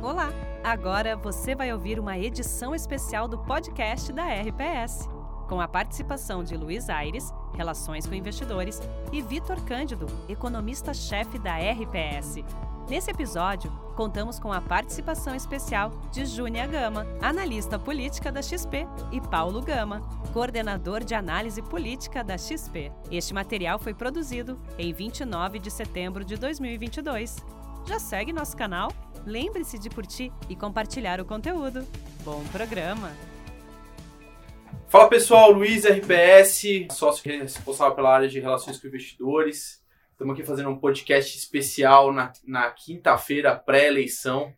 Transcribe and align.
Olá! 0.00 0.32
Agora 0.62 1.16
você 1.16 1.56
vai 1.56 1.72
ouvir 1.72 1.98
uma 1.98 2.16
edição 2.16 2.72
especial 2.72 3.26
do 3.26 3.36
podcast 3.36 4.12
da 4.12 4.22
RPS, 4.26 5.08
com 5.48 5.60
a 5.60 5.66
participação 5.66 6.44
de 6.44 6.56
Luiz 6.56 6.88
Aires, 6.88 7.34
Relações 7.56 8.06
com 8.06 8.14
Investidores, 8.14 8.80
e 9.12 9.20
Vitor 9.20 9.60
Cândido, 9.64 10.06
economista-chefe 10.28 11.36
da 11.40 11.56
RPS. 11.56 12.44
Nesse 12.88 13.10
episódio, 13.10 13.72
contamos 13.96 14.38
com 14.38 14.52
a 14.52 14.60
participação 14.60 15.34
especial 15.34 15.90
de 16.12 16.24
Júnia 16.26 16.68
Gama, 16.68 17.04
analista 17.20 17.76
política 17.76 18.30
da 18.30 18.40
XP, 18.40 18.86
e 19.10 19.20
Paulo 19.20 19.60
Gama, 19.60 20.00
coordenador 20.32 21.02
de 21.02 21.16
análise 21.16 21.60
política 21.60 22.22
da 22.22 22.38
XP. 22.38 22.92
Este 23.10 23.34
material 23.34 23.80
foi 23.80 23.94
produzido 23.94 24.60
em 24.78 24.92
29 24.92 25.58
de 25.58 25.72
setembro 25.72 26.24
de 26.24 26.36
2022. 26.36 27.36
Já 27.84 27.98
segue 27.98 28.32
nosso 28.32 28.56
canal? 28.56 28.92
Lembre-se 29.26 29.78
de 29.78 29.90
curtir 29.90 30.32
e 30.48 30.56
compartilhar 30.56 31.20
o 31.20 31.24
conteúdo. 31.24 31.86
Bom 32.24 32.42
programa! 32.48 33.10
Fala 34.88 35.08
pessoal, 35.08 35.50
Luiz 35.50 35.84
RPS, 35.84 36.86
sócio 36.92 37.30
responsável 37.30 37.94
pela 37.94 38.14
área 38.14 38.28
de 38.28 38.40
relações 38.40 38.80
com 38.80 38.88
investidores. 38.88 39.84
Estamos 40.12 40.34
aqui 40.34 40.42
fazendo 40.42 40.70
um 40.70 40.78
podcast 40.78 41.36
especial 41.36 42.12
na, 42.12 42.32
na 42.46 42.70
quinta-feira, 42.70 43.54
pré-eleição. 43.54 44.52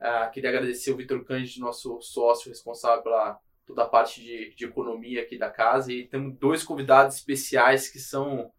Uh, 0.00 0.30
queria 0.32 0.50
agradecer 0.50 0.92
o 0.92 0.96
Vitor 0.96 1.24
Cândido, 1.24 1.60
nosso 1.60 2.00
sócio 2.00 2.48
responsável 2.48 3.02
pela 3.02 3.38
toda 3.66 3.82
a 3.82 3.88
parte 3.88 4.22
de, 4.22 4.54
de 4.54 4.64
economia 4.64 5.22
aqui 5.22 5.36
da 5.36 5.50
casa. 5.50 5.92
E 5.92 6.06
temos 6.06 6.38
dois 6.38 6.62
convidados 6.62 7.16
especiais 7.16 7.88
que 7.88 7.98
são 7.98 8.50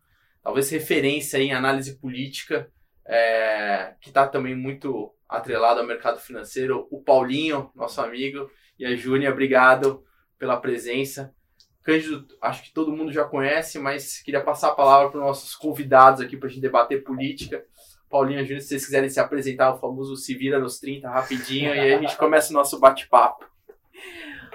talvez 0.44 0.70
referência 0.70 1.38
em 1.38 1.54
análise 1.54 1.98
política, 1.98 2.70
é, 3.05 3.96
que 4.02 4.10
está 4.10 4.27
também 4.27 4.55
muito 4.55 5.16
atrelado 5.27 5.80
ao 5.80 5.86
mercado 5.86 6.20
financeiro, 6.20 6.88
o 6.90 7.02
Paulinho, 7.02 7.72
nosso 7.76 8.02
amigo, 8.02 8.49
e 8.80 8.85
a 8.85 8.95
Júnia, 8.95 9.31
obrigado 9.31 10.04
pela 10.38 10.57
presença. 10.57 11.34
Cândido, 11.84 12.27
acho 12.41 12.63
que 12.63 12.74
todo 12.74 12.96
mundo 12.96 13.12
já 13.12 13.24
conhece, 13.24 13.79
mas 13.79 14.21
queria 14.21 14.43
passar 14.43 14.70
a 14.70 14.76
palavra 14.76 15.10
para 15.10 15.20
os 15.20 15.26
nossos 15.26 15.55
convidados 15.55 16.21
aqui 16.21 16.35
para 16.35 16.48
a 16.48 16.52
gente 16.52 16.62
debater 16.62 17.04
política. 17.04 17.65
Paulinho, 18.10 18.43
Júnior, 18.43 18.62
se 18.62 18.70
vocês 18.70 18.85
quiserem 18.85 19.10
se 19.10 19.20
apresentar, 19.20 19.74
o 19.74 19.79
famoso 19.79 20.15
se 20.15 20.35
vira 20.35 20.60
nos 20.60 20.79
30 20.79 21.10
rapidinho, 21.10 21.74
e 21.74 21.80
aí 21.80 21.93
a 21.93 21.99
gente 21.99 22.15
começa 22.18 22.52
o 22.52 22.54
nosso 22.54 22.80
bate-papo. 22.80 23.46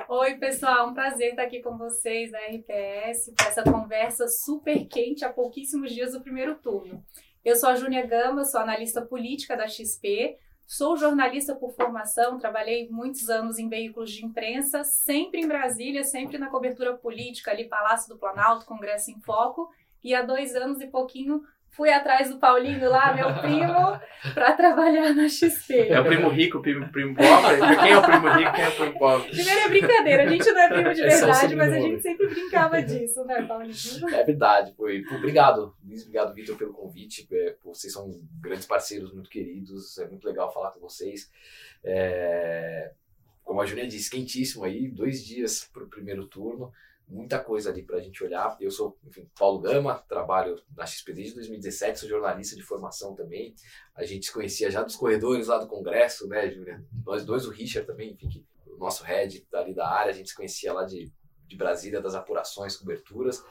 Oi, 0.09 0.35
pessoal, 0.35 0.89
um 0.89 0.95
prazer 0.95 1.31
estar 1.31 1.43
aqui 1.43 1.61
com 1.61 1.77
vocês 1.77 2.31
da 2.31 2.39
RPS, 2.39 3.33
para 3.35 3.47
essa 3.47 3.63
conversa 3.63 4.29
super 4.29 4.87
quente 4.87 5.25
há 5.25 5.33
pouquíssimos 5.33 5.93
dias 5.93 6.13
do 6.13 6.21
primeiro 6.21 6.55
turno. 6.57 7.03
Eu 7.45 7.57
sou 7.57 7.71
a 7.71 7.75
Júnia 7.75 8.07
Gama, 8.07 8.45
sou 8.45 8.61
analista 8.61 9.01
política 9.03 9.57
da 9.57 9.67
XP, 9.67 10.37
Sou 10.67 10.97
jornalista 10.97 11.55
por 11.55 11.75
formação, 11.75 12.39
trabalhei 12.39 12.89
muitos 12.89 13.29
anos 13.29 13.59
em 13.59 13.69
veículos 13.69 14.11
de 14.11 14.25
imprensa, 14.25 14.85
sempre 14.85 15.41
em 15.41 15.49
Brasília, 15.49 16.05
sempre 16.05 16.39
na 16.39 16.49
cobertura 16.49 16.97
política, 16.97 17.51
ali 17.51 17.69
Palácio 17.69 18.09
do 18.09 18.19
Planalto, 18.19 18.67
Congresso 18.67 19.11
em 19.11 19.21
Foco, 19.21 19.71
e 20.03 20.15
há 20.15 20.23
dois 20.23 20.55
anos 20.55 20.81
e 20.81 20.87
pouquinho 20.87 21.43
fui 21.73 21.91
atrás 21.91 22.29
do 22.29 22.39
Paulinho 22.39 22.89
lá, 22.89 23.15
meu 23.15 23.35
primo, 23.41 23.99
para 24.35 24.53
trabalhar 24.53 25.15
na 25.15 25.29
XP. 25.29 25.89
É 25.89 26.01
o 26.01 26.05
primo 26.05 26.29
rico, 26.29 26.59
o 26.59 26.63
primo, 26.63 26.87
primo 26.93 27.17
pobre? 27.17 27.57
Quem 27.81 27.93
é 27.93 27.99
o 27.99 28.03
primo 28.03 28.29
rico, 28.29 28.53
quem 28.53 28.65
é 28.65 28.69
o 28.69 28.77
primo 28.77 28.99
pobre? 28.99 29.31
Primeiro 29.31 29.61
é 29.61 29.69
brincadeira, 29.69 30.23
a 30.23 30.27
gente 30.27 30.51
não 30.51 30.61
é 30.61 30.69
primo 30.69 30.95
de 30.95 31.01
verdade, 31.03 31.57
mas 31.57 31.73
a 31.73 31.81
gente 31.81 32.03
sempre 32.03 32.29
brincava 32.29 32.83
disso, 32.83 33.25
né, 33.25 33.43
Paulinho? 33.43 33.75
É 34.13 34.23
verdade, 34.23 34.75
foi. 34.77 35.03
Obrigado, 35.17 35.75
Luiz, 35.83 36.03
obrigado, 36.03 36.35
Vitor, 36.35 36.57
pelo 36.57 36.75
convite. 36.75 37.27
É, 37.33 37.57
vocês 37.65 37.93
são 37.93 38.11
grandes 38.39 38.67
parceiros, 38.67 39.13
muito 39.13 39.31
queridos, 39.31 39.97
é 39.99 40.07
muito 40.07 40.27
legal 40.27 40.53
falar 40.53 40.73
com 40.73 40.81
vocês. 40.81 41.31
É, 41.83 42.93
como 43.43 43.63
a 43.63 43.67
Júlia 43.67 43.89
disse, 43.89 44.11
quentíssimo 44.11 44.65
aí, 44.65 44.89
dois 44.89 45.25
dias 45.25 45.69
para 45.73 45.83
o 45.83 45.89
primeiro 45.89 46.27
turno 46.27 46.71
muita 47.13 47.39
coisa 47.39 47.71
ali 47.71 47.83
para 47.83 47.99
a 47.99 48.01
gente 48.01 48.25
olhar. 48.25 48.57
Eu 48.59 48.71
sou, 48.71 48.99
enfim, 49.05 49.29
Paulo 49.39 49.61
Gama, 49.61 50.03
trabalho 50.09 50.57
na 50.75 50.87
XP 50.87 51.13
desde 51.13 51.35
2017, 51.35 52.01
sou 52.01 52.09
jornalista 52.09 52.57
de 52.57 52.63
formação 52.63 53.15
também. 53.15 53.55
A 53.95 54.05
gente 54.05 54.27
se 54.27 54.33
conhecia 54.33 54.71
já 54.71 54.83
dos 54.83 54.97
corredores 54.97 55.49
lá 55.49 55.59
do 55.59 55.69
Congresso, 55.69 56.27
né, 56.27 56.51
Júlia? 56.51 56.83
Nós 57.05 57.25
dois, 57.25 57.47
o 57.47 57.51
Richard 57.51 57.87
também, 57.87 58.13
enfim, 58.13 58.29
que, 58.29 58.45
o 58.67 58.79
nosso 58.79 59.05
head 59.05 59.47
ali 59.53 59.75
da 59.75 59.87
área, 59.87 60.11
a 60.11 60.15
gente 60.15 60.31
se 60.31 60.35
conhecia 60.35 60.73
lá 60.73 60.85
de, 60.85 61.13
de 61.53 61.59
Brasília, 61.59 62.01
das 62.01 62.15
apurações, 62.15 62.77
coberturas. 62.77 63.45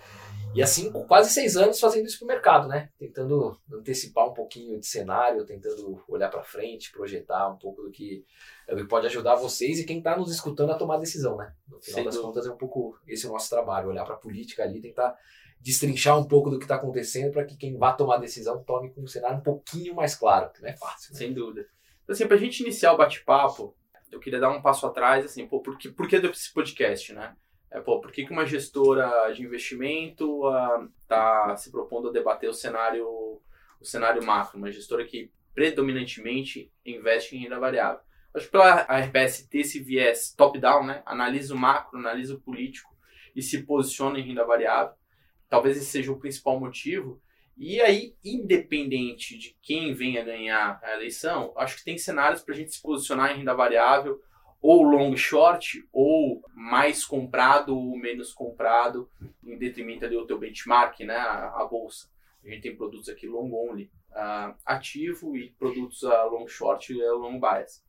E 0.53 0.61
assim, 0.61 0.91
quase 1.07 1.29
seis 1.29 1.55
anos 1.55 1.79
fazendo 1.79 2.07
isso 2.07 2.19
para 2.19 2.25
o 2.25 2.27
mercado, 2.27 2.67
né? 2.67 2.89
Tentando 2.97 3.57
antecipar 3.71 4.27
um 4.27 4.33
pouquinho 4.33 4.79
de 4.79 4.85
cenário, 4.85 5.45
tentando 5.45 6.03
olhar 6.07 6.29
para 6.29 6.43
frente, 6.43 6.91
projetar 6.91 7.49
um 7.49 7.57
pouco 7.57 7.83
do 7.83 7.91
que, 7.91 8.25
do 8.67 8.77
que 8.77 8.87
pode 8.87 9.07
ajudar 9.07 9.35
vocês 9.35 9.79
e 9.79 9.85
quem 9.85 9.99
está 9.99 10.17
nos 10.17 10.31
escutando 10.31 10.71
a 10.71 10.77
tomar 10.77 10.97
decisão, 10.97 11.37
né? 11.37 11.53
No 11.69 11.79
final 11.79 11.95
Sem 11.95 12.03
das 12.03 12.15
dúvida. 12.15 12.27
contas, 12.27 12.47
é 12.47 12.51
um 12.51 12.57
pouco 12.57 12.97
esse 13.07 13.25
é 13.25 13.29
o 13.29 13.31
nosso 13.31 13.49
trabalho, 13.49 13.89
olhar 13.89 14.03
para 14.03 14.15
a 14.15 14.19
política 14.19 14.63
ali, 14.63 14.81
tentar 14.81 15.15
destrinchar 15.61 16.17
um 16.19 16.27
pouco 16.27 16.49
do 16.49 16.57
que 16.57 16.65
está 16.65 16.75
acontecendo 16.75 17.31
para 17.31 17.45
que 17.45 17.55
quem 17.55 17.77
vá 17.77 17.93
tomar 17.93 18.17
decisão 18.17 18.63
tome 18.63 18.91
com 18.91 19.01
um 19.01 19.07
cenário 19.07 19.37
um 19.37 19.43
pouquinho 19.43 19.95
mais 19.95 20.15
claro, 20.15 20.51
que 20.51 20.61
não 20.61 20.69
é 20.69 20.75
fácil. 20.75 21.13
Né? 21.13 21.19
Sem 21.19 21.33
dúvida. 21.33 21.67
Então, 22.03 22.13
assim, 22.13 22.27
para 22.27 22.35
a 22.35 22.39
gente 22.39 22.61
iniciar 22.61 22.93
o 22.93 22.97
bate-papo, 22.97 23.75
eu 24.11 24.19
queria 24.19 24.39
dar 24.39 24.49
um 24.49 24.61
passo 24.61 24.85
atrás, 24.85 25.23
assim, 25.23 25.47
pô, 25.47 25.61
por 25.61 25.77
que, 25.77 25.89
por 25.89 26.07
que 26.07 26.19
desse 26.19 26.53
podcast, 26.53 27.13
né? 27.13 27.35
É, 27.71 27.79
pô, 27.79 28.01
por 28.01 28.11
que, 28.11 28.25
que 28.25 28.31
uma 28.31 28.45
gestora 28.45 29.31
de 29.33 29.43
investimento 29.43 30.41
está 31.01 31.53
uh, 31.53 31.57
se 31.57 31.71
propondo 31.71 32.09
a 32.09 32.11
debater 32.11 32.49
o 32.49 32.53
cenário, 32.53 33.07
o 33.07 33.85
cenário 33.85 34.23
macro? 34.23 34.57
Uma 34.57 34.71
gestora 34.71 35.05
que 35.05 35.31
predominantemente 35.53 36.69
investe 36.85 37.35
em 37.35 37.39
renda 37.39 37.59
variável. 37.59 38.01
Acho 38.33 38.45
que 38.45 38.51
pela 38.51 38.81
RBS 38.81 39.47
ter 39.47 39.59
esse 39.59 39.79
viés 39.79 40.33
top-down, 40.35 40.85
né? 40.85 41.01
analisa 41.05 41.53
o 41.53 41.57
macro, 41.57 41.97
analisa 41.97 42.35
o 42.35 42.41
político 42.41 42.93
e 43.35 43.41
se 43.41 43.63
posiciona 43.63 44.19
em 44.19 44.23
renda 44.23 44.45
variável. 44.45 44.93
Talvez 45.49 45.77
esse 45.77 45.85
seja 45.85 46.11
o 46.11 46.19
principal 46.19 46.59
motivo. 46.59 47.21
E 47.57 47.79
aí, 47.81 48.15
independente 48.23 49.37
de 49.37 49.55
quem 49.61 49.93
venha 49.93 50.23
ganhar 50.23 50.79
a 50.81 50.93
eleição, 50.93 51.53
acho 51.57 51.77
que 51.77 51.83
tem 51.83 51.97
cenários 51.97 52.41
para 52.41 52.53
a 52.53 52.57
gente 52.57 52.73
se 52.73 52.81
posicionar 52.81 53.31
em 53.31 53.39
renda 53.39 53.53
variável 53.53 54.21
ou 54.61 54.83
long 54.83 55.17
short, 55.17 55.87
ou 55.91 56.43
mais 56.53 57.03
comprado 57.03 57.75
ou 57.75 57.97
menos 57.97 58.31
comprado, 58.31 59.09
em 59.43 59.57
detrimento 59.57 60.07
do 60.07 60.27
teu 60.27 60.37
benchmark, 60.37 60.99
né, 60.99 61.15
a, 61.15 61.61
a, 61.61 61.65
bolsa. 61.65 62.09
A 62.45 62.49
gente 62.49 62.61
tem 62.61 62.75
produtos 62.75 63.09
aqui 63.09 63.27
long 63.27 63.51
only, 63.51 63.91
uh, 64.11 64.55
ativo, 64.65 65.35
e 65.35 65.49
produtos 65.51 66.03
uh, 66.03 66.29
long 66.29 66.47
short 66.47 66.93
e 66.93 67.01
uh, 67.01 67.17
long 67.17 67.39
bias. 67.39 67.83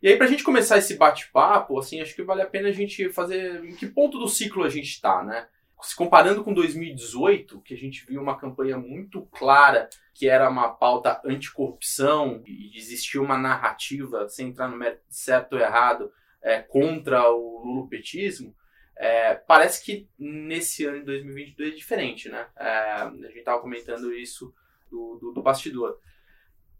E 0.00 0.08
aí, 0.08 0.16
para 0.16 0.26
a 0.26 0.30
gente 0.30 0.44
começar 0.44 0.78
esse 0.78 0.96
bate-papo, 0.96 1.78
assim, 1.78 2.00
acho 2.00 2.14
que 2.14 2.22
vale 2.22 2.40
a 2.40 2.46
pena 2.46 2.68
a 2.68 2.72
gente 2.72 3.10
fazer 3.10 3.64
em 3.64 3.74
que 3.74 3.86
ponto 3.86 4.18
do 4.18 4.28
ciclo 4.28 4.62
a 4.62 4.70
gente 4.70 4.88
está, 4.88 5.22
né? 5.24 5.48
Se 5.82 5.94
comparando 5.94 6.42
com 6.42 6.52
2018, 6.52 7.60
que 7.62 7.74
a 7.74 7.76
gente 7.76 8.04
viu 8.04 8.20
uma 8.20 8.38
campanha 8.38 8.76
muito 8.76 9.22
clara 9.26 9.88
que 10.14 10.28
era 10.28 10.50
uma 10.50 10.68
pauta 10.70 11.20
anticorrupção 11.24 12.42
e 12.44 12.76
existia 12.76 13.22
uma 13.22 13.38
narrativa, 13.38 14.28
sem 14.28 14.48
entrar 14.48 14.68
no 14.68 14.76
mérito 14.76 15.04
certo 15.08 15.52
ou 15.52 15.60
errado, 15.60 16.12
é, 16.42 16.60
contra 16.60 17.30
o 17.30 17.64
lulopetismo, 17.64 18.54
é, 18.96 19.34
parece 19.34 19.84
que 19.84 20.08
nesse 20.18 20.84
ano 20.84 20.98
de 20.98 21.04
2022 21.04 21.72
é 21.72 21.76
diferente, 21.76 22.28
né? 22.28 22.48
É, 22.56 22.70
a 23.02 23.10
gente 23.10 23.38
estava 23.38 23.60
comentando 23.60 24.12
isso 24.12 24.52
do, 24.90 25.18
do, 25.20 25.32
do 25.32 25.42
bastidor. 25.42 26.00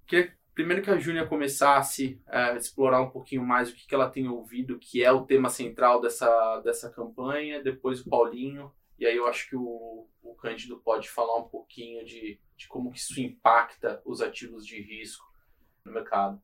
Queria 0.05 0.37
primeiro 0.59 0.83
que 0.83 0.91
a 0.91 0.99
Júnia 0.99 1.25
começasse 1.25 2.21
a 2.27 2.55
explorar 2.57 3.01
um 3.01 3.11
pouquinho 3.11 3.45
mais 3.45 3.71
o 3.71 3.75
que, 3.77 3.87
que 3.87 3.95
ela 3.95 4.11
tem 4.11 4.27
ouvido, 4.29 4.77
que 4.77 5.05
é 5.05 5.13
o 5.13 5.25
tema 5.25 5.49
central 5.49 6.01
dessa, 6.01 6.61
dessa 6.65 6.91
campanha, 6.91 7.63
depois 7.63 8.01
o 8.01 8.11
Paulinho, 8.11 8.73
e 8.99 9.07
aí 9.07 9.17
eu 9.17 9.27
acho 9.27 9.49
que 9.49 9.57
o, 9.57 10.07
o 10.23 10.35
Cândido 10.35 10.79
pode 10.81 11.09
falar 11.09 11.37
um 11.39 11.49
pouquinho 11.49 12.05
de, 12.05 12.41
de 12.57 12.67
como 12.69 12.91
que 12.91 12.99
isso 12.99 13.21
impacta 13.21 14.03
os 14.05 14.21
ativos 14.21 14.67
de 14.67 14.81
risco 14.81 15.25
no 15.85 15.93
mercado. 15.93 16.41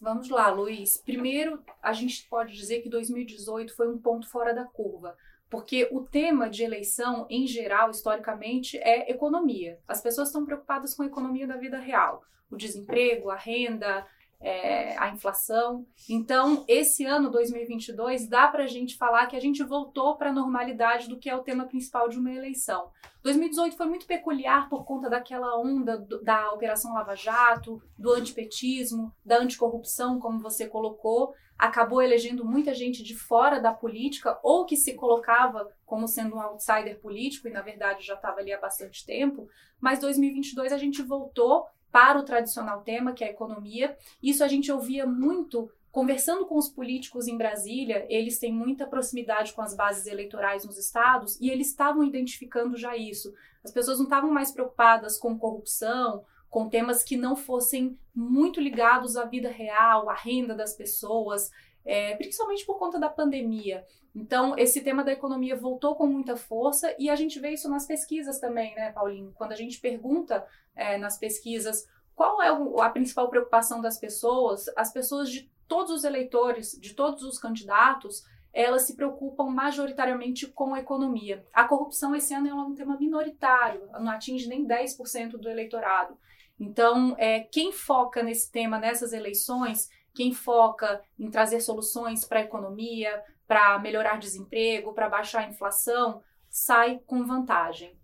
Vamos 0.00 0.28
lá, 0.28 0.50
Luiz. 0.50 0.98
Primeiro, 0.98 1.62
a 1.82 1.92
gente 1.92 2.28
pode 2.28 2.54
dizer 2.54 2.82
que 2.82 2.88
2018 2.88 3.74
foi 3.74 3.88
um 3.88 3.98
ponto 3.98 4.28
fora 4.28 4.54
da 4.54 4.64
curva, 4.64 5.16
porque 5.50 5.88
o 5.90 6.04
tema 6.04 6.48
de 6.48 6.62
eleição, 6.62 7.26
em 7.28 7.46
geral, 7.46 7.90
historicamente, 7.90 8.76
é 8.78 9.10
economia. 9.10 9.80
As 9.88 10.00
pessoas 10.00 10.28
estão 10.28 10.44
preocupadas 10.44 10.94
com 10.94 11.02
a 11.02 11.06
economia 11.06 11.46
da 11.46 11.56
vida 11.56 11.78
real. 11.78 12.22
O 12.50 12.56
desemprego, 12.56 13.30
a 13.30 13.36
renda, 13.36 14.06
é, 14.40 14.96
a 14.98 15.08
inflação. 15.10 15.84
Então, 16.08 16.64
esse 16.68 17.04
ano 17.04 17.30
2022 17.30 18.28
dá 18.28 18.48
para 18.48 18.64
a 18.64 18.68
gente 18.68 18.96
falar 18.96 19.26
que 19.26 19.36
a 19.36 19.40
gente 19.40 19.62
voltou 19.64 20.16
para 20.16 20.30
a 20.30 20.32
normalidade 20.32 21.08
do 21.08 21.18
que 21.18 21.28
é 21.28 21.36
o 21.36 21.42
tema 21.42 21.66
principal 21.66 22.08
de 22.08 22.18
uma 22.18 22.30
eleição. 22.30 22.90
2018 23.22 23.76
foi 23.76 23.86
muito 23.86 24.06
peculiar 24.06 24.68
por 24.68 24.84
conta 24.84 25.10
daquela 25.10 25.58
onda 25.58 25.98
do, 25.98 26.22
da 26.22 26.52
Operação 26.52 26.94
Lava 26.94 27.16
Jato, 27.16 27.82
do 27.98 28.12
antipetismo, 28.12 29.12
da 29.24 29.38
anticorrupção, 29.38 30.20
como 30.20 30.40
você 30.40 30.68
colocou. 30.68 31.34
Acabou 31.58 32.00
elegendo 32.00 32.44
muita 32.44 32.72
gente 32.72 33.02
de 33.02 33.16
fora 33.16 33.60
da 33.60 33.74
política 33.74 34.38
ou 34.44 34.64
que 34.64 34.76
se 34.76 34.94
colocava 34.94 35.68
como 35.84 36.06
sendo 36.06 36.36
um 36.36 36.40
outsider 36.40 37.00
político 37.00 37.48
e, 37.48 37.50
na 37.50 37.60
verdade, 37.60 38.06
já 38.06 38.14
estava 38.14 38.38
ali 38.38 38.52
há 38.52 38.60
bastante 38.60 39.04
tempo. 39.04 39.48
Mas 39.80 39.98
2022 39.98 40.72
a 40.72 40.78
gente 40.78 41.02
voltou 41.02 41.66
para 41.90 42.18
o 42.18 42.22
tradicional 42.22 42.82
tema, 42.82 43.12
que 43.12 43.24
é 43.24 43.28
a 43.28 43.30
economia. 43.30 43.96
Isso 44.22 44.44
a 44.44 44.48
gente 44.48 44.70
ouvia 44.70 45.06
muito 45.06 45.70
conversando 45.90 46.46
com 46.46 46.56
os 46.56 46.68
políticos 46.68 47.26
em 47.26 47.36
Brasília, 47.36 48.06
eles 48.08 48.38
têm 48.38 48.52
muita 48.52 48.86
proximidade 48.86 49.52
com 49.52 49.62
as 49.62 49.74
bases 49.74 50.06
eleitorais 50.06 50.64
nos 50.64 50.78
estados 50.78 51.40
e 51.40 51.50
eles 51.50 51.68
estavam 51.68 52.04
identificando 52.04 52.76
já 52.76 52.96
isso. 52.96 53.34
As 53.64 53.72
pessoas 53.72 53.98
não 53.98 54.04
estavam 54.04 54.30
mais 54.30 54.52
preocupadas 54.52 55.18
com 55.18 55.38
corrupção, 55.38 56.24
com 56.48 56.68
temas 56.68 57.02
que 57.02 57.16
não 57.16 57.34
fossem 57.34 57.98
muito 58.14 58.60
ligados 58.60 59.16
à 59.16 59.24
vida 59.24 59.48
real, 59.48 60.08
à 60.08 60.14
renda 60.14 60.54
das 60.54 60.74
pessoas, 60.74 61.50
é, 61.88 62.14
principalmente 62.16 62.66
por 62.66 62.78
conta 62.78 63.00
da 63.00 63.08
pandemia. 63.08 63.82
Então, 64.14 64.54
esse 64.58 64.82
tema 64.82 65.02
da 65.02 65.10
economia 65.10 65.56
voltou 65.56 65.96
com 65.96 66.06
muita 66.06 66.36
força 66.36 66.94
e 66.98 67.08
a 67.08 67.16
gente 67.16 67.40
vê 67.40 67.52
isso 67.52 67.66
nas 67.70 67.86
pesquisas 67.86 68.38
também, 68.38 68.74
né, 68.74 68.92
Paulinho? 68.92 69.32
Quando 69.34 69.52
a 69.52 69.56
gente 69.56 69.80
pergunta 69.80 70.46
é, 70.76 70.98
nas 70.98 71.16
pesquisas 71.16 71.88
qual 72.14 72.42
é 72.42 72.48
a 72.84 72.90
principal 72.90 73.30
preocupação 73.30 73.80
das 73.80 73.98
pessoas, 73.98 74.66
as 74.76 74.92
pessoas 74.92 75.30
de 75.30 75.50
todos 75.66 75.90
os 75.90 76.04
eleitores, 76.04 76.78
de 76.78 76.92
todos 76.92 77.22
os 77.22 77.38
candidatos, 77.38 78.22
elas 78.52 78.82
se 78.82 78.94
preocupam 78.94 79.44
majoritariamente 79.44 80.46
com 80.46 80.74
a 80.74 80.80
economia. 80.80 81.46
A 81.54 81.64
corrupção 81.64 82.14
esse 82.14 82.34
ano 82.34 82.48
é 82.48 82.54
um 82.54 82.74
tema 82.74 82.98
minoritário, 82.98 83.88
não 83.92 84.10
atinge 84.10 84.46
nem 84.46 84.66
10% 84.66 85.38
do 85.38 85.48
eleitorado. 85.48 86.18
Então, 86.60 87.14
é, 87.18 87.40
quem 87.40 87.72
foca 87.72 88.22
nesse 88.22 88.50
tema, 88.50 88.78
nessas 88.78 89.12
eleições, 89.12 89.88
quem 90.18 90.34
foca 90.34 91.00
em 91.16 91.30
trazer 91.30 91.60
soluções 91.60 92.24
para 92.24 92.40
a 92.40 92.42
economia, 92.42 93.22
para 93.46 93.78
melhorar 93.78 94.18
desemprego, 94.18 94.92
para 94.92 95.08
baixar 95.08 95.44
a 95.44 95.48
inflação, 95.48 96.20
sai 96.50 96.98
com 97.06 97.24
vantagem 97.24 97.96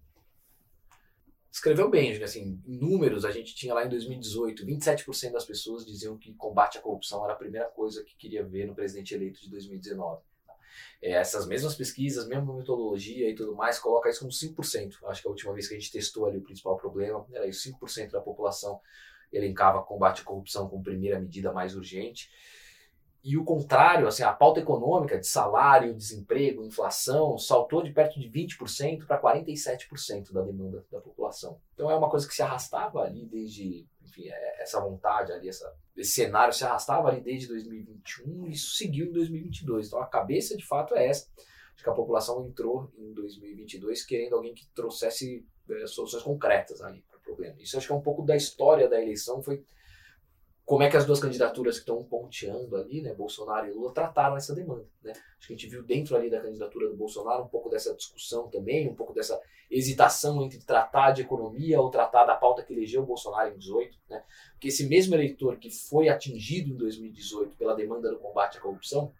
escreveu 1.50 1.88
bem, 1.88 2.20
assim, 2.20 2.60
números, 2.66 3.24
a 3.24 3.30
gente 3.30 3.54
tinha 3.54 3.72
lá 3.72 3.86
em 3.86 3.88
2018, 3.88 4.66
27% 4.66 5.30
das 5.30 5.44
pessoas 5.44 5.86
diziam 5.86 6.18
que 6.18 6.34
combate 6.34 6.78
à 6.78 6.80
corrupção 6.80 7.22
era 7.22 7.32
a 7.32 7.36
primeira 7.36 7.68
coisa 7.68 8.02
que 8.02 8.16
queria 8.16 8.44
ver 8.44 8.66
no 8.66 8.74
presidente 8.74 9.14
eleito 9.14 9.40
de 9.40 9.48
2019. 9.50 10.20
É, 11.00 11.12
essas 11.12 11.46
mesmas 11.46 11.76
pesquisas, 11.76 12.26
mesma 12.26 12.52
metodologia 12.56 13.30
e 13.30 13.36
tudo 13.36 13.54
mais, 13.54 13.78
coloca 13.78 14.10
isso 14.10 14.18
como 14.18 14.32
5%. 14.32 14.96
Acho 15.04 15.22
que 15.22 15.28
a 15.28 15.30
última 15.30 15.52
vez 15.52 15.68
que 15.68 15.74
a 15.74 15.78
gente 15.78 15.92
testou 15.92 16.26
ali 16.26 16.38
o 16.38 16.42
principal 16.42 16.76
problema 16.76 17.24
era 17.32 17.46
isso, 17.46 17.70
5% 17.70 18.10
da 18.10 18.20
população 18.20 18.80
elencava 19.34 19.82
combate 19.82 20.22
à 20.22 20.24
corrupção 20.24 20.68
como 20.68 20.82
primeira 20.82 21.18
medida 21.18 21.52
mais 21.52 21.74
urgente. 21.74 22.30
E 23.24 23.38
o 23.38 23.44
contrário, 23.44 24.06
assim, 24.06 24.22
a 24.22 24.34
pauta 24.34 24.60
econômica 24.60 25.18
de 25.18 25.26
salário, 25.26 25.94
desemprego, 25.94 26.62
inflação, 26.62 27.38
saltou 27.38 27.82
de 27.82 27.90
perto 27.90 28.20
de 28.20 28.28
20% 28.28 29.06
para 29.06 29.18
47% 29.18 30.30
da 30.30 30.42
demanda 30.42 30.84
da 30.92 31.00
população. 31.00 31.58
Então 31.72 31.90
é 31.90 31.96
uma 31.96 32.10
coisa 32.10 32.28
que 32.28 32.34
se 32.34 32.42
arrastava 32.42 33.00
ali 33.00 33.24
desde, 33.24 33.86
enfim, 34.02 34.28
é, 34.28 34.62
essa 34.62 34.78
vontade 34.78 35.32
ali, 35.32 35.48
essa, 35.48 35.74
esse 35.96 36.10
cenário 36.10 36.52
se 36.52 36.64
arrastava 36.64 37.08
ali 37.08 37.22
desde 37.22 37.48
2021 37.48 38.46
e 38.46 38.52
isso 38.52 38.74
seguiu 38.74 39.06
em 39.06 39.12
2022. 39.12 39.86
Então 39.86 40.02
a 40.02 40.06
cabeça 40.06 40.54
de 40.54 40.66
fato 40.66 40.94
é 40.94 41.08
essa. 41.08 41.26
Acho 41.74 41.82
que 41.82 41.90
a 41.90 41.94
população 41.94 42.44
entrou 42.44 42.92
em 42.98 43.14
2022 43.14 44.04
querendo 44.04 44.36
alguém 44.36 44.52
que 44.52 44.66
trouxesse 44.74 45.46
é, 45.70 45.86
soluções 45.86 46.22
concretas 46.22 46.82
ali 46.82 47.02
problema. 47.24 47.56
Isso 47.58 47.76
acho 47.76 47.86
que 47.86 47.92
é 47.92 47.96
um 47.96 48.00
pouco 48.00 48.22
da 48.22 48.36
história 48.36 48.88
da 48.88 49.00
eleição, 49.00 49.42
foi 49.42 49.64
como 50.64 50.82
é 50.82 50.88
que 50.88 50.96
as 50.96 51.04
duas 51.04 51.20
candidaturas 51.20 51.74
que 51.74 51.82
estão 51.82 52.02
ponteando 52.02 52.74
ali, 52.76 53.02
né, 53.02 53.12
Bolsonaro 53.12 53.66
e 53.66 53.72
Lula, 53.72 53.92
trataram 53.92 54.36
essa 54.36 54.54
demanda. 54.54 54.86
Né? 55.02 55.12
Acho 55.12 55.48
que 55.48 55.52
a 55.52 55.56
gente 55.56 55.68
viu 55.68 55.82
dentro 55.82 56.16
ali 56.16 56.30
da 56.30 56.40
candidatura 56.40 56.88
do 56.88 56.96
Bolsonaro 56.96 57.42
um 57.42 57.48
pouco 57.48 57.68
dessa 57.68 57.94
discussão 57.94 58.48
também, 58.48 58.88
um 58.88 58.94
pouco 58.94 59.12
dessa 59.12 59.38
hesitação 59.70 60.42
entre 60.42 60.58
tratar 60.60 61.10
de 61.10 61.20
economia 61.20 61.80
ou 61.80 61.90
tratar 61.90 62.24
da 62.24 62.34
pauta 62.34 62.62
que 62.62 62.72
elegeu 62.72 63.02
o 63.02 63.06
Bolsonaro 63.06 63.52
em 63.52 63.58
18. 63.58 63.98
Né? 64.08 64.22
Porque 64.52 64.68
esse 64.68 64.86
mesmo 64.86 65.14
eleitor 65.14 65.58
que 65.58 65.70
foi 65.70 66.08
atingido 66.08 66.70
em 66.70 66.76
2018 66.76 67.56
pela 67.56 67.74
demanda 67.74 68.10
do 68.10 68.18
combate 68.18 68.56
à 68.56 68.60
corrupção, 68.60 69.12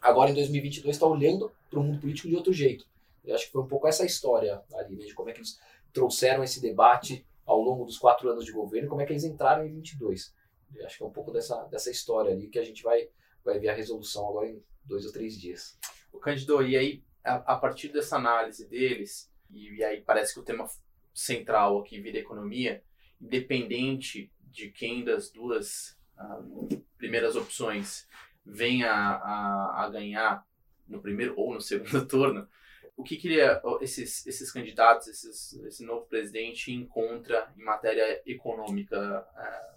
agora 0.00 0.30
em 0.30 0.34
2022 0.34 0.96
está 0.96 1.06
olhando 1.06 1.52
para 1.70 1.78
o 1.78 1.84
mundo 1.84 2.00
político 2.00 2.28
de 2.28 2.34
outro 2.34 2.52
jeito. 2.52 2.84
Eu 3.24 3.36
acho 3.36 3.46
que 3.46 3.52
foi 3.52 3.62
um 3.62 3.68
pouco 3.68 3.86
essa 3.86 4.04
história 4.04 4.60
ali, 4.74 4.96
né, 4.96 5.04
de 5.04 5.14
como 5.14 5.30
é 5.30 5.32
que 5.32 5.38
eles 5.38 5.60
trouxeram 5.92 6.42
esse 6.42 6.60
debate 6.60 7.24
ao 7.44 7.60
longo 7.60 7.84
dos 7.84 7.98
quatro 7.98 8.30
anos 8.30 8.44
de 8.44 8.52
governo, 8.52 8.88
como 8.88 9.00
é 9.00 9.06
que 9.06 9.12
eles 9.12 9.24
entraram 9.24 9.66
em 9.66 9.72
22. 9.72 10.34
Eu 10.74 10.86
acho 10.86 10.96
que 10.96 11.02
é 11.02 11.06
um 11.06 11.12
pouco 11.12 11.30
dessa, 11.30 11.64
dessa 11.64 11.90
história 11.90 12.32
ali 12.32 12.48
que 12.48 12.58
a 12.58 12.64
gente 12.64 12.82
vai, 12.82 13.08
vai 13.44 13.58
ver 13.58 13.68
a 13.68 13.74
resolução 13.74 14.28
agora 14.28 14.48
em 14.48 14.62
dois 14.84 15.04
ou 15.04 15.12
três 15.12 15.38
dias. 15.38 15.78
O 16.12 16.18
Cândido, 16.18 16.62
e 16.62 16.76
aí, 16.76 17.04
a, 17.24 17.34
a 17.54 17.56
partir 17.56 17.88
dessa 17.88 18.16
análise 18.16 18.68
deles, 18.68 19.30
e, 19.50 19.74
e, 19.74 19.84
aí 19.84 20.00
parece 20.00 20.34
que 20.34 20.40
o 20.40 20.44
tema 20.44 20.66
central 21.12 21.78
aqui 21.78 22.00
vira 22.00 22.18
economia, 22.18 22.82
independente 23.20 24.32
de 24.40 24.70
quem 24.70 25.04
das 25.04 25.30
duas 25.30 25.98
uh, 26.18 26.84
primeiras 26.96 27.36
opções 27.36 28.06
venha 28.44 28.90
a, 28.90 29.84
a, 29.84 29.90
ganhar 29.90 30.46
no 30.88 31.00
primeiro 31.00 31.34
ou 31.38 31.54
no 31.54 31.60
segundo 31.60 32.04
turno, 32.08 32.48
o 32.96 33.02
que 33.02 33.16
queria 33.16 33.60
esses, 33.80 34.26
esses 34.26 34.52
candidatos, 34.52 35.08
esses, 35.08 35.52
esse 35.64 35.84
novo 35.84 36.06
presidente 36.06 36.72
encontra 36.72 37.50
em 37.56 37.64
matéria 37.64 38.22
econômica 38.26 39.26
uh, 39.34 39.72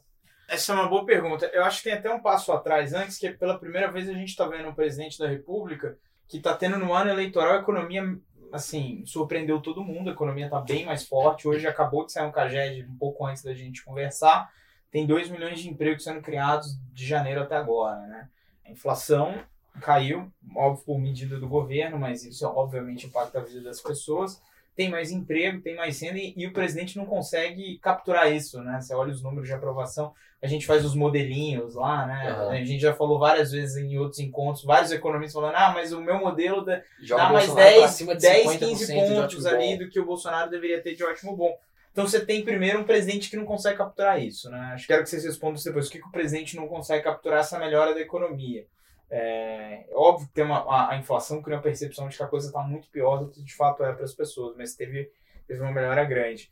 essa 0.47 0.73
é 0.73 0.75
uma 0.75 0.87
boa 0.87 1.05
pergunta. 1.05 1.49
Eu 1.53 1.63
acho 1.63 1.79
que 1.79 1.85
tem 1.85 1.93
até 1.93 2.11
um 2.11 2.21
passo 2.21 2.51
atrás 2.51 2.93
antes, 2.93 3.17
que 3.17 3.29
pela 3.31 3.57
primeira 3.57 3.91
vez 3.91 4.07
a 4.07 4.13
gente 4.13 4.29
está 4.29 4.45
vendo 4.45 4.69
um 4.69 4.75
presidente 4.75 5.17
da 5.17 5.27
República 5.27 5.97
que 6.27 6.37
está 6.37 6.55
tendo 6.55 6.77
no 6.77 6.93
ano 6.93 7.09
eleitoral 7.09 7.55
a 7.55 7.61
economia, 7.61 8.03
assim, 8.51 9.03
surpreendeu 9.05 9.61
todo 9.61 9.83
mundo. 9.83 10.09
A 10.09 10.13
economia 10.13 10.45
está 10.45 10.59
bem 10.59 10.85
mais 10.85 11.07
forte. 11.07 11.47
Hoje 11.47 11.67
acabou 11.67 12.05
de 12.05 12.11
sair 12.11 12.27
um 12.27 12.31
CAGED 12.31 12.83
um 12.83 12.97
pouco 12.97 13.25
antes 13.25 13.43
da 13.43 13.53
gente 13.53 13.83
conversar. 13.83 14.49
Tem 14.91 15.05
2 15.05 15.29
milhões 15.29 15.59
de 15.59 15.69
empregos 15.69 16.03
sendo 16.03 16.21
criados 16.21 16.77
de 16.93 17.05
janeiro 17.05 17.41
até 17.41 17.55
agora, 17.55 17.99
né? 18.07 18.29
A 18.65 18.71
inflação 18.71 19.43
caiu, 19.81 20.31
óbvio, 20.55 20.85
por 20.85 20.99
medida 20.99 21.39
do 21.39 21.47
governo, 21.47 21.97
mas 21.97 22.23
isso 22.23 22.45
obviamente 22.47 23.07
impacta 23.07 23.39
a 23.39 23.43
vida 23.43 23.61
das 23.61 23.81
pessoas 23.81 24.41
tem 24.75 24.89
mais 24.89 25.09
emprego, 25.09 25.61
tem 25.61 25.75
mais 25.75 26.01
renda 26.01 26.19
e, 26.19 26.33
e, 26.35 26.45
o 26.45 26.51
presidente 26.51 26.97
não 26.97 27.05
consegue 27.05 27.79
capturar 27.79 28.31
isso, 28.31 28.61
né? 28.61 28.79
Você 28.81 28.93
olha 28.93 29.11
os 29.11 29.23
números 29.23 29.47
de 29.47 29.53
aprovação, 29.53 30.13
a 30.41 30.47
gente 30.47 30.65
faz 30.65 30.83
os 30.83 30.93
modelinhos 30.93 31.75
lá, 31.75 32.05
né? 32.05 32.33
Uhum. 32.33 32.49
A 32.49 32.55
gente 32.57 32.79
já 32.79 32.93
falou 32.93 33.17
várias 33.17 33.51
vezes 33.51 33.77
em 33.77 33.97
outros 33.97 34.19
encontros, 34.19 34.65
vários 34.65 34.91
economistas 34.91 35.33
falando, 35.33 35.55
ah, 35.55 35.71
mas 35.73 35.93
o 35.93 36.01
meu 36.01 36.19
modelo 36.19 36.63
dá, 36.63 36.81
dá 37.07 37.29
mais 37.29 37.53
10, 37.53 37.99
10 38.19 38.57
15 38.57 38.93
pontos 38.93 39.45
ali 39.45 39.77
do 39.77 39.89
que 39.89 39.99
o 39.99 40.05
Bolsonaro 40.05 40.51
deveria 40.51 40.81
ter 40.81 40.93
de 40.93 41.03
ótimo 41.05 41.35
bom. 41.35 41.57
Então 41.93 42.05
você 42.05 42.25
tem 42.25 42.43
primeiro 42.43 42.81
um 42.81 42.83
presidente 42.83 43.29
que 43.29 43.37
não 43.37 43.45
consegue 43.45 43.77
capturar 43.77 44.21
isso, 44.21 44.49
né? 44.49 44.71
Acho 44.73 44.83
que 44.83 44.87
quero 44.87 45.03
que 45.03 45.09
vocês 45.09 45.23
respondam 45.23 45.61
depois. 45.63 45.87
O 45.87 45.91
que, 45.91 45.99
que 45.99 46.07
o 46.07 46.11
presidente 46.11 46.57
não 46.57 46.67
consegue 46.67 47.05
capturar 47.05 47.39
essa 47.39 47.57
melhora 47.57 47.93
da 47.93 48.01
economia? 48.01 48.65
É, 49.09 49.85
óbvio 49.93 50.27
que 50.27 50.33
tem 50.33 50.43
uma, 50.43 50.59
a, 50.59 50.93
a, 50.93 50.97
inflação 50.97 51.41
cria 51.41 51.57
uma 51.57 51.61
percepção 51.61 52.07
de 52.09 52.17
que 52.17 52.23
a 52.23 52.27
coisa 52.27 52.47
está 52.47 52.61
muito 52.61 52.89
pior 52.89 53.17
do 53.17 53.29
que 53.29 53.43
de 53.43 53.53
fato 53.53 53.83
é 53.83 53.93
para 53.93 54.03
as 54.03 54.13
pessoas, 54.13 54.55
mas 54.57 54.75
teve, 54.75 55.11
teve 55.47 55.61
uma 55.61 55.71
melhora 55.71 56.03
grande. 56.03 56.51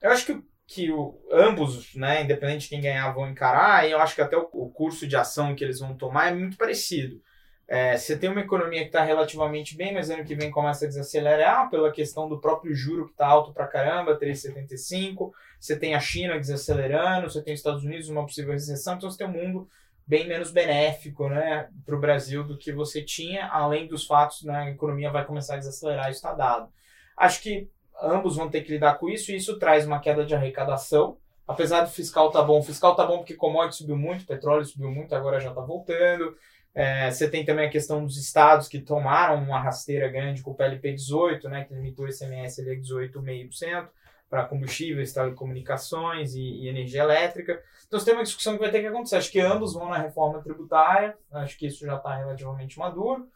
Eu 0.00 0.10
acho 0.10 0.26
que, 0.26 0.42
que 0.66 0.90
o, 0.90 1.20
ambos, 1.30 1.94
né, 1.94 2.22
independente 2.22 2.62
de 2.64 2.68
quem 2.70 2.80
ganhar, 2.80 3.12
vão 3.12 3.28
encarar, 3.28 3.86
e 3.86 3.92
eu 3.92 4.00
acho 4.00 4.14
que 4.14 4.20
até 4.20 4.36
o, 4.36 4.48
o 4.52 4.70
curso 4.70 5.06
de 5.06 5.16
ação 5.16 5.54
que 5.54 5.62
eles 5.62 5.78
vão 5.78 5.96
tomar 5.96 6.28
é 6.28 6.34
muito 6.34 6.56
parecido. 6.56 7.20
É, 7.68 7.96
você 7.96 8.18
tem 8.18 8.28
uma 8.28 8.40
economia 8.40 8.80
que 8.80 8.88
está 8.88 9.02
relativamente 9.02 9.76
bem, 9.76 9.94
mas 9.94 10.10
ano 10.10 10.24
que 10.24 10.34
vem 10.34 10.50
começa 10.50 10.84
a 10.84 10.88
desacelerar 10.88 11.70
pela 11.70 11.90
questão 11.90 12.28
do 12.28 12.40
próprio 12.40 12.74
juro 12.74 13.06
que 13.06 13.12
está 13.12 13.26
alto 13.26 13.52
para 13.52 13.66
caramba, 13.66 14.18
3,75. 14.18 15.30
Você 15.58 15.78
tem 15.78 15.94
a 15.94 16.00
China 16.00 16.38
desacelerando, 16.38 17.30
você 17.30 17.40
tem 17.40 17.54
os 17.54 17.60
Estados 17.60 17.84
Unidos 17.84 18.08
uma 18.10 18.26
possível 18.26 18.52
recessão, 18.52 18.96
então 18.96 19.10
você 19.10 19.16
tem 19.16 19.26
um 19.26 19.30
mundo 19.30 19.68
bem 20.06 20.26
menos 20.26 20.50
benéfico 20.50 21.28
né, 21.28 21.68
para 21.84 21.94
o 21.94 22.00
Brasil 22.00 22.44
do 22.44 22.58
que 22.58 22.72
você 22.72 23.02
tinha, 23.02 23.46
além 23.46 23.86
dos 23.86 24.06
fatos, 24.06 24.42
né, 24.42 24.56
a 24.56 24.70
economia 24.70 25.10
vai 25.10 25.24
começar 25.24 25.54
a 25.54 25.58
desacelerar, 25.58 26.10
isso 26.10 26.18
está 26.18 26.32
dado. 26.34 26.68
Acho 27.16 27.40
que 27.40 27.68
ambos 28.02 28.36
vão 28.36 28.50
ter 28.50 28.62
que 28.62 28.72
lidar 28.72 28.94
com 28.98 29.08
isso, 29.08 29.30
e 29.30 29.36
isso 29.36 29.58
traz 29.58 29.86
uma 29.86 30.00
queda 30.00 30.24
de 30.24 30.34
arrecadação. 30.34 31.16
Apesar 31.46 31.82
do 31.82 31.90
fiscal 31.90 32.30
tá 32.30 32.42
bom, 32.42 32.58
o 32.58 32.62
fiscal 32.62 32.94
tá 32.94 33.04
bom 33.04 33.18
porque 33.18 33.34
commodity 33.34 33.76
subiu 33.76 33.96
muito, 33.96 34.26
petróleo 34.26 34.64
subiu 34.64 34.90
muito, 34.90 35.14
agora 35.14 35.40
já 35.40 35.50
está 35.50 35.60
voltando. 35.60 36.36
É, 36.74 37.10
você 37.10 37.28
tem 37.28 37.44
também 37.44 37.66
a 37.66 37.70
questão 37.70 38.04
dos 38.04 38.16
estados 38.16 38.66
que 38.66 38.80
tomaram 38.80 39.42
uma 39.42 39.60
rasteira 39.60 40.08
grande 40.08 40.42
com 40.42 40.52
o 40.52 40.54
PLP 40.54 40.92
18, 40.92 41.48
né, 41.48 41.64
que 41.64 41.74
limitou 41.74 42.06
o 42.06 42.08
ICMS 42.08 42.60
ali 42.60 42.70
a 42.70 42.74
18,5% 42.74 43.88
para 44.32 44.46
combustíveis, 44.46 45.12
telecomunicações 45.12 46.34
e, 46.34 46.40
e, 46.40 46.66
energia 46.66 47.02
elétrica. 47.02 47.62
Então, 47.86 48.00
você 48.00 48.06
tem 48.06 48.14
uma 48.14 48.22
discussão 48.22 48.54
que 48.54 48.60
vai 48.60 48.70
ter 48.70 48.80
que 48.80 48.86
acontecer. 48.86 49.16
Acho 49.16 49.30
que 49.30 49.38
ambos 49.38 49.74
vão 49.74 49.90
na 49.90 49.98
reforma 49.98 50.40
tributária, 50.40 51.14
acho 51.30 51.58
que 51.58 51.66
isso 51.66 51.84
já 51.84 51.96
está 51.96 52.16
relativamente 52.16 52.78
maduro. 52.78 53.28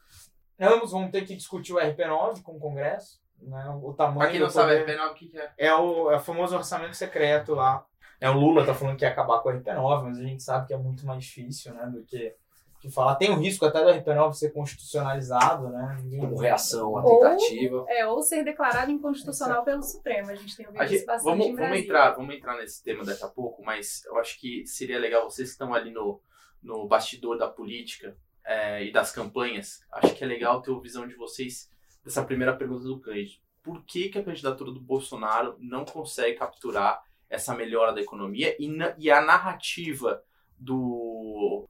Ambos 0.59 0.93
vão 0.93 1.11
ter 1.11 1.27
que 1.27 1.37
discutir 1.37 1.75
o 1.75 1.77
RP9 1.77 2.43
com 2.43 2.53
o 2.53 2.59
Congresso, 2.59 3.21
né, 3.43 3.79
o 3.83 3.93
tamanho. 3.93 4.21
Para 4.21 4.31
quem 4.31 4.41
não 4.41 4.49
sabe, 4.49 4.73
RP9 4.73 5.11
o 5.11 5.15
que, 5.15 5.29
que 5.29 5.39
é? 5.39 5.53
É 5.59 5.75
o, 5.75 6.11
é 6.11 6.17
o 6.17 6.21
famoso 6.21 6.57
orçamento 6.57 6.97
secreto 6.97 7.55
lá. 7.55 7.85
É, 8.19 8.31
o 8.31 8.33
Lula 8.33 8.63
está 8.63 8.73
falando 8.73 8.97
que 8.97 9.05
ia 9.05 9.11
acabar 9.11 9.41
com 9.41 9.51
o 9.51 9.53
RP9, 9.53 10.03
mas 10.03 10.19
a 10.19 10.23
gente 10.23 10.43
sabe 10.43 10.67
que 10.67 10.73
é 10.73 10.79
muito 10.79 11.05
mais 11.05 11.23
difícil 11.23 11.75
né, 11.75 11.85
do 11.89 12.03
que 12.05 12.35
que 12.87 12.95
falar. 12.95 13.17
Tem 13.17 13.31
o 13.31 13.37
risco 13.39 13.65
até 13.67 13.83
do 13.83 13.91
RP9 13.91 14.33
ser 14.35 14.51
constitucionalizado, 14.53 15.69
né? 15.69 15.97
Como 16.19 16.37
reação 16.39 16.97
à 16.97 17.03
Ou- 17.05 17.21
tentativa. 17.21 17.85
É, 17.89 18.07
ou 18.07 18.23
ser 18.23 18.45
declarado 18.45 18.91
inconstitucional 18.91 19.65
pelo 19.65 19.83
Supremo. 19.83 20.31
A 20.31 20.35
gente 20.35 20.57
tem 20.57 20.67
ouvido 20.67 20.81
A 20.81 20.85
isso 20.85 20.95
gente- 20.95 21.07
bastante 21.07 21.25
vamos, 21.25 21.47
em 21.47 21.49
vamos 21.51 21.61
Brasília. 21.69 21.85
entrar, 21.85 22.11
vamos 22.13 22.35
entrar 22.35 22.57
nesse 22.57 22.83
tema 22.83 23.05
daqui 23.05 23.25
a 23.25 23.29
pouco, 23.29 23.63
mas 23.65 24.05
eu 24.07 24.19
acho 24.19 24.39
que 24.41 24.67
seria 24.67 24.99
legal 24.99 25.29
vocês 25.31 25.49
que 25.49 25.53
estão 25.53 25.75
ali 25.75 25.91
no, 25.91 26.21
no 26.63 26.87
bastidor 26.87 27.37
da 27.39 27.49
política 27.49 28.17
é, 28.45 28.85
e 28.85 28.93
das 28.93 29.11
campanhas. 29.13 29.81
Acho 29.93 30.15
que 30.15 30.23
é 30.23 30.27
legal 30.27 30.63
ter 30.63 30.73
a 30.73 30.79
visão 30.79 31.07
de 31.07 31.15
vocês 31.15 31.69
dessa 32.05 32.23
primeira 32.25 32.55
pergunta 32.57 32.85
do 32.85 33.01
Cândido. 33.01 33.41
Por 33.63 33.85
que, 33.85 34.09
que 34.09 34.19
a 34.19 34.23
candidatura 34.23 34.71
do 34.71 34.81
Bolsonaro 34.81 35.57
não 35.59 35.85
consegue 35.85 36.37
capturar 36.39 37.03
essa 37.29 37.53
melhora 37.53 37.93
da 37.93 38.01
economia 38.01 38.55
e, 38.61 38.69
na- 38.69 38.95
e 38.97 39.11
a 39.11 39.21
narrativa 39.21 40.23
do 40.57 40.96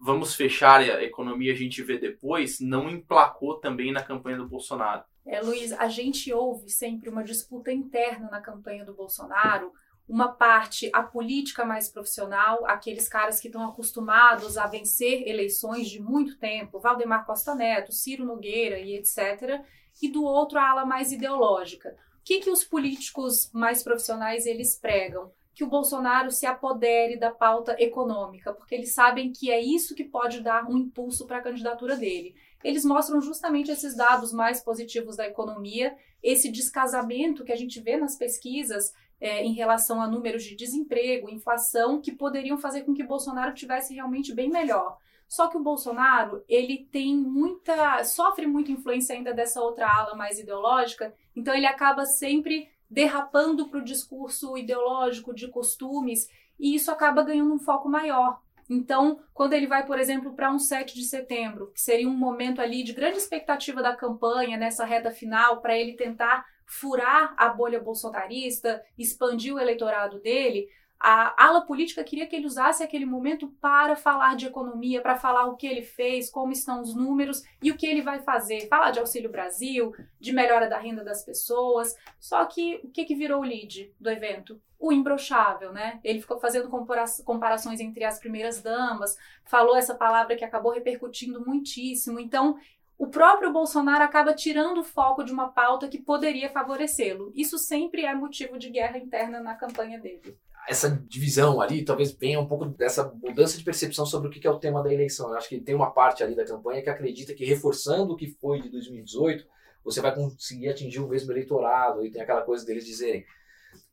vamos 0.06 0.36
fechar 0.36 0.80
a 0.80 1.02
economia 1.02 1.52
a 1.52 1.56
gente 1.56 1.82
vê 1.82 1.98
depois 1.98 2.60
não 2.60 2.88
emplacou 2.88 3.58
também 3.58 3.90
na 3.92 4.04
campanha 4.04 4.36
do 4.36 4.48
Bolsonaro? 4.48 5.02
É, 5.26 5.40
Luiz, 5.40 5.72
a 5.72 5.88
gente 5.88 6.32
ouve 6.32 6.70
sempre 6.70 7.10
uma 7.10 7.24
disputa 7.24 7.72
interna 7.72 8.30
na 8.30 8.40
campanha 8.40 8.84
do 8.84 8.94
Bolsonaro. 8.94 9.72
Uma 10.08 10.28
parte, 10.28 10.88
a 10.92 11.02
política 11.02 11.64
mais 11.64 11.88
profissional, 11.88 12.64
aqueles 12.64 13.08
caras 13.08 13.40
que 13.40 13.48
estão 13.48 13.68
acostumados 13.68 14.56
a 14.56 14.68
vencer 14.68 15.26
eleições 15.26 15.88
de 15.88 16.00
muito 16.00 16.38
tempo, 16.38 16.78
Valdemar 16.78 17.26
Costa 17.26 17.56
Neto, 17.56 17.90
Ciro 17.90 18.24
Nogueira 18.24 18.78
e 18.78 18.94
etc. 18.94 19.60
E 20.00 20.08
do 20.08 20.22
outro, 20.22 20.60
a 20.60 20.70
ala 20.70 20.86
mais 20.86 21.10
ideológica. 21.10 21.96
O 22.20 22.24
que, 22.24 22.38
que 22.38 22.50
os 22.50 22.62
políticos 22.62 23.50
mais 23.52 23.82
profissionais 23.82 24.46
eles 24.46 24.78
pregam? 24.78 25.32
Que 25.56 25.64
o 25.64 25.68
Bolsonaro 25.68 26.30
se 26.30 26.46
apodere 26.46 27.18
da 27.18 27.32
pauta 27.32 27.74
econômica, 27.78 28.52
porque 28.52 28.76
eles 28.76 28.94
sabem 28.94 29.32
que 29.32 29.50
é 29.50 29.60
isso 29.60 29.96
que 29.96 30.04
pode 30.04 30.40
dar 30.40 30.70
um 30.70 30.76
impulso 30.78 31.26
para 31.26 31.38
a 31.38 31.42
candidatura 31.42 31.96
dele 31.96 32.36
eles 32.66 32.84
mostram 32.84 33.20
justamente 33.20 33.70
esses 33.70 33.94
dados 33.94 34.32
mais 34.32 34.60
positivos 34.60 35.16
da 35.16 35.24
economia, 35.24 35.96
esse 36.20 36.50
descasamento 36.50 37.44
que 37.44 37.52
a 37.52 37.56
gente 37.56 37.80
vê 37.80 37.96
nas 37.96 38.16
pesquisas 38.16 38.92
é, 39.20 39.44
em 39.44 39.52
relação 39.52 40.00
a 40.00 40.08
números 40.08 40.42
de 40.42 40.56
desemprego, 40.56 41.30
inflação, 41.30 42.00
que 42.00 42.10
poderiam 42.10 42.58
fazer 42.58 42.82
com 42.82 42.92
que 42.92 43.04
Bolsonaro 43.04 43.54
tivesse 43.54 43.94
realmente 43.94 44.34
bem 44.34 44.50
melhor. 44.50 44.98
Só 45.28 45.46
que 45.46 45.56
o 45.56 45.62
Bolsonaro, 45.62 46.44
ele 46.48 46.88
tem 46.90 47.16
muita, 47.16 48.02
sofre 48.02 48.48
muita 48.48 48.72
influência 48.72 49.14
ainda 49.14 49.32
dessa 49.32 49.60
outra 49.60 49.88
ala 49.88 50.16
mais 50.16 50.38
ideológica, 50.38 51.14
então 51.36 51.54
ele 51.54 51.66
acaba 51.66 52.04
sempre 52.04 52.68
derrapando 52.90 53.68
para 53.68 53.80
o 53.80 53.84
discurso 53.84 54.56
ideológico 54.56 55.34
de 55.34 55.48
costumes 55.48 56.28
e 56.58 56.74
isso 56.74 56.90
acaba 56.90 57.22
ganhando 57.22 57.52
um 57.52 57.58
foco 57.58 57.88
maior. 57.88 58.40
Então, 58.68 59.20
quando 59.32 59.52
ele 59.52 59.66
vai, 59.66 59.86
por 59.86 59.98
exemplo, 59.98 60.34
para 60.34 60.50
um 60.50 60.58
7 60.58 60.94
de 60.94 61.04
setembro, 61.04 61.70
que 61.72 61.80
seria 61.80 62.08
um 62.08 62.16
momento 62.16 62.60
ali 62.60 62.82
de 62.82 62.92
grande 62.92 63.18
expectativa 63.18 63.82
da 63.82 63.94
campanha, 63.94 64.56
nessa 64.56 64.84
reta 64.84 65.10
final, 65.10 65.60
para 65.60 65.78
ele 65.78 65.92
tentar 65.92 66.44
furar 66.64 67.32
a 67.36 67.48
bolha 67.48 67.78
bolsonarista, 67.78 68.82
expandir 68.98 69.54
o 69.54 69.60
eleitorado 69.60 70.18
dele, 70.18 70.68
a 70.98 71.44
ala 71.46 71.60
política 71.60 72.02
queria 72.02 72.26
que 72.26 72.34
ele 72.34 72.46
usasse 72.46 72.82
aquele 72.82 73.04
momento 73.04 73.48
para 73.60 73.96
falar 73.96 74.34
de 74.34 74.46
economia, 74.46 75.02
para 75.02 75.16
falar 75.16 75.46
o 75.46 75.56
que 75.56 75.66
ele 75.66 75.82
fez, 75.82 76.30
como 76.30 76.52
estão 76.52 76.80
os 76.80 76.94
números 76.94 77.42
e 77.62 77.70
o 77.70 77.76
que 77.76 77.86
ele 77.86 78.00
vai 78.00 78.20
fazer. 78.20 78.66
Falar 78.68 78.90
de 78.90 78.98
Auxílio 78.98 79.30
Brasil, 79.30 79.94
de 80.18 80.32
melhora 80.32 80.68
da 80.68 80.78
renda 80.78 81.04
das 81.04 81.22
pessoas. 81.22 81.94
Só 82.18 82.44
que 82.46 82.80
o 82.82 82.88
que, 82.88 83.04
que 83.04 83.14
virou 83.14 83.40
o 83.40 83.44
lead 83.44 83.92
do 84.00 84.10
evento? 84.10 84.60
O 84.78 84.90
imbrochável, 84.90 85.72
né? 85.72 86.00
Ele 86.02 86.20
ficou 86.20 86.40
fazendo 86.40 86.68
compara 86.68 87.04
comparações 87.24 87.80
entre 87.80 88.04
as 88.04 88.18
primeiras 88.18 88.62
damas, 88.62 89.16
falou 89.44 89.76
essa 89.76 89.94
palavra 89.94 90.34
que 90.34 90.44
acabou 90.44 90.72
repercutindo 90.72 91.44
muitíssimo. 91.44 92.18
Então, 92.18 92.58
o 92.98 93.06
próprio 93.06 93.52
Bolsonaro 93.52 94.02
acaba 94.02 94.32
tirando 94.32 94.78
o 94.78 94.84
foco 94.84 95.22
de 95.22 95.32
uma 95.32 95.48
pauta 95.48 95.88
que 95.88 96.00
poderia 96.00 96.48
favorecê-lo. 96.48 97.30
Isso 97.34 97.58
sempre 97.58 98.06
é 98.06 98.14
motivo 98.14 98.58
de 98.58 98.70
guerra 98.70 98.96
interna 98.96 99.40
na 99.40 99.54
campanha 99.54 99.98
dele 99.98 100.38
essa 100.68 100.90
divisão 101.08 101.60
ali 101.60 101.84
talvez 101.84 102.12
venha 102.12 102.40
um 102.40 102.46
pouco 102.46 102.66
dessa 102.66 103.04
mudança 103.22 103.56
de 103.56 103.64
percepção 103.64 104.04
sobre 104.04 104.28
o 104.28 104.30
que 104.30 104.46
é 104.46 104.50
o 104.50 104.58
tema 104.58 104.82
da 104.82 104.92
eleição. 104.92 105.30
Eu 105.30 105.36
acho 105.36 105.48
que 105.48 105.60
tem 105.60 105.74
uma 105.74 105.90
parte 105.92 106.22
ali 106.22 106.34
da 106.34 106.44
campanha 106.44 106.82
que 106.82 106.90
acredita 106.90 107.34
que 107.34 107.44
reforçando 107.44 108.12
o 108.12 108.16
que 108.16 108.36
foi 108.40 108.60
de 108.60 108.68
2018, 108.68 109.46
você 109.84 110.00
vai 110.00 110.14
conseguir 110.14 110.68
atingir 110.68 111.00
o 111.00 111.08
mesmo 111.08 111.30
eleitorado. 111.32 112.04
E 112.04 112.10
tem 112.10 112.20
aquela 112.20 112.42
coisa 112.42 112.64
deles 112.66 112.84
dizerem, 112.84 113.24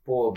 pô, 0.04 0.34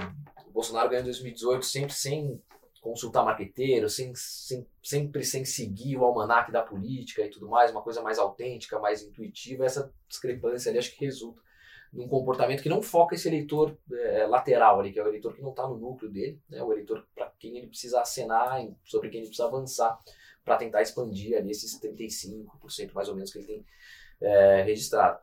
o 0.46 0.50
Bolsonaro 0.50 0.90
ganhou 0.90 1.02
em 1.02 1.06
2018 1.06 1.64
sempre 1.64 1.94
sem 1.94 2.40
consultar 2.82 3.24
marqueteiro, 3.24 3.88
sem, 3.88 4.12
sem, 4.14 4.64
sempre 4.82 5.24
sem 5.24 5.44
seguir 5.44 5.96
o 5.96 6.04
almanac 6.04 6.52
da 6.52 6.62
política 6.62 7.22
e 7.22 7.30
tudo 7.30 7.48
mais, 7.48 7.72
uma 7.72 7.82
coisa 7.82 8.00
mais 8.00 8.18
autêntica, 8.18 8.78
mais 8.78 9.02
intuitiva. 9.02 9.64
Essa 9.64 9.92
discrepância 10.06 10.70
ali 10.70 10.78
acho 10.78 10.94
que 10.94 11.04
resulta 11.04 11.45
num 11.96 12.06
comportamento 12.06 12.62
que 12.62 12.68
não 12.68 12.82
foca 12.82 13.14
esse 13.14 13.26
eleitor 13.26 13.76
é, 13.90 14.26
lateral 14.26 14.78
ali, 14.78 14.92
que 14.92 14.98
é 14.98 15.02
o 15.02 15.08
eleitor 15.08 15.34
que 15.34 15.40
não 15.40 15.50
está 15.50 15.66
no 15.66 15.78
núcleo 15.78 16.10
dele, 16.10 16.38
né, 16.48 16.62
o 16.62 16.70
eleitor 16.70 17.06
para 17.14 17.32
quem 17.38 17.56
ele 17.56 17.68
precisa 17.68 18.00
acenar, 18.00 18.68
sobre 18.84 19.08
quem 19.08 19.20
ele 19.20 19.28
precisa 19.28 19.48
avançar 19.48 19.98
para 20.44 20.58
tentar 20.58 20.82
expandir 20.82 21.36
ali 21.36 21.50
esses 21.50 21.80
35% 21.80 22.92
mais 22.92 23.08
ou 23.08 23.14
menos 23.14 23.32
que 23.32 23.38
ele 23.38 23.46
tem 23.46 23.66
é, 24.20 24.62
registrado. 24.62 25.18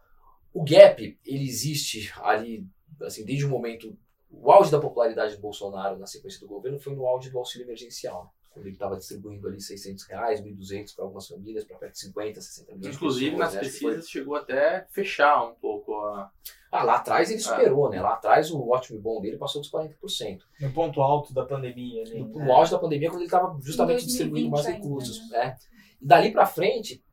O 0.51 0.63
gap, 0.63 1.19
ele 1.25 1.47
existe 1.47 2.11
ali, 2.21 2.67
assim, 3.01 3.23
desde 3.23 3.45
o 3.45 3.49
momento, 3.49 3.95
o 4.31 4.51
auge 4.51 4.71
da 4.71 4.79
popularidade 4.79 5.35
do 5.35 5.41
Bolsonaro 5.41 5.97
na 5.97 6.07
sequência 6.07 6.39
do 6.39 6.47
governo 6.47 6.79
foi 6.79 6.95
no 6.95 7.05
auge 7.05 7.29
do 7.29 7.37
auxílio 7.37 7.65
emergencial, 7.65 8.25
né? 8.25 8.29
Ele 8.59 8.69
estava 8.71 8.95
distribuindo 8.97 9.47
ali 9.47 9.59
600 9.61 10.05
reais, 10.05 10.41
1.200 10.41 10.95
para 10.95 11.05
algumas 11.05 11.27
famílias, 11.27 11.63
para 11.63 11.77
perto 11.77 11.93
de 11.93 11.99
50, 11.99 12.41
60 12.41 12.75
milhões 12.75 12.95
Inclusive, 12.95 13.31
pessoas. 13.31 13.53
nas 13.53 13.53
né? 13.53 13.59
Que 13.61 13.69
foi- 13.79 13.89
pesquisas 13.91 14.09
chegou 14.09 14.35
até 14.35 14.85
fechar 14.91 15.43
um 15.43 15.55
pouco 15.55 15.93
a. 15.99 16.31
Ah, 16.71 16.83
lá 16.83 16.95
atrás 16.95 17.29
É. 17.29 17.33
ele 17.33 17.41
superou, 17.41 17.89
né? 17.89 18.01
Lá 18.01 18.13
atrás 18.13 18.49
o 18.51 18.67
ótimo 18.69 18.97
e 18.97 19.01
bom 19.01 19.21
dele 19.21 19.37
passou 19.37 19.61
dos 19.61 19.69
40%. 19.69 20.39
No 20.59 20.71
ponto 20.73 21.01
alto 21.01 21.31
da 21.33 21.45
pandemia. 21.45 22.01
Ali, 22.03 22.19
No, 22.19 22.39
né? 22.39 22.45
no 22.45 22.51
auge 22.51 22.71
da 22.71 22.79
pandemia, 22.79 23.09
quando 23.09 23.19
ele 23.19 23.25
estava 23.25 23.55
justamente 23.61 24.03
Em 24.03 24.05
2020 24.05 24.07
distribuindo 24.07 24.49
mais 24.49 24.65
ainda, 24.65 24.77
recursos. 24.79 25.29
né? 25.29 25.37
Né? 25.37 25.57
E 26.01 26.05
dali 26.07 26.31
para 26.31 26.45
frente, 26.47 27.03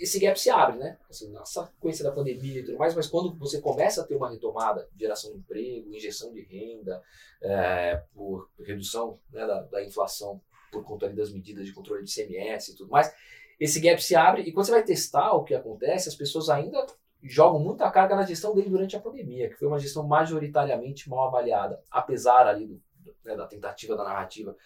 esse 0.00 0.18
gap 0.18 0.38
se 0.40 0.50
abre, 0.50 0.76
né? 0.78 0.98
Assim, 1.08 1.30
na 1.30 1.44
sequência 1.44 2.02
da 2.02 2.10
pandemia 2.10 2.58
e 2.60 2.64
tudo 2.64 2.76
mais, 2.78 2.92
mas 2.96 3.06
quando 3.06 3.32
você 3.38 3.60
começa 3.60 4.00
a 4.02 4.04
ter 4.04 4.16
uma 4.16 4.28
retomada, 4.28 4.88
geração 4.98 5.30
de 5.30 5.38
emprego, 5.38 5.94
injeção 5.94 6.32
de 6.32 6.42
renda, 6.42 7.00
é, 7.40 8.02
por 8.12 8.50
redução 8.58 9.20
né, 9.30 9.46
da, 9.46 9.62
da 9.62 9.84
inflação 9.84 10.40
por 10.74 10.84
conta 10.84 11.08
das 11.08 11.32
medidas 11.32 11.64
de 11.64 11.72
controle 11.72 12.04
de 12.04 12.12
CMS 12.12 12.68
e 12.68 12.76
tudo 12.76 12.90
mais, 12.90 13.14
esse 13.58 13.80
gap 13.80 14.02
se 14.02 14.16
abre 14.16 14.42
e 14.42 14.52
quando 14.52 14.66
você 14.66 14.72
vai 14.72 14.82
testar 14.82 15.32
o 15.32 15.44
que 15.44 15.54
acontece, 15.54 16.08
as 16.08 16.14
pessoas 16.14 16.50
ainda 16.50 16.84
jogam 17.22 17.60
muita 17.60 17.90
carga 17.90 18.16
na 18.16 18.24
gestão 18.24 18.54
dele 18.54 18.68
durante 18.68 18.96
a 18.96 19.00
pandemia, 19.00 19.48
que 19.48 19.54
foi 19.54 19.68
uma 19.68 19.78
gestão 19.78 20.06
majoritariamente 20.06 21.08
mal 21.08 21.28
avaliada, 21.28 21.80
apesar 21.90 22.46
ali 22.46 22.66
do, 22.66 22.82
né, 23.24 23.36
da 23.36 23.46
tentativa 23.46 23.96
da 23.96 24.04
narrativa 24.04 24.56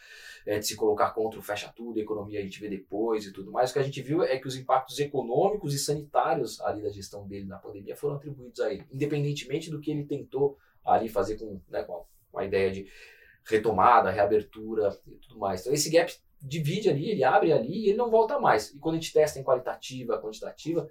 é, 0.45 0.59
de 0.59 0.67
se 0.67 0.75
colocar 0.75 1.11
contra 1.11 1.39
o 1.39 1.43
fecha 1.43 1.73
tudo, 1.77 1.99
a 1.99 2.03
economia 2.03 2.41
a 2.41 2.43
gente 2.43 2.61
vê 2.61 2.69
depois 2.69 3.27
e 3.27 3.33
tudo 3.33 3.53
mais. 3.53 3.71
O 3.71 3.75
que 3.75 3.79
a 3.79 3.83
gente 3.83 4.03
viu 4.03 4.23
é 4.23 4.39
que 4.39 4.49
os 4.49 4.57
impactos 4.57 4.99
econômicos 4.99 5.75
e 5.75 5.79
sanitários 5.79 6.61
ali 6.63 6.83
da 6.83 6.91
gestão 6.91 7.27
dele 7.27 7.47
na 7.47 7.59
pandemia 7.59 7.95
foram 7.95 8.17
atribuídos 8.17 8.59
a 8.61 8.73
ele, 8.73 8.85
independentemente 8.91 9.71
do 9.71 9.81
que 9.81 9.91
ele 9.91 10.05
tentou 10.05 10.59
ali 10.85 11.09
fazer 11.09 11.37
com, 11.37 11.61
né, 11.69 11.83
com, 11.85 11.97
a, 11.97 12.01
com 12.33 12.39
a 12.39 12.45
ideia 12.45 12.73
de 12.73 12.89
retomada, 13.49 14.11
reabertura 14.11 14.97
e 15.07 15.17
tudo 15.17 15.39
mais. 15.39 15.61
Então 15.61 15.73
esse 15.73 15.91
gap 15.91 16.13
divide 16.41 16.89
ali, 16.89 17.11
ele 17.11 17.25
abre 17.25 17.53
ali 17.53 17.85
e 17.85 17.89
ele 17.89 17.99
não 17.99 18.11
volta 18.11 18.39
mais. 18.39 18.71
E 18.71 18.79
quando 18.79 18.97
a 18.97 18.99
gente 18.99 19.13
testa 19.13 19.39
em 19.39 19.45
qualitativa, 19.45 20.21
quantitativa, 20.21 20.89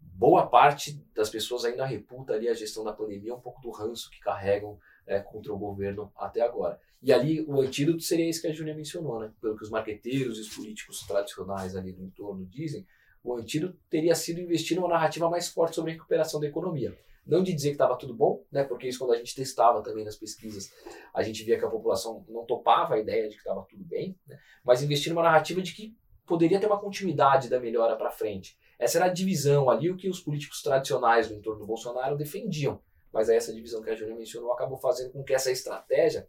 boa 0.00 0.46
parte 0.46 1.00
das 1.14 1.30
pessoas 1.30 1.64
ainda 1.64 1.84
reputa 1.84 2.32
ali 2.32 2.48
a 2.48 2.54
gestão 2.54 2.82
da 2.82 2.92
pandemia 2.92 3.34
um 3.34 3.40
pouco 3.40 3.60
do 3.60 3.70
ranço 3.70 4.10
que 4.10 4.20
carregam 4.20 4.78
é, 5.06 5.20
contra 5.20 5.52
o 5.52 5.58
governo 5.58 6.12
até 6.16 6.40
agora. 6.40 6.80
E 7.02 7.12
ali 7.12 7.44
o 7.46 7.60
antídoto 7.60 8.00
seria 8.00 8.28
esse 8.28 8.40
que 8.40 8.46
a 8.46 8.52
Júlia 8.52 8.74
mencionou, 8.74 9.20
né? 9.20 9.32
Pelo 9.40 9.56
que 9.56 9.64
os 9.64 9.70
marqueteiros 9.70 10.38
e 10.38 10.42
os 10.42 10.48
políticos 10.48 11.00
tradicionais 11.00 11.74
ali 11.74 11.92
do 11.92 12.04
entorno 12.04 12.46
dizem, 12.46 12.86
o 13.24 13.34
antídoto 13.34 13.76
teria 13.90 14.14
sido 14.14 14.40
investir 14.40 14.76
numa 14.76 14.88
narrativa 14.88 15.28
mais 15.28 15.48
forte 15.48 15.74
sobre 15.74 15.90
a 15.90 15.94
recuperação 15.94 16.40
da 16.40 16.46
economia. 16.46 16.96
Não 17.26 17.42
de 17.42 17.52
dizer 17.52 17.68
que 17.68 17.74
estava 17.74 17.96
tudo 17.96 18.14
bom, 18.14 18.44
né? 18.50 18.64
Porque 18.64 18.88
isso 18.88 18.98
quando 18.98 19.12
a 19.12 19.16
gente 19.16 19.34
testava 19.34 19.82
também 19.82 20.04
nas 20.04 20.16
pesquisas, 20.16 20.70
a 21.14 21.22
gente 21.22 21.44
via 21.44 21.58
que 21.58 21.64
a 21.64 21.70
população 21.70 22.24
não 22.28 22.44
topava 22.44 22.94
a 22.94 22.98
ideia 22.98 23.28
de 23.28 23.34
que 23.34 23.40
estava 23.40 23.64
tudo 23.68 23.84
bem, 23.84 24.18
né? 24.26 24.38
mas 24.64 24.82
investir 24.82 25.12
numa 25.12 25.22
narrativa 25.22 25.62
de 25.62 25.72
que 25.72 25.96
poderia 26.26 26.58
ter 26.58 26.66
uma 26.66 26.80
continuidade 26.80 27.48
da 27.48 27.60
melhora 27.60 27.96
para 27.96 28.10
frente. 28.10 28.58
Essa 28.78 28.98
era 28.98 29.06
a 29.06 29.12
divisão 29.12 29.70
ali, 29.70 29.90
o 29.90 29.96
que 29.96 30.08
os 30.08 30.20
políticos 30.20 30.62
tradicionais 30.62 31.28
do 31.28 31.34
entorno 31.34 31.60
do 31.60 31.66
Bolsonaro 31.66 32.16
defendiam. 32.16 32.80
Mas 33.12 33.28
aí 33.28 33.36
essa 33.36 33.52
divisão 33.52 33.82
que 33.82 33.90
a 33.90 33.94
Júlia 33.94 34.16
mencionou 34.16 34.52
acabou 34.52 34.78
fazendo 34.78 35.12
com 35.12 35.22
que 35.22 35.34
essa 35.34 35.50
estratégia 35.50 36.26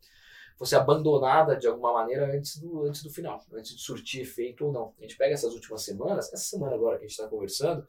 fosse 0.57 0.75
abandonada 0.75 1.55
de 1.55 1.67
alguma 1.67 1.93
maneira 1.93 2.35
antes 2.35 2.59
do, 2.59 2.83
antes 2.83 3.01
do 3.01 3.09
final, 3.09 3.43
antes 3.53 3.75
de 3.75 3.81
surtir 3.81 4.21
efeito 4.21 4.65
ou 4.65 4.71
não. 4.71 4.93
A 4.99 5.01
gente 5.01 5.17
pega 5.17 5.33
essas 5.33 5.53
últimas 5.53 5.83
semanas, 5.83 6.31
essa 6.31 6.43
semana 6.43 6.75
agora 6.75 6.97
que 6.97 7.05
a 7.05 7.07
gente 7.07 7.17
está 7.17 7.27
conversando, 7.27 7.87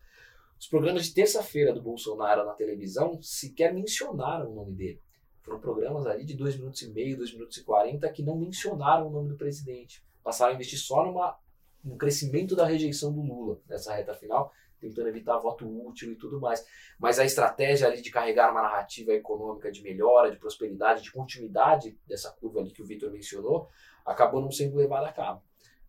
os 0.64 0.68
programas 0.68 1.04
de 1.04 1.12
terça-feira 1.12 1.74
do 1.74 1.82
Bolsonaro 1.82 2.42
na 2.46 2.54
televisão 2.54 3.20
sequer 3.20 3.74
mencionaram 3.74 4.50
o 4.50 4.54
nome 4.54 4.72
dele. 4.72 5.02
Foram 5.42 5.60
programas 5.60 6.06
ali 6.06 6.24
de 6.24 6.34
2 6.34 6.56
minutos 6.56 6.80
e 6.80 6.90
meio, 6.90 7.18
2 7.18 7.34
minutos 7.34 7.58
e 7.58 7.64
40 7.64 8.10
que 8.10 8.22
não 8.22 8.34
mencionaram 8.34 9.06
o 9.06 9.10
nome 9.10 9.28
do 9.28 9.36
presidente. 9.36 10.02
Passaram 10.22 10.52
a 10.52 10.54
investir 10.54 10.78
só 10.78 11.04
numa 11.04 11.38
no 11.84 11.98
crescimento 11.98 12.56
da 12.56 12.64
rejeição 12.64 13.12
do 13.12 13.20
Lula 13.20 13.60
nessa 13.68 13.92
reta 13.92 14.14
final, 14.14 14.50
tentando 14.80 15.06
evitar 15.06 15.36
voto 15.36 15.68
útil 15.86 16.10
e 16.10 16.16
tudo 16.16 16.40
mais. 16.40 16.66
Mas 16.98 17.18
a 17.18 17.26
estratégia 17.26 17.86
ali 17.86 18.00
de 18.00 18.10
carregar 18.10 18.50
uma 18.50 18.62
narrativa 18.62 19.12
econômica 19.12 19.70
de 19.70 19.82
melhora, 19.82 20.30
de 20.30 20.38
prosperidade, 20.38 21.02
de 21.02 21.12
continuidade 21.12 21.98
dessa 22.06 22.30
curva 22.30 22.60
ali 22.60 22.70
que 22.70 22.80
o 22.80 22.86
Vitor 22.86 23.12
mencionou, 23.12 23.68
acabou 24.02 24.40
não 24.40 24.50
sendo 24.50 24.76
levada 24.76 25.08
a 25.08 25.12
cabo. 25.12 25.42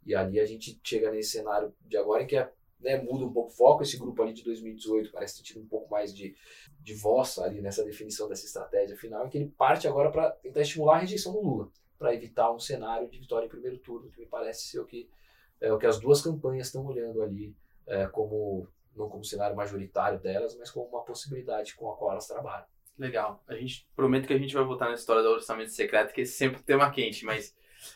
E 0.06 0.14
ali 0.14 0.38
a 0.38 0.46
gente 0.46 0.78
chega 0.84 1.10
nesse 1.12 1.32
cenário 1.32 1.74
de 1.80 1.96
agora 1.96 2.24
em 2.24 2.28
que 2.28 2.36
é, 2.36 2.52
né, 2.80 3.02
muda 3.02 3.26
um 3.26 3.34
pouco 3.34 3.52
o 3.52 3.56
foco. 3.56 3.84
Esse 3.84 3.98
grupo 3.98 4.22
ali 4.22 4.34
de 4.34 4.44
2018 4.44 5.12
parece 5.12 5.38
ter 5.38 5.44
tido 5.44 5.62
um 5.62 5.68
pouco 5.68 5.90
mais 5.90 6.14
de, 6.14 6.36
de 6.82 6.94
voz 6.94 7.40
ali 7.40 7.62
nessa 7.62 7.84
definição 7.84 8.28
dessa 8.28 8.46
estratégia 8.46 8.96
final, 8.98 9.28
que 9.30 9.38
ele 9.38 9.48
parte 9.58 9.88
agora 9.88 10.12
para 10.12 10.32
tentar 10.32 10.62
estimular 10.62 10.98
a 10.98 11.00
rejeição 11.00 11.34
do 11.34 11.42
Lula, 11.42 11.70
para 11.98 12.14
evitar 12.14 12.52
um 12.52 12.60
cenário 12.60 13.10
de 13.10 13.20
vitória 13.20 13.46
em 13.46 13.50
primeiro 13.50 13.78
turno, 13.80 14.10
que 14.12 14.20
me 14.20 14.28
parece 14.28 14.68
ser 14.68 14.80
o 14.80 14.86
que, 14.86 15.10
é, 15.62 15.72
o 15.72 15.78
que 15.78 15.86
as 15.86 16.00
duas 16.00 16.22
campanhas 16.22 16.68
estão 16.68 16.86
olhando 16.86 17.22
ali 17.22 17.56
é, 17.88 18.08
como 18.08 18.68
não 18.96 19.10
como 19.10 19.26
cenário 19.26 19.56
majoritário 19.56 20.20
delas, 20.20 20.56
mas 20.58 20.72
como 20.72 20.88
uma 20.88 21.04
possibilidade 21.04 21.76
com 21.76 21.92
a 21.92 21.98
qual 21.98 22.12
elas 22.12 22.28
trabalham. 22.28 22.66
Legal. 22.98 23.44
A 23.46 23.56
gente 23.56 23.86
promete 23.94 24.26
que 24.26 24.34
a 24.34 24.38
gente 24.38 24.54
vai 24.54 24.64
voltar 24.64 24.88
na 24.88 24.94
história 24.94 25.22
do 25.22 25.30
orçamento 25.30 25.72
secreto, 25.72 26.14
que 26.14 26.22
é 26.22 26.26
sempre 26.26 26.64
tema 26.64 26.90
quente, 26.90 27.26
mas 27.26 27.54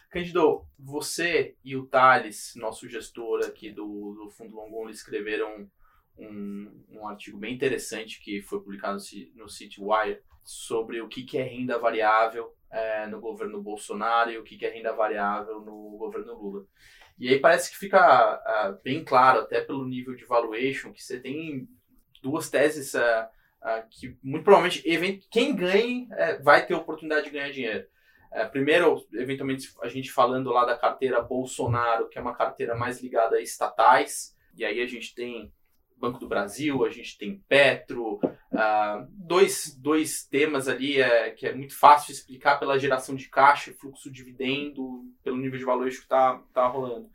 Cândido, 0.09 0.65
você 0.77 1.55
e 1.63 1.75
o 1.75 1.85
Thales, 1.85 2.53
nosso 2.55 2.87
gestor 2.87 3.45
aqui 3.45 3.71
do, 3.71 4.13
do 4.13 4.29
Fundo 4.29 4.55
Longon, 4.55 4.89
escreveram 4.89 5.69
um, 6.17 6.85
um 6.89 7.07
artigo 7.07 7.37
bem 7.37 7.53
interessante 7.53 8.21
que 8.21 8.41
foi 8.41 8.59
publicado 8.59 8.97
no, 9.35 9.45
no 9.45 9.93
Wire 9.93 10.21
sobre 10.43 11.01
o 11.01 11.07
que, 11.07 11.23
que 11.23 11.37
é 11.37 11.43
renda 11.43 11.77
variável 11.77 12.53
é, 12.71 13.07
no 13.07 13.19
governo 13.19 13.61
Bolsonaro 13.61 14.31
e 14.31 14.37
o 14.37 14.43
que, 14.43 14.57
que 14.57 14.65
é 14.65 14.69
renda 14.69 14.93
variável 14.93 15.61
no 15.61 15.97
governo 15.97 16.33
Lula. 16.33 16.65
E 17.17 17.29
aí 17.29 17.39
parece 17.39 17.69
que 17.69 17.77
fica 17.77 18.35
uh, 18.37 18.81
bem 18.81 19.03
claro, 19.03 19.41
até 19.41 19.59
pelo 19.59 19.85
nível 19.85 20.15
de 20.15 20.25
valuation, 20.25 20.93
que 20.93 21.03
você 21.03 21.19
tem 21.19 21.67
duas 22.21 22.49
teses 22.49 22.93
uh, 22.93 23.27
uh, 23.61 23.87
que 23.89 24.17
muito 24.23 24.43
provavelmente 24.43 25.27
quem 25.29 25.53
ganhe 25.53 26.07
vai 26.41 26.65
ter 26.65 26.73
oportunidade 26.73 27.25
de 27.25 27.31
ganhar 27.31 27.51
dinheiro. 27.51 27.85
Primeiro, 28.51 29.05
eventualmente, 29.13 29.73
a 29.81 29.87
gente 29.87 30.11
falando 30.11 30.51
lá 30.51 30.65
da 30.65 30.77
carteira 30.77 31.21
Bolsonaro, 31.21 32.07
que 32.09 32.17
é 32.17 32.21
uma 32.21 32.35
carteira 32.35 32.75
mais 32.75 33.01
ligada 33.01 33.37
a 33.37 33.41
estatais, 33.41 34.35
e 34.55 34.63
aí 34.63 34.81
a 34.81 34.87
gente 34.87 35.15
tem 35.15 35.51
Banco 35.97 36.19
do 36.19 36.27
Brasil, 36.27 36.85
a 36.85 36.89
gente 36.89 37.17
tem 37.17 37.43
Petro, 37.47 38.19
uh, 38.23 39.07
dois, 39.09 39.75
dois 39.77 40.23
temas 40.23 40.67
ali 40.67 41.01
é, 41.01 41.31
que 41.31 41.45
é 41.45 41.53
muito 41.53 41.77
fácil 41.77 42.11
explicar 42.11 42.57
pela 42.57 42.79
geração 42.79 43.15
de 43.15 43.27
caixa, 43.27 43.73
fluxo 43.73 44.09
de 44.09 44.17
dividendo, 44.17 45.03
pelo 45.23 45.37
nível 45.37 45.59
de 45.59 45.65
valor 45.65 45.89
que 45.89 45.95
está 45.95 46.41
tá 46.53 46.67
rolando. 46.67 47.09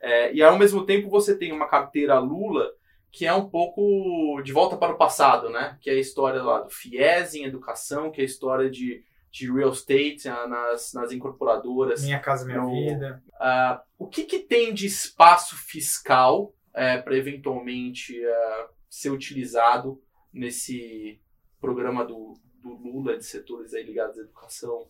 É, 0.00 0.32
e 0.32 0.42
ao 0.42 0.58
mesmo 0.58 0.86
tempo 0.86 1.10
você 1.10 1.36
tem 1.36 1.52
uma 1.52 1.66
carteira 1.66 2.18
Lula 2.18 2.72
que 3.10 3.26
é 3.26 3.32
um 3.32 3.48
pouco 3.48 4.40
de 4.42 4.52
volta 4.52 4.76
para 4.76 4.92
o 4.92 4.98
passado, 4.98 5.48
né? 5.48 5.78
Que 5.80 5.90
é 5.90 5.94
a 5.94 5.98
história 5.98 6.42
lá 6.42 6.60
do 6.60 6.70
FIES 6.70 7.34
em 7.34 7.44
educação, 7.44 8.10
que 8.10 8.20
é 8.20 8.22
a 8.22 8.26
história 8.26 8.70
de, 8.70 9.02
de 9.30 9.52
real 9.52 9.72
estate 9.72 10.28
ah, 10.28 10.46
nas, 10.46 10.92
nas 10.92 11.12
incorporadoras. 11.12 12.02
Minha 12.02 12.20
casa, 12.20 12.46
minha 12.46 12.60
no, 12.60 12.70
vida. 12.70 13.22
Uh, 13.34 13.80
o 13.98 14.06
que, 14.06 14.24
que 14.24 14.40
tem 14.40 14.72
de 14.72 14.86
espaço 14.86 15.56
fiscal 15.56 16.54
é, 16.78 16.98
para 16.98 17.16
eventualmente 17.16 18.24
é, 18.24 18.66
ser 18.88 19.10
utilizado 19.10 20.00
nesse 20.32 21.20
programa 21.60 22.04
do, 22.04 22.34
do 22.62 22.70
Lula 22.70 23.16
de 23.16 23.24
setores 23.24 23.74
aí 23.74 23.82
ligados 23.82 24.16
à 24.16 24.22
educação 24.22 24.86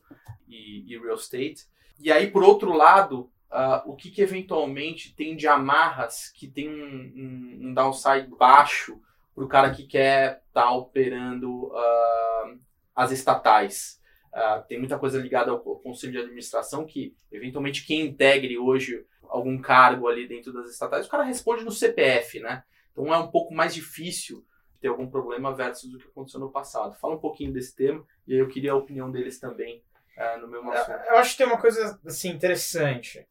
e, 0.47 0.85
e 0.87 0.99
real 0.99 1.17
estate. 1.17 1.67
E 1.99 2.13
aí, 2.13 2.31
por 2.31 2.43
outro 2.43 2.73
lado, 2.73 3.31
uh, 3.51 3.91
o 3.91 3.97
que, 3.97 4.11
que, 4.11 4.21
eventualmente 4.21 5.15
tem 5.15 5.35
de 5.35 5.47
amarras 5.49 6.31
que 6.31 6.47
tem 6.47 6.69
um, 6.69 6.75
um, 6.75 7.69
um 7.69 7.75
downside 7.75 8.29
baixo 8.39 9.01
para 9.35 9.45
o 9.45 9.49
cara 9.49 9.71
que 9.71 9.87
quer 9.87 10.43
estar 10.49 10.63
tá 10.65 10.71
operando 10.73 11.67
uh, 11.67 12.59
as 12.95 13.11
estatais. 13.11 13.98
Uh, 14.39 14.63
tem 14.69 14.79
muita 14.79 14.99
coisa 14.99 15.19
ligada 15.19 15.51
ao, 15.51 15.57
ao 15.57 15.81
conselho 15.81 16.13
de 16.13 16.19
administração 16.19 16.87
que, 16.87 17.17
eventualmente, 17.33 17.85
quem 17.85 18.03
integre 18.03 18.57
hoje 18.57 19.05
algum 19.29 19.61
cargo 19.61 20.07
ali 20.07 20.29
dentro 20.29 20.53
das 20.53 20.71
estatais, 20.71 21.07
o 21.07 21.11
cara 21.11 21.25
responde 21.25 21.65
no 21.65 21.73
CPF, 21.73 22.41
né? 22.41 22.63
Então 22.93 23.13
é 23.13 23.19
um 23.19 23.29
pouco 23.29 23.53
mais 23.53 23.75
difícil 23.75 24.45
ter 24.81 24.89
algum 24.89 25.09
problema 25.09 25.55
versus 25.55 25.93
o 25.93 25.99
que 25.99 26.09
aconteceu 26.09 26.41
no 26.41 26.51
passado. 26.51 26.97
Fala 26.99 27.15
um 27.15 27.21
pouquinho 27.21 27.53
desse 27.53 27.75
tema 27.75 28.05
e 28.27 28.35
aí 28.35 28.39
eu 28.39 28.49
queria 28.49 28.73
a 28.73 28.77
opinião 28.77 29.11
deles 29.11 29.39
também 29.39 29.83
uh, 30.17 30.41
no 30.41 30.49
mesmo 30.49 30.71
assunto. 30.73 30.99
Eu 31.07 31.17
acho 31.17 31.33
que 31.33 31.39
tem 31.39 31.47
uma 31.47 31.61
coisa 31.61 31.99
assim 32.07 32.31
interessante. 32.31 33.27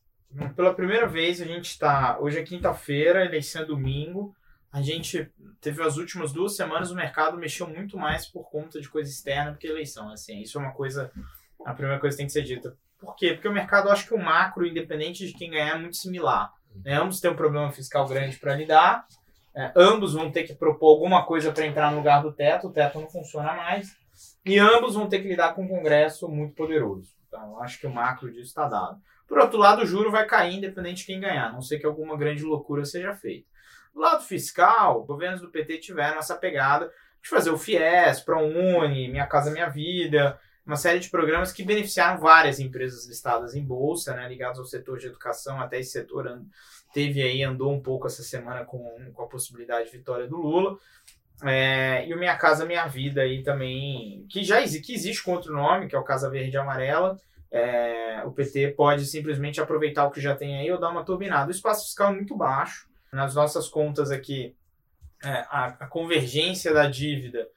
Pela 0.56 0.74
primeira 0.74 1.08
vez 1.08 1.42
a 1.42 1.46
gente 1.46 1.70
está 1.70 2.20
hoje 2.20 2.38
é 2.38 2.44
quinta-feira, 2.44 3.26
eleição 3.26 3.62
é 3.62 3.66
domingo. 3.66 4.36
A 4.72 4.82
gente 4.82 5.32
teve 5.62 5.82
as 5.82 5.98
últimas 5.98 6.32
duas 6.32 6.56
semanas 6.56 6.92
o 6.92 6.96
mercado 6.96 7.38
mexeu 7.38 7.68
muito 7.68 7.98
mais 7.98 8.26
por 8.26 8.50
conta 8.50 8.80
de 8.80 8.90
coisa 8.90 9.10
externa 9.10 9.52
do 9.52 9.58
que 9.58 9.68
eleição. 9.68 10.10
Assim, 10.12 10.42
isso 10.42 10.58
é 10.58 10.62
uma 10.62 10.74
coisa 10.74 11.12
a 11.66 11.74
primeira 11.74 12.00
coisa 12.00 12.16
que 12.16 12.20
tem 12.20 12.28
que 12.28 12.34
ser 12.34 12.44
dita. 12.44 12.78
Por 12.98 13.16
quê? 13.16 13.34
Porque 13.34 13.48
o 13.48 13.54
mercado, 13.54 13.90
acho 13.90 14.08
que 14.08 14.14
o 14.14 14.18
macro, 14.18 14.66
independente 14.66 15.28
de 15.28 15.34
quem 15.34 15.52
ganhar, 15.52 15.76
é 15.76 15.78
muito 15.78 15.98
similar. 15.98 16.54
Né? 16.84 16.94
Ambos 16.94 17.20
têm 17.20 17.30
um 17.30 17.36
problema 17.36 17.72
fiscal 17.72 18.08
grande 18.08 18.38
para 18.38 18.56
lidar, 18.56 19.06
é, 19.54 19.72
ambos 19.76 20.14
vão 20.14 20.32
ter 20.32 20.44
que 20.44 20.54
propor 20.54 20.92
alguma 20.92 21.26
coisa 21.26 21.52
para 21.52 21.66
entrar 21.66 21.92
no 21.92 21.98
lugar 21.98 22.22
do 22.22 22.32
teto, 22.32 22.68
o 22.68 22.72
teto 22.72 23.00
não 23.00 23.10
funciona 23.10 23.54
mais, 23.54 23.96
e 24.46 24.58
ambos 24.58 24.96
vão 24.96 25.08
ter 25.08 25.20
que 25.20 25.28
lidar 25.28 25.54
com 25.54 25.64
um 25.64 25.68
Congresso 25.68 26.28
muito 26.30 26.56
poderoso. 26.56 27.16
Então, 27.28 27.62
acho 27.62 27.80
que 27.80 27.88
o 27.88 27.94
macro 27.94 28.32
disso 28.32 28.48
está 28.48 28.68
dado. 28.68 29.02
Por 29.28 29.40
outro 29.40 29.58
lado, 29.58 29.82
o 29.82 29.86
juro 29.86 30.10
vai 30.10 30.26
cair 30.26 30.56
independente 30.56 31.02
de 31.02 31.06
quem 31.08 31.20
ganhar, 31.20 31.48
a 31.48 31.52
não 31.52 31.62
ser 31.62 31.80
que 31.80 31.86
alguma 31.86 32.16
grande 32.16 32.44
loucura 32.44 32.86
seja 32.86 33.14
feita. 33.14 33.46
Do 33.98 34.04
lado 34.04 34.24
fiscal, 34.24 35.04
governos 35.06 35.42
do 35.42 35.50
PT 35.50 35.80
tiveram 35.80 36.20
essa 36.20 36.36
pegada 36.36 36.94
de 37.20 37.28
fazer 37.28 37.50
o 37.50 37.58
FIES, 37.58 38.20
ProUni, 38.24 39.08
Minha 39.08 39.26
Casa 39.26 39.50
Minha 39.50 39.70
Vida, 39.70 40.40
uma 40.64 40.76
série 40.76 41.00
de 41.00 41.10
programas 41.10 41.52
que 41.52 41.64
beneficiaram 41.64 42.20
várias 42.20 42.60
empresas 42.60 43.08
listadas 43.08 43.56
em 43.56 43.66
bolsa, 43.66 44.14
né, 44.14 44.30
ligadas 44.30 44.60
ao 44.60 44.66
setor 44.66 45.00
de 45.00 45.08
educação. 45.08 45.60
Até 45.60 45.80
esse 45.80 45.94
setor 45.94 46.40
teve 46.94 47.24
aí, 47.24 47.42
andou 47.42 47.74
um 47.74 47.82
pouco 47.82 48.06
essa 48.06 48.22
semana 48.22 48.64
com, 48.64 49.12
com 49.16 49.24
a 49.24 49.28
possibilidade 49.28 49.90
de 49.90 49.98
vitória 49.98 50.28
do 50.28 50.38
Lula. 50.38 50.78
É, 51.44 52.08
e 52.08 52.14
o 52.14 52.20
Minha 52.20 52.38
Casa 52.38 52.68
Minha 52.68 52.86
Vida 52.86 53.22
aí 53.24 53.42
também, 53.42 54.28
que 54.30 54.44
já 54.44 54.62
existe, 54.62 54.86
que 54.86 54.94
existe 54.94 55.24
com 55.24 55.34
outro 55.34 55.52
nome, 55.52 55.88
que 55.88 55.96
é 55.96 56.00
o 56.00 56.04
Casa 56.04 56.30
Verde 56.30 56.56
e 56.56 56.60
Amarela. 56.60 57.18
É, 57.50 58.22
o 58.28 58.32
PT 58.32 58.76
pode 58.78 59.08
simplesmente 59.08 59.60
aproveitar 59.60 60.06
o 60.06 60.12
que 60.12 60.22
já 60.22 60.36
tem 60.36 60.60
aí 60.60 60.72
ou 60.72 60.80
dar 60.80 60.90
uma 60.90 61.04
turbinada. 61.04 61.48
O 61.48 61.52
espaço 61.52 61.86
fiscal 61.86 62.12
é 62.12 62.16
muito 62.16 62.38
baixo. 62.38 62.87
Nas 63.12 63.36
nossas 63.36 63.68
contas 63.68 64.12
aqui, 64.12 64.56
é, 65.24 65.30
a, 65.50 65.66
a 65.80 65.88
convergência 65.88 66.74
da 66.74 66.88
dívida 66.88 67.48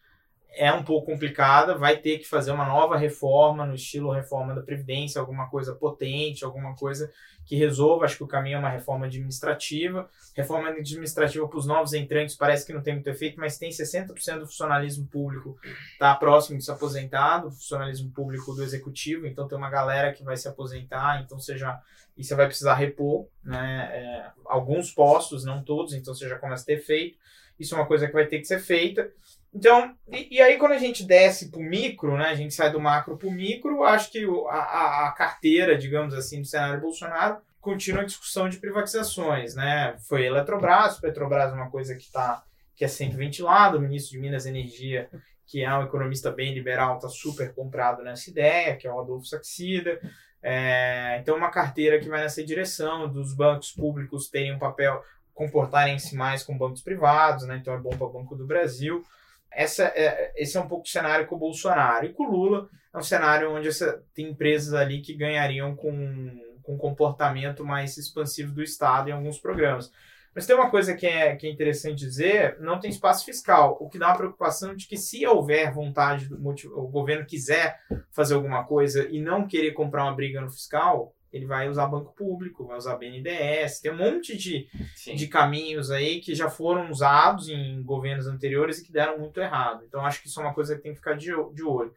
é 0.53 0.73
um 0.73 0.83
pouco 0.83 1.07
complicada, 1.07 1.77
vai 1.77 1.97
ter 1.97 2.19
que 2.19 2.29
fazer 2.29 2.51
uma 2.51 2.67
nova 2.67 2.97
reforma 2.97 3.65
no 3.65 3.75
estilo 3.75 4.11
reforma 4.11 4.55
da 4.55 4.63
Previdência, 4.63 5.21
alguma 5.21 5.49
coisa 5.49 5.75
potente, 5.75 6.45
alguma 6.45 6.75
coisa 6.75 7.13
que 7.45 7.57
resolva. 7.57 8.05
Acho 8.05 8.17
que 8.17 8.25
o 8.25 8.29
caminho 8.29 8.57
é 8.57 8.59
uma 8.59 8.71
reforma 8.71 9.07
administrativa. 9.07 10.09
Reforma 10.35 10.69
administrativa 10.69 11.47
para 11.49 11.59
os 11.59 11.67
novos 11.67 11.93
entrantes 11.93 12.37
parece 12.37 12.67
que 12.67 12.73
não 12.73 12.83
tem 12.83 12.95
muito 12.95 13.09
efeito, 13.09 13.39
mas 13.39 13.59
tem 13.59 13.71
60% 13.71 14.39
do 14.39 14.47
funcionalismo 14.47 15.07
público 15.07 15.59
está 15.93 16.15
próximo 16.15 16.59
de 16.59 16.65
se 16.65 16.71
aposentar, 16.71 17.39
do 17.39 17.51
funcionalismo 17.51 18.11
público 18.13 18.55
do 18.55 18.63
executivo, 18.63 19.27
então 19.27 19.49
tem 19.49 19.59
uma 19.59 19.71
galera 19.71 20.13
que 20.13 20.23
vai 20.23 20.37
se 20.37 20.49
aposentar, 20.49 21.23
então 21.23 21.39
seja 21.39 21.81
e 22.17 22.25
você 22.25 22.35
vai 22.35 22.47
precisar 22.47 22.75
repor 22.75 23.27
né, 23.43 23.91
é, 23.93 24.31
alguns 24.45 24.93
postos, 24.93 25.45
não 25.45 25.63
todos, 25.65 25.95
então 25.95 26.15
você 26.15 26.29
já 26.29 26.39
começa 26.39 26.63
a 26.65 26.67
ter 26.67 26.79
feito. 26.79 27.17
Isso 27.59 27.75
é 27.75 27.79
uma 27.79 27.87
coisa 27.87 28.07
que 28.07 28.13
vai 28.13 28.27
ter 28.27 28.39
que 28.39 28.47
ser 28.47 28.59
feita. 28.59 29.11
Então, 29.55 29.95
e, 30.07 30.37
e, 30.37 30.41
aí 30.41 30.59
quando 30.59 30.73
a 30.73 30.79
gente 30.79 31.03
desce 31.03 31.51
para 31.51 31.59
o 31.59 31.63
micro, 31.63 32.17
né, 32.17 32.27
a 32.27 32.35
gente 32.35 32.55
sai 32.55 32.71
do 32.71 32.79
macro 32.79 33.17
para 33.17 33.27
o 33.27 33.33
micro, 33.33 33.85
acho 33.85 34.11
que 34.13 34.25
a, 34.49 35.09
a, 35.09 35.13
carteira, 35.13 35.77
digamos 35.77 36.15
assim, 36.15 36.41
do 36.41 36.47
cenário 36.47 36.81
Bolsonaro 36.81 37.40
continua 37.61 38.03
a 38.03 38.07
discussão 38.07 38.49
de 38.49 38.59
privatizações. 38.59 39.55
Né? 39.55 39.97
Foi 40.09 40.25
Eletrobras, 40.25 40.99
Petrobras 40.99 41.53
é 41.53 41.55
uma 41.55 41.71
coisa 41.71 41.95
que, 41.95 42.11
tá, 42.11 42.43
que 42.75 42.85
é 42.85 42.89
sempre 42.89 43.19
ventilado, 43.19 43.79
o 43.79 43.81
ministro 43.81 44.13
de 44.13 44.19
Minas 44.19 44.47
e 44.47 44.49
Energia, 44.49 45.09
que 45.47 45.63
é 45.63 45.75
um 45.77 45.83
economista 45.83 46.31
bem 46.31 46.55
liberal, 46.55 46.97
está 46.97 47.09
super 47.09 47.53
comprado 47.55 48.03
nessa 48.03 48.31
ideia, 48.31 48.77
que 48.77 48.87
é 48.87 48.93
o 48.93 49.01
Adolfo 49.01 49.27
Saxida. 49.27 50.01
É, 50.43 51.19
então, 51.21 51.37
uma 51.37 51.51
carteira 51.51 51.99
que 51.99 52.09
vai 52.09 52.21
nessa 52.21 52.43
direção 52.43 53.13
dos 53.13 53.35
bancos 53.35 53.73
públicos 53.73 54.29
terem 54.29 54.55
um 54.55 54.59
papel, 54.59 55.03
comportarem-se 55.35 56.15
mais 56.15 56.43
com 56.43 56.57
bancos 56.57 56.83
privados, 56.83 57.47
né? 57.47 57.57
então 57.57 57.75
é 57.75 57.79
bom 57.79 57.91
para 57.91 58.07
o 58.07 58.13
Banco 58.13 58.37
do 58.37 58.47
Brasil. 58.47 59.05
Essa 59.51 59.85
é, 59.97 60.33
esse 60.37 60.57
é 60.57 60.61
um 60.61 60.69
pouco 60.69 60.85
o 60.85 60.89
cenário 60.89 61.27
com 61.27 61.35
o 61.35 61.39
Bolsonaro. 61.39 62.07
E 62.07 62.13
com 62.13 62.25
o 62.25 62.31
Lula 62.31 62.69
é 62.95 62.99
um 62.99 63.03
cenário 63.03 63.51
onde 63.51 63.69
essa, 63.69 64.03
tem 64.15 64.29
empresas 64.31 64.73
ali 64.73 65.01
que 65.01 65.15
ganhariam 65.15 65.75
com, 65.75 66.41
com 66.63 66.79
comportamento 66.79 67.65
mais 67.65 67.97
expansivo 67.97 68.53
do 68.53 68.63
Estado 68.63 69.09
em 69.09 69.13
alguns 69.13 69.39
programas. 69.39 69.91
Mas 70.35 70.47
tem 70.47 70.55
uma 70.55 70.71
coisa 70.71 70.95
que 70.95 71.07
é, 71.07 71.35
que 71.35 71.47
é 71.47 71.51
interessante 71.51 71.99
dizer: 71.99 72.57
não 72.61 72.79
tem 72.79 72.91
espaço 72.91 73.25
fiscal, 73.25 73.77
o 73.81 73.89
que 73.89 73.99
dá 73.99 74.09
uma 74.09 74.17
preocupação 74.17 74.75
de 74.75 74.87
que, 74.87 74.97
se 74.97 75.27
houver 75.27 75.73
vontade, 75.73 76.29
do, 76.29 76.37
o 76.39 76.89
governo 76.89 77.27
quiser 77.27 77.81
fazer 78.13 78.35
alguma 78.35 78.65
coisa 78.65 79.09
e 79.09 79.21
não 79.21 79.47
querer 79.47 79.73
comprar 79.73 80.05
uma 80.05 80.15
briga 80.15 80.41
no 80.41 80.51
fiscal, 80.51 81.15
ele 81.33 81.47
vai 81.47 81.69
usar 81.69 81.87
banco 81.87 82.13
público, 82.15 82.67
vai 82.67 82.77
usar 82.77 82.97
BNDES, 82.97 83.81
tem 83.81 83.93
um 83.93 83.97
monte 83.97 84.37
de, 84.37 84.69
Sim. 84.97 85.15
de 85.15 85.27
caminhos 85.29 85.91
aí 85.91 86.21
que 86.21 86.35
já 86.35 86.49
foram 86.49 86.91
usados 86.91 87.49
em 87.49 87.83
governos 87.83 88.27
anteriores 88.27 88.79
e 88.79 88.85
que 88.85 88.93
deram 88.93 89.19
muito 89.19 89.41
errado. 89.41 89.85
Então 89.87 90.05
acho 90.05 90.23
que 90.23 90.29
isso 90.29 90.41
é 90.41 90.45
uma 90.45 90.55
coisa 90.55 90.77
que 90.77 90.83
tem 90.83 90.93
que 90.93 90.99
ficar 90.99 91.15
de, 91.15 91.31
de 91.55 91.63
olho. 91.63 91.95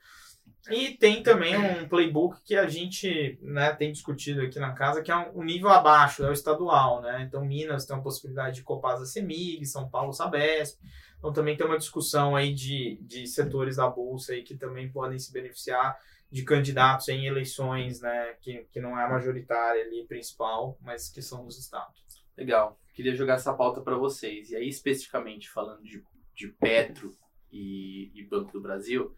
E 0.69 0.91
tem 0.91 1.21
também 1.21 1.57
um 1.57 1.87
playbook 1.87 2.41
que 2.43 2.55
a 2.55 2.67
gente 2.67 3.37
né, 3.41 3.73
tem 3.73 3.91
discutido 3.91 4.41
aqui 4.41 4.59
na 4.59 4.71
casa, 4.71 5.01
que 5.01 5.11
é 5.11 5.17
um, 5.17 5.43
nível 5.43 5.69
abaixo, 5.69 6.23
é 6.23 6.29
o 6.29 6.33
estadual. 6.33 7.01
Né? 7.01 7.23
Então 7.27 7.43
Minas 7.45 7.85
tem 7.85 7.95
uma 7.95 8.03
possibilidade 8.03 8.57
de 8.57 8.63
Copasa 8.63 9.05
Semig, 9.05 9.65
São 9.65 9.89
Paulo 9.89 10.13
Sabesp. 10.13 10.79
Então 11.17 11.33
também 11.33 11.57
tem 11.57 11.65
uma 11.65 11.77
discussão 11.77 12.35
aí 12.35 12.53
de, 12.53 12.97
de 13.01 13.27
setores 13.27 13.75
da 13.75 13.89
Bolsa 13.89 14.33
aí 14.33 14.43
que 14.43 14.55
também 14.55 14.89
podem 14.89 15.19
se 15.19 15.33
beneficiar 15.33 15.97
de 16.31 16.43
candidatos 16.43 17.09
em 17.09 17.27
eleições, 17.27 18.01
né, 18.01 18.33
que, 18.41 18.65
que 18.71 18.79
não 18.79 18.99
é 18.99 19.05
a 19.05 19.09
majoritária 19.09 19.83
ali 19.83 20.05
principal, 20.07 20.77
mas 20.81 21.09
que 21.09 21.21
são 21.21 21.43
nos 21.43 21.59
estados. 21.59 22.03
Legal. 22.35 22.79
Queria 22.93 23.15
jogar 23.15 23.35
essa 23.35 23.53
pauta 23.53 23.81
para 23.81 23.97
vocês. 23.97 24.49
E 24.49 24.55
aí, 24.55 24.67
especificamente 24.67 25.49
falando 25.49 25.83
de, 25.83 26.03
de 26.33 26.47
Petro 26.47 27.15
e, 27.51 28.11
e 28.15 28.23
Banco 28.23 28.51
do 28.51 28.61
Brasil, 28.61 29.15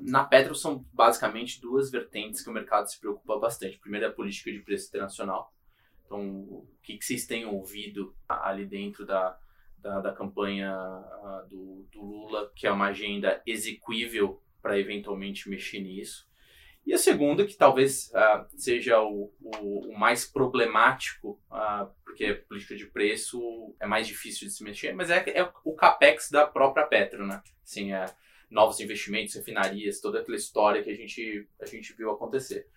na 0.00 0.24
Petro 0.24 0.54
são 0.54 0.84
basicamente 0.92 1.60
duas 1.60 1.90
vertentes 1.90 2.42
que 2.42 2.48
o 2.48 2.52
mercado 2.52 2.90
se 2.90 2.98
preocupa 2.98 3.38
bastante. 3.38 3.78
Primeiro 3.78 4.06
é 4.06 4.08
a 4.08 4.12
política 4.12 4.50
de 4.50 4.60
preço 4.60 4.88
internacional. 4.88 5.52
Então, 6.06 6.20
o 6.20 6.68
que, 6.82 6.96
que 6.96 7.04
vocês 7.04 7.26
têm 7.26 7.44
ouvido 7.44 8.16
ali 8.28 8.64
dentro 8.64 9.04
da, 9.04 9.36
da, 9.78 10.00
da 10.00 10.12
campanha 10.12 10.72
ah, 10.72 11.44
do, 11.48 11.86
do 11.92 12.00
Lula, 12.00 12.50
que 12.54 12.66
é 12.66 12.72
uma 12.72 12.86
agenda 12.86 13.42
exequível 13.46 14.42
para 14.62 14.78
eventualmente 14.78 15.50
mexer 15.50 15.80
nisso? 15.80 16.26
E 16.86 16.94
a 16.94 16.98
segunda, 16.98 17.44
que 17.44 17.56
talvez 17.56 18.14
ah, 18.14 18.46
seja 18.56 19.02
o, 19.02 19.34
o, 19.40 19.92
o 19.92 19.98
mais 19.98 20.24
problemático, 20.24 21.40
ah, 21.50 21.90
porque 22.04 22.24
a 22.26 22.36
política 22.46 22.76
de 22.76 22.86
preço 22.86 23.74
é 23.80 23.86
mais 23.86 24.06
difícil 24.06 24.46
de 24.46 24.54
se 24.54 24.62
mexer, 24.62 24.94
mas 24.94 25.10
é, 25.10 25.24
é 25.30 25.50
o 25.64 25.74
capex 25.74 26.30
da 26.30 26.46
própria 26.46 26.86
Petro, 26.86 27.26
né? 27.26 27.42
Assim, 27.64 27.92
é, 27.92 28.06
novos 28.50 28.80
investimentos, 28.80 29.34
refinarias, 29.34 30.00
toda 30.00 30.20
aquela 30.20 30.36
história 30.36 30.82
que 30.82 30.90
a 30.90 30.94
gente, 30.94 31.48
a 31.60 31.66
gente 31.66 31.92
viu 31.92 32.10
acontecer. 32.10 32.68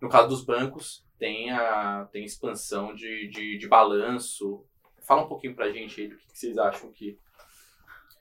No 0.00 0.08
caso 0.08 0.28
dos 0.28 0.44
bancos, 0.44 1.04
tem 1.18 1.50
a 1.50 2.08
tem 2.12 2.24
expansão 2.24 2.94
de, 2.94 3.28
de, 3.28 3.58
de 3.58 3.68
balanço. 3.68 4.64
Fala 5.02 5.24
um 5.24 5.28
pouquinho 5.28 5.54
pra 5.54 5.70
gente 5.70 6.00
aí 6.00 6.08
do 6.08 6.16
que, 6.16 6.26
que 6.26 6.38
vocês 6.38 6.56
acham 6.58 6.90
que 6.92 7.18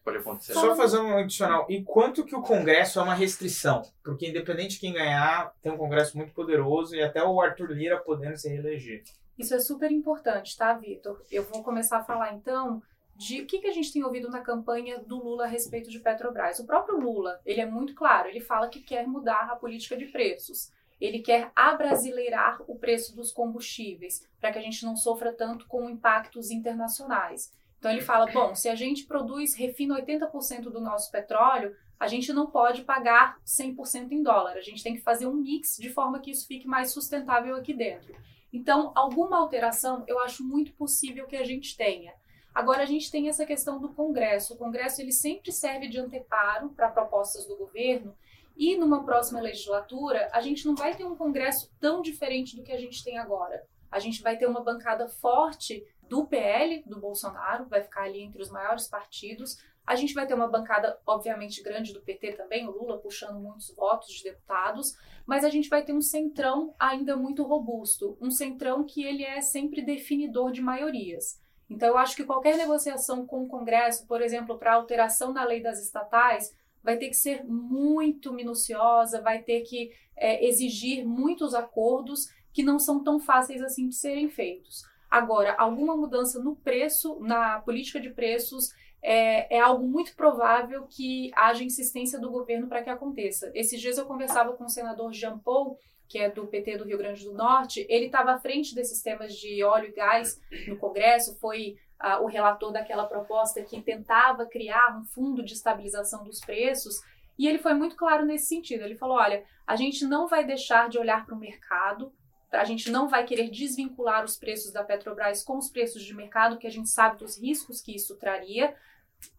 pode 0.03 0.17
acontecer. 0.17 0.53
Só 0.53 0.75
fazer 0.75 0.99
um 0.99 1.17
adicional. 1.17 1.65
E 1.69 1.83
quanto 1.83 2.25
que 2.25 2.35
o 2.35 2.41
Congresso 2.41 2.99
é 2.99 3.03
uma 3.03 3.13
restrição? 3.13 3.81
Porque 4.03 4.27
independente 4.27 4.75
de 4.75 4.79
quem 4.79 4.93
ganhar, 4.93 5.53
tem 5.61 5.71
um 5.71 5.77
Congresso 5.77 6.17
muito 6.17 6.33
poderoso 6.33 6.95
e 6.95 7.01
até 7.01 7.23
o 7.23 7.39
Arthur 7.41 7.71
Lira 7.71 7.99
podendo 7.99 8.37
se 8.37 8.49
reeleger. 8.49 9.03
Isso 9.37 9.53
é 9.53 9.59
super 9.59 9.91
importante, 9.91 10.57
tá, 10.57 10.73
Vitor? 10.73 11.23
Eu 11.29 11.43
vou 11.43 11.63
começar 11.63 11.97
a 11.99 12.03
falar 12.03 12.33
então 12.33 12.81
de 13.17 13.41
o 13.41 13.47
que, 13.47 13.59
que 13.59 13.67
a 13.67 13.73
gente 13.73 13.91
tem 13.91 14.03
ouvido 14.03 14.29
na 14.29 14.41
campanha 14.41 14.99
do 14.99 15.17
Lula 15.17 15.45
a 15.45 15.47
respeito 15.47 15.89
de 15.89 15.99
Petrobras. 15.99 16.59
O 16.59 16.67
próprio 16.67 16.99
Lula, 16.99 17.41
ele 17.43 17.59
é 17.59 17.65
muito 17.65 17.95
claro, 17.95 18.29
ele 18.29 18.39
fala 18.39 18.69
que 18.69 18.79
quer 18.79 19.07
mudar 19.07 19.49
a 19.51 19.55
política 19.55 19.97
de 19.97 20.05
preços. 20.05 20.71
Ele 21.01 21.19
quer 21.19 21.51
abrasileirar 21.55 22.61
o 22.67 22.77
preço 22.77 23.15
dos 23.15 23.31
combustíveis, 23.31 24.27
para 24.39 24.51
que 24.51 24.59
a 24.59 24.61
gente 24.61 24.85
não 24.85 24.95
sofra 24.95 25.33
tanto 25.33 25.67
com 25.67 25.89
impactos 25.89 26.51
internacionais. 26.51 27.51
Então 27.79 27.91
ele 27.91 28.01
fala, 28.01 28.31
bom, 28.31 28.53
se 28.53 28.69
a 28.69 28.75
gente 28.75 29.05
produz, 29.05 29.55
refina 29.55 29.99
80% 29.99 30.61
do 30.63 30.79
nosso 30.79 31.11
petróleo, 31.11 31.75
a 31.99 32.07
gente 32.07 32.31
não 32.31 32.47
pode 32.47 32.83
pagar 32.83 33.39
100% 33.45 34.11
em 34.11 34.21
dólar. 34.21 34.53
A 34.53 34.61
gente 34.61 34.83
tem 34.83 34.93
que 34.93 35.01
fazer 35.01 35.25
um 35.25 35.33
mix 35.33 35.77
de 35.77 35.89
forma 35.89 36.19
que 36.19 36.29
isso 36.29 36.47
fique 36.47 36.67
mais 36.67 36.91
sustentável 36.91 37.55
aqui 37.55 37.73
dentro. 37.73 38.15
Então, 38.53 38.91
alguma 38.95 39.37
alteração 39.37 40.03
eu 40.07 40.19
acho 40.19 40.43
muito 40.43 40.71
possível 40.73 41.25
que 41.25 41.35
a 41.35 41.43
gente 41.43 41.75
tenha. 41.75 42.13
Agora, 42.57 42.81
a 42.81 42.85
gente 42.87 43.11
tem 43.11 43.29
essa 43.29 43.45
questão 43.45 43.79
do 43.79 43.93
Congresso. 43.93 44.55
O 44.55 44.57
Congresso 44.57 44.99
ele 44.99 45.11
sempre 45.11 45.51
serve 45.51 45.87
de 45.87 45.99
anteparo 45.99 46.69
para 46.69 46.89
propostas 46.89 47.45
do 47.45 47.55
governo 47.55 48.15
e 48.57 48.75
numa 48.75 49.05
próxima 49.05 49.39
legislatura, 49.39 50.27
a 50.33 50.41
gente 50.41 50.65
não 50.65 50.73
vai 50.73 50.95
ter 50.95 51.05
um 51.05 51.15
Congresso 51.15 51.71
tão 51.79 52.01
diferente 52.01 52.55
do 52.55 52.63
que 52.63 52.71
a 52.71 52.79
gente 52.79 53.03
tem 53.03 53.19
agora. 53.19 53.63
A 53.91 53.99
gente 53.99 54.23
vai 54.23 54.39
ter 54.39 54.47
uma 54.47 54.63
bancada 54.63 55.07
forte 55.07 55.85
do 56.09 56.25
PL, 56.25 56.83
do 56.87 56.99
Bolsonaro, 56.99 57.67
vai 57.67 57.83
ficar 57.83 58.05
ali 58.05 58.23
entre 58.23 58.41
os 58.41 58.49
maiores 58.49 58.87
partidos. 58.87 59.57
A 59.85 59.93
gente 59.93 60.15
vai 60.15 60.25
ter 60.25 60.33
uma 60.33 60.47
bancada, 60.47 60.99
obviamente, 61.05 61.61
grande 61.61 61.93
do 61.93 62.01
PT 62.01 62.33
também, 62.33 62.67
o 62.67 62.71
Lula 62.71 62.97
puxando 62.97 63.39
muitos 63.39 63.69
votos 63.75 64.11
de 64.15 64.23
deputados, 64.23 64.97
mas 65.27 65.45
a 65.45 65.49
gente 65.51 65.69
vai 65.69 65.85
ter 65.85 65.93
um 65.93 66.01
centrão 66.01 66.73
ainda 66.79 67.15
muito 67.15 67.43
robusto, 67.43 68.17
um 68.19 68.31
centrão 68.31 68.83
que 68.83 69.03
ele 69.03 69.23
é 69.23 69.41
sempre 69.41 69.83
definidor 69.83 70.51
de 70.51 70.63
maiorias. 70.63 71.45
Então, 71.69 71.89
eu 71.89 71.97
acho 71.97 72.15
que 72.15 72.23
qualquer 72.23 72.57
negociação 72.57 73.25
com 73.25 73.43
o 73.43 73.47
Congresso, 73.47 74.05
por 74.07 74.21
exemplo, 74.21 74.57
para 74.57 74.73
alteração 74.73 75.33
da 75.33 75.43
lei 75.43 75.61
das 75.61 75.81
estatais, 75.81 76.55
vai 76.81 76.97
ter 76.97 77.09
que 77.09 77.15
ser 77.15 77.43
muito 77.43 78.31
minuciosa, 78.31 79.21
vai 79.21 79.41
ter 79.41 79.61
que 79.61 79.91
é, 80.15 80.45
exigir 80.47 81.05
muitos 81.05 81.53
acordos 81.53 82.29
que 82.53 82.63
não 82.63 82.79
são 82.79 83.03
tão 83.03 83.19
fáceis 83.19 83.61
assim 83.61 83.89
de 83.89 83.95
serem 83.95 84.29
feitos. 84.29 84.83
Agora, 85.09 85.55
alguma 85.57 85.95
mudança 85.95 86.41
no 86.41 86.55
preço, 86.55 87.19
na 87.19 87.59
política 87.59 87.99
de 87.99 88.09
preços, 88.09 88.73
é, 89.01 89.57
é, 89.57 89.59
algo 89.59 89.87
muito 89.87 90.15
provável 90.15 90.85
que 90.89 91.31
haja 91.35 91.63
insistência 91.63 92.19
do 92.19 92.29
governo 92.29 92.67
para 92.67 92.83
que 92.83 92.89
aconteça. 92.89 93.51
Esses 93.53 93.79
dias 93.79 93.97
eu 93.97 94.05
conversava 94.05 94.53
com 94.53 94.65
o 94.65 94.69
senador 94.69 95.13
Jean 95.13 95.37
Paul, 95.37 95.77
que 96.07 96.19
é 96.19 96.29
do 96.29 96.47
PT 96.47 96.77
do 96.77 96.85
Rio 96.85 96.97
Grande 96.97 97.23
do 97.23 97.33
Norte, 97.33 97.85
ele 97.89 98.05
estava 98.05 98.31
à 98.31 98.39
frente 98.39 98.73
desses 98.73 99.01
temas 99.01 99.33
de 99.35 99.63
óleo 99.63 99.89
e 99.89 99.91
gás 99.91 100.39
no 100.67 100.77
Congresso, 100.77 101.37
foi 101.39 101.77
ah, 101.99 102.19
o 102.19 102.27
relator 102.27 102.71
daquela 102.71 103.05
proposta 103.05 103.61
que 103.61 103.81
tentava 103.81 104.45
criar 104.45 104.97
um 104.97 105.03
fundo 105.03 105.43
de 105.43 105.53
estabilização 105.53 106.23
dos 106.23 106.39
preços, 106.39 107.01
e 107.37 107.47
ele 107.47 107.59
foi 107.59 107.73
muito 107.73 107.95
claro 107.95 108.25
nesse 108.25 108.47
sentido. 108.47 108.83
Ele 108.83 108.95
falou: 108.95 109.17
olha, 109.17 109.43
a 109.65 109.75
gente 109.75 110.05
não 110.05 110.27
vai 110.27 110.45
deixar 110.45 110.89
de 110.89 110.97
olhar 110.97 111.25
para 111.25 111.35
o 111.35 111.39
mercado, 111.39 112.11
a 112.51 112.63
gente 112.63 112.89
não 112.89 113.07
vai 113.07 113.25
querer 113.25 113.49
desvincular 113.49 114.23
os 114.23 114.37
preços 114.37 114.71
da 114.71 114.83
Petrobras 114.83 115.43
com 115.43 115.57
os 115.57 115.69
preços 115.69 116.03
de 116.03 116.15
mercado, 116.15 116.57
que 116.57 116.67
a 116.67 116.71
gente 116.71 116.89
sabe 116.89 117.17
dos 117.17 117.37
riscos 117.37 117.81
que 117.81 117.95
isso 117.95 118.15
traria. 118.17 118.73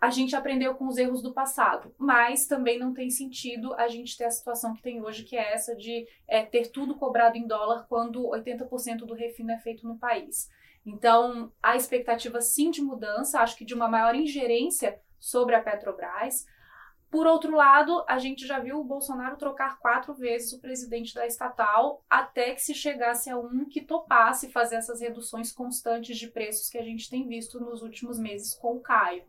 A 0.01 0.11
gente 0.11 0.37
aprendeu 0.37 0.75
com 0.75 0.87
os 0.87 0.97
erros 0.97 1.23
do 1.23 1.33
passado, 1.33 1.95
mas 1.99 2.47
também 2.47 2.79
não 2.79 2.95
tem 2.95 3.11
sentido 3.11 3.75
a 3.75 3.89
gente 3.89 4.17
ter 4.17 4.25
a 4.25 4.31
situação 4.31 4.75
que 4.75 4.83
tem 4.83 5.03
hoje, 5.03 5.25
que 5.25 5.37
é 5.37 5.53
essa 5.53 5.75
de 5.75 6.07
é, 6.27 6.45
ter 6.45 6.71
tudo 6.71 6.95
cobrado 6.95 7.37
em 7.37 7.47
dólar 7.47 7.87
quando 7.89 8.29
80% 8.31 8.99
do 8.99 9.15
refino 9.15 9.51
é 9.51 9.59
feito 9.59 9.87
no 9.87 9.99
país. 9.99 10.51
Então, 10.87 11.53
a 11.63 11.77
expectativa 11.77 12.41
sim 12.41 12.71
de 12.71 12.81
mudança, 12.81 13.41
acho 13.41 13.57
que 13.57 13.65
de 13.65 13.75
uma 13.75 13.89
maior 13.89 14.15
ingerência 14.15 15.01
sobre 15.19 15.55
a 15.55 15.63
Petrobras. 15.63 16.47
Por 17.11 17.27
outro 17.27 17.57
lado, 17.57 18.05
a 18.07 18.19
gente 18.19 18.47
já 18.47 18.59
viu 18.59 18.79
o 18.79 18.85
Bolsonaro 18.85 19.37
trocar 19.37 19.79
quatro 19.79 20.15
vezes 20.15 20.53
o 20.53 20.61
presidente 20.61 21.15
da 21.15 21.27
estatal 21.27 22.05
até 22.09 22.55
que 22.55 22.61
se 22.61 22.75
chegasse 22.75 23.31
a 23.31 23.39
um 23.39 23.65
que 23.65 23.81
topasse 23.81 24.51
fazer 24.51 24.77
essas 24.77 25.01
reduções 25.01 25.51
constantes 25.51 26.19
de 26.19 26.29
preços 26.29 26.69
que 26.69 26.79
a 26.79 26.83
gente 26.83 27.09
tem 27.09 27.27
visto 27.27 27.59
nos 27.59 27.83
últimos 27.83 28.19
meses 28.19 28.55
com 28.55 28.77
o 28.77 28.81
Caio. 28.81 29.25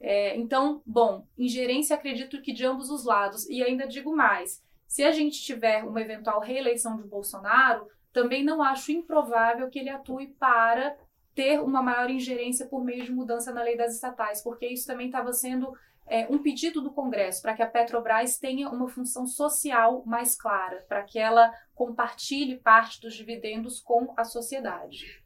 É, 0.00 0.36
então, 0.36 0.82
bom, 0.86 1.26
ingerência 1.36 1.94
acredito 1.94 2.40
que 2.40 2.52
de 2.52 2.64
ambos 2.64 2.90
os 2.90 3.04
lados. 3.04 3.48
E 3.48 3.62
ainda 3.62 3.86
digo 3.86 4.14
mais: 4.14 4.62
se 4.86 5.02
a 5.02 5.12
gente 5.12 5.42
tiver 5.42 5.84
uma 5.84 6.00
eventual 6.00 6.40
reeleição 6.40 6.96
de 6.96 7.06
Bolsonaro, 7.06 7.86
também 8.12 8.42
não 8.42 8.62
acho 8.62 8.92
improvável 8.92 9.68
que 9.68 9.78
ele 9.78 9.90
atue 9.90 10.28
para 10.38 10.96
ter 11.34 11.60
uma 11.60 11.82
maior 11.82 12.10
ingerência 12.10 12.66
por 12.66 12.84
meio 12.84 13.04
de 13.04 13.12
mudança 13.12 13.52
na 13.52 13.62
lei 13.62 13.76
das 13.76 13.94
estatais, 13.94 14.42
porque 14.42 14.66
isso 14.66 14.86
também 14.86 15.06
estava 15.06 15.32
sendo 15.32 15.72
é, 16.06 16.26
um 16.28 16.38
pedido 16.38 16.80
do 16.80 16.90
Congresso 16.90 17.40
para 17.40 17.54
que 17.54 17.62
a 17.62 17.66
Petrobras 17.66 18.36
tenha 18.38 18.68
uma 18.68 18.88
função 18.88 19.26
social 19.26 20.02
mais 20.04 20.36
clara, 20.36 20.84
para 20.88 21.02
que 21.04 21.18
ela 21.18 21.52
compartilhe 21.74 22.56
parte 22.56 23.00
dos 23.00 23.14
dividendos 23.14 23.80
com 23.80 24.12
a 24.16 24.24
sociedade. 24.24 25.22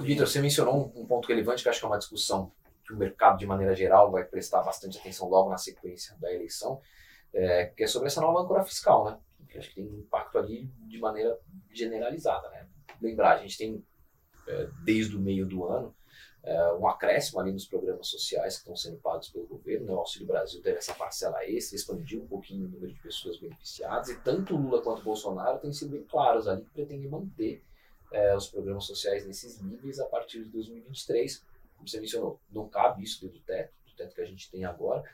Vitor, 0.00 0.26
você 0.26 0.40
mencionou 0.40 0.92
um, 0.94 1.04
ponto 1.04 1.26
relevante 1.26 1.62
que 1.62 1.68
acho 1.68 1.80
que 1.80 1.84
é 1.84 1.88
uma 1.88 1.98
discussão 1.98 2.52
que 2.84 2.92
o 2.92 2.96
mercado, 2.96 3.38
de 3.38 3.46
maneira 3.46 3.74
geral, 3.74 4.10
vai 4.10 4.24
prestar 4.24 4.62
bastante 4.62 4.98
atenção 4.98 5.28
logo 5.28 5.50
na 5.50 5.58
sequência 5.58 6.16
da 6.18 6.32
eleição, 6.32 6.80
é, 7.32 7.66
que 7.66 7.84
é 7.84 7.86
sobre 7.86 8.08
essa 8.08 8.20
nova 8.20 8.40
âncora 8.40 8.64
fiscal, 8.64 9.04
né? 9.04 9.18
Que 9.48 9.58
acho 9.58 9.68
que 9.70 9.76
tem 9.76 9.84
impacto 9.84 10.38
ali 10.38 10.70
de 10.86 10.98
maneira 10.98 11.38
generalizada, 11.72 12.48
né? 12.50 12.68
Lembrar, 13.00 13.36
a 13.36 13.38
gente 13.38 13.58
tem, 13.58 13.84
é, 14.46 14.68
desde 14.84 15.16
o 15.16 15.20
meio 15.20 15.46
do 15.46 15.64
ano, 15.64 15.94
é, 16.44 16.72
um 16.74 16.86
acréscimo 16.86 17.40
ali 17.40 17.52
nos 17.52 17.66
programas 17.66 18.06
sociais 18.06 18.56
que 18.56 18.60
estão 18.60 18.76
sendo 18.76 18.98
pagos 18.98 19.30
pelo 19.30 19.46
governo, 19.46 19.86
né? 19.86 19.92
o 19.94 19.98
Auxílio 19.98 20.26
Brasil 20.26 20.60
teve 20.60 20.76
essa 20.76 20.94
parcela 20.94 21.42
extra, 21.44 21.76
expandiu 21.76 22.22
um 22.22 22.26
pouquinho 22.26 22.66
o 22.66 22.68
número 22.68 22.92
de 22.92 23.00
pessoas 23.00 23.38
beneficiadas, 23.38 24.10
e 24.10 24.20
tanto 24.20 24.54
Lula 24.54 24.82
quanto 24.82 25.02
Bolsonaro 25.02 25.58
têm 25.58 25.72
sido 25.72 25.92
bem 25.92 26.04
claros 26.04 26.46
ali 26.46 26.62
que 26.62 26.70
pretendem 26.70 27.08
manter 27.08 27.64
é, 28.12 28.36
os 28.36 28.46
programas 28.48 28.84
sociais 28.84 29.26
nesses 29.26 29.60
níveis 29.62 29.98
a 29.98 30.04
partir 30.04 30.44
de 30.44 30.50
2023, 30.50 31.42
como 31.84 31.88
você 31.88 32.00
mencionou, 32.00 32.40
não 32.50 32.68
cabe 32.68 33.02
isso 33.02 33.20
dentro 33.20 33.38
do 33.38 33.44
teto, 33.44 33.72
do 33.86 33.94
teto 33.94 34.14
que 34.14 34.20
a 34.20 34.24
gente 34.24 34.50
tem 34.50 34.64
agora. 34.64 35.04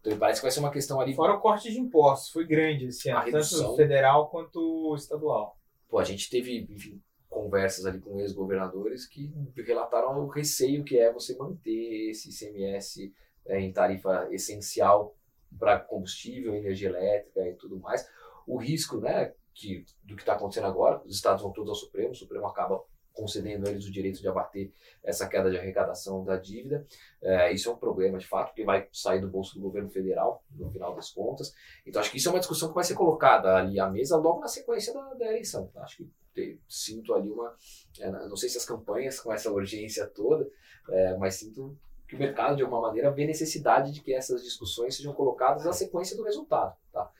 Então 0.00 0.12
me 0.12 0.18
parece 0.18 0.40
que 0.40 0.44
vai 0.44 0.50
ser 0.50 0.60
uma 0.60 0.70
questão 0.70 1.00
ali. 1.00 1.14
Fora 1.14 1.34
o 1.34 1.40
corte 1.40 1.70
de 1.70 1.78
impostos, 1.78 2.30
foi 2.30 2.44
grande 2.44 2.86
esse 2.86 3.08
ano, 3.08 3.24
redução. 3.24 3.62
tanto 3.62 3.76
federal 3.76 4.28
quanto 4.28 4.94
estadual. 4.96 5.58
pô, 5.88 5.98
a 5.98 6.04
gente 6.04 6.28
teve, 6.28 6.66
enfim, 6.68 7.00
conversas 7.28 7.86
ali 7.86 8.00
com 8.00 8.18
ex-governadores 8.20 9.06
que 9.06 9.32
relataram 9.56 10.18
o 10.18 10.28
receio 10.28 10.84
que 10.84 10.98
é 10.98 11.12
você 11.12 11.36
manter 11.36 12.10
esse 12.10 12.30
ICMS 12.30 13.12
é, 13.46 13.60
em 13.60 13.72
tarifa 13.72 14.28
essencial 14.32 15.16
para 15.58 15.78
combustível, 15.78 16.54
energia 16.54 16.88
elétrica 16.88 17.46
e 17.46 17.54
tudo 17.54 17.78
mais. 17.78 18.08
O 18.46 18.56
risco, 18.58 18.98
né, 18.98 19.32
que, 19.54 19.84
do 20.04 20.16
que 20.16 20.22
está 20.22 20.34
acontecendo 20.34 20.66
agora, 20.66 21.00
os 21.04 21.16
estados 21.16 21.42
vão 21.42 21.52
todos 21.52 21.70
ao 21.70 21.76
Supremo, 21.76 22.10
o 22.10 22.14
Supremo 22.14 22.46
acaba 22.46 22.82
concedendo 23.16 23.66
a 23.66 23.70
eles 23.70 23.86
o 23.86 23.90
direito 23.90 24.20
de 24.20 24.28
abater 24.28 24.70
essa 25.02 25.26
queda 25.26 25.50
de 25.50 25.56
arrecadação 25.56 26.24
da 26.24 26.36
dívida. 26.36 26.86
É, 27.22 27.52
isso 27.52 27.68
é 27.68 27.72
um 27.72 27.76
problema, 27.76 28.18
de 28.18 28.26
fato, 28.26 28.48
porque 28.48 28.64
vai 28.64 28.86
sair 28.92 29.20
do 29.20 29.28
bolso 29.28 29.54
do 29.54 29.60
governo 29.60 29.88
federal, 29.88 30.44
no 30.50 30.70
final 30.70 30.94
das 30.94 31.10
contas. 31.10 31.54
Então, 31.84 32.00
acho 32.00 32.10
que 32.10 32.18
isso 32.18 32.28
é 32.28 32.32
uma 32.32 32.38
discussão 32.38 32.68
que 32.68 32.74
vai 32.74 32.84
ser 32.84 32.94
colocada 32.94 33.56
ali 33.56 33.80
à 33.80 33.88
mesa 33.88 34.16
logo 34.16 34.40
na 34.40 34.48
sequência 34.48 34.92
da, 34.92 35.14
da 35.14 35.26
eleição. 35.26 35.66
Tá? 35.68 35.82
Acho 35.82 35.96
que 35.96 36.10
te, 36.34 36.60
sinto 36.68 37.14
ali 37.14 37.30
uma. 37.30 37.56
É, 37.98 38.10
não 38.10 38.36
sei 38.36 38.48
se 38.48 38.58
as 38.58 38.64
campanhas 38.66 39.18
com 39.18 39.32
essa 39.32 39.50
urgência 39.50 40.06
toda, 40.06 40.46
é, 40.90 41.16
mas 41.16 41.36
sinto 41.36 41.76
que 42.06 42.14
o 42.14 42.18
mercado, 42.18 42.56
de 42.56 42.62
alguma 42.62 42.82
maneira, 42.82 43.10
vê 43.10 43.26
necessidade 43.26 43.92
de 43.92 44.00
que 44.00 44.14
essas 44.14 44.44
discussões 44.44 44.96
sejam 44.96 45.12
colocadas 45.12 45.64
na 45.64 45.72
sequência 45.72 46.16
do 46.16 46.22
resultado. 46.22 46.76
Tá? 46.92 47.10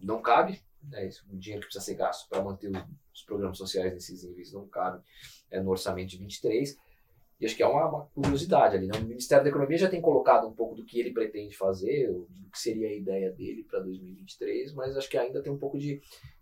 Não 0.00 0.20
cabe 0.20 0.60
né, 0.88 1.08
o 1.30 1.36
dinheiro 1.36 1.60
que 1.60 1.66
precisa 1.66 1.84
ser 1.84 1.94
gasto 1.94 2.28
para 2.28 2.42
manter 2.42 2.70
os, 2.70 2.84
os, 3.14 3.22
programas 3.22 3.58
sociais 3.58 3.92
nesses 3.92 4.24
níveis 4.24 4.52
não 4.52 4.66
cabe 4.66 5.02
é, 5.50 5.60
no 5.60 5.70
orçamento 5.70 6.10
de 6.10 6.18
23. 6.18 6.76
E 7.38 7.44
acho 7.44 7.54
que 7.54 7.62
é 7.62 7.66
uma, 7.66 7.86
uma 7.86 8.06
curiosidade 8.06 8.76
ali. 8.76 8.86
Né? 8.86 8.98
O 8.98 9.04
Ministério 9.04 9.44
da 9.44 9.50
Economia 9.50 9.76
já 9.76 9.90
tem 9.90 10.00
colocado 10.00 10.46
um 10.46 10.54
pouco 10.54 10.74
do 10.74 10.84
que 10.84 10.98
ele 10.98 11.12
pretende 11.12 11.54
fazer, 11.54 12.10
do 12.10 12.50
que 12.50 12.58
seria 12.58 12.88
a 12.88 12.94
ideia 12.94 13.30
dele 13.30 13.64
para 13.64 13.80
2023, 13.80 14.72
mas 14.72 14.96
acho 14.96 15.08
que 15.08 15.18
ainda 15.18 15.42
tem 15.42 15.52
um 15.52 15.58
pouco 15.58 15.78
de, 15.78 16.00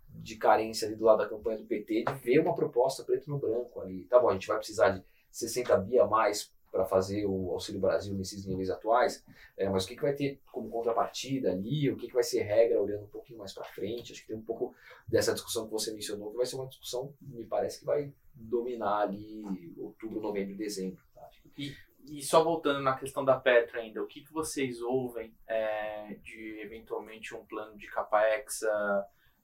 de 0.09 0.37
carência 0.37 0.87
ali 0.87 0.95
do 0.95 1.03
lado 1.03 1.17
da 1.17 1.27
campanha 1.27 1.57
do 1.57 1.65
PT 1.65 2.05
de 2.05 2.13
ver 2.23 2.39
uma 2.39 2.55
proposta 2.55 3.03
preto 3.03 3.29
no 3.29 3.37
branco 3.37 3.81
ali. 3.81 4.05
Tá 4.05 4.19
bom, 4.19 4.29
a 4.29 4.33
gente 4.33 4.47
vai 4.47 4.57
precisar 4.57 4.89
de 4.89 5.03
60 5.31 5.77
bi 5.79 5.99
a 5.99 6.07
mais 6.07 6.53
para 6.71 6.85
fazer 6.85 7.25
o 7.25 7.51
Auxílio 7.51 7.79
Brasil 7.79 8.13
nesses 8.13 8.45
níveis 8.45 8.69
atuais, 8.69 9.23
é, 9.57 9.69
mas 9.69 9.85
o 9.85 9.87
que, 9.87 9.95
que 9.95 10.01
vai 10.01 10.13
ter 10.13 10.39
como 10.51 10.69
contrapartida 10.69 11.51
ali, 11.51 11.89
o 11.89 11.95
que, 11.95 12.07
que 12.07 12.13
vai 12.13 12.23
ser 12.23 12.41
regra 12.43 12.81
olhando 12.81 13.05
um 13.05 13.09
pouquinho 13.09 13.39
mais 13.39 13.53
para 13.53 13.63
frente, 13.63 14.11
acho 14.11 14.21
que 14.21 14.27
tem 14.27 14.35
um 14.35 14.41
pouco 14.41 14.75
dessa 15.07 15.33
discussão 15.33 15.65
que 15.65 15.71
você 15.71 15.93
mencionou, 15.93 16.31
que 16.31 16.37
vai 16.37 16.45
ser 16.45 16.55
uma 16.55 16.67
discussão, 16.67 17.13
me 17.21 17.45
parece 17.45 17.79
que 17.79 17.85
vai 17.85 18.11
dominar 18.33 19.03
ali 19.03 19.73
outubro, 19.77 20.19
novembro 20.19 20.55
dezembro. 20.55 21.01
Tá? 21.13 21.29
E, 21.57 21.73
e 22.05 22.21
só 22.21 22.43
voltando 22.43 22.81
na 22.81 22.97
questão 22.97 23.23
da 23.23 23.39
Petra 23.39 23.79
ainda, 23.79 24.03
o 24.03 24.07
que, 24.07 24.21
que 24.21 24.33
vocês 24.33 24.81
ouvem 24.81 25.33
é, 25.47 26.15
de 26.23 26.59
eventualmente 26.59 27.33
um 27.33 27.45
plano 27.45 27.77
de 27.77 27.87
capex 27.87 28.63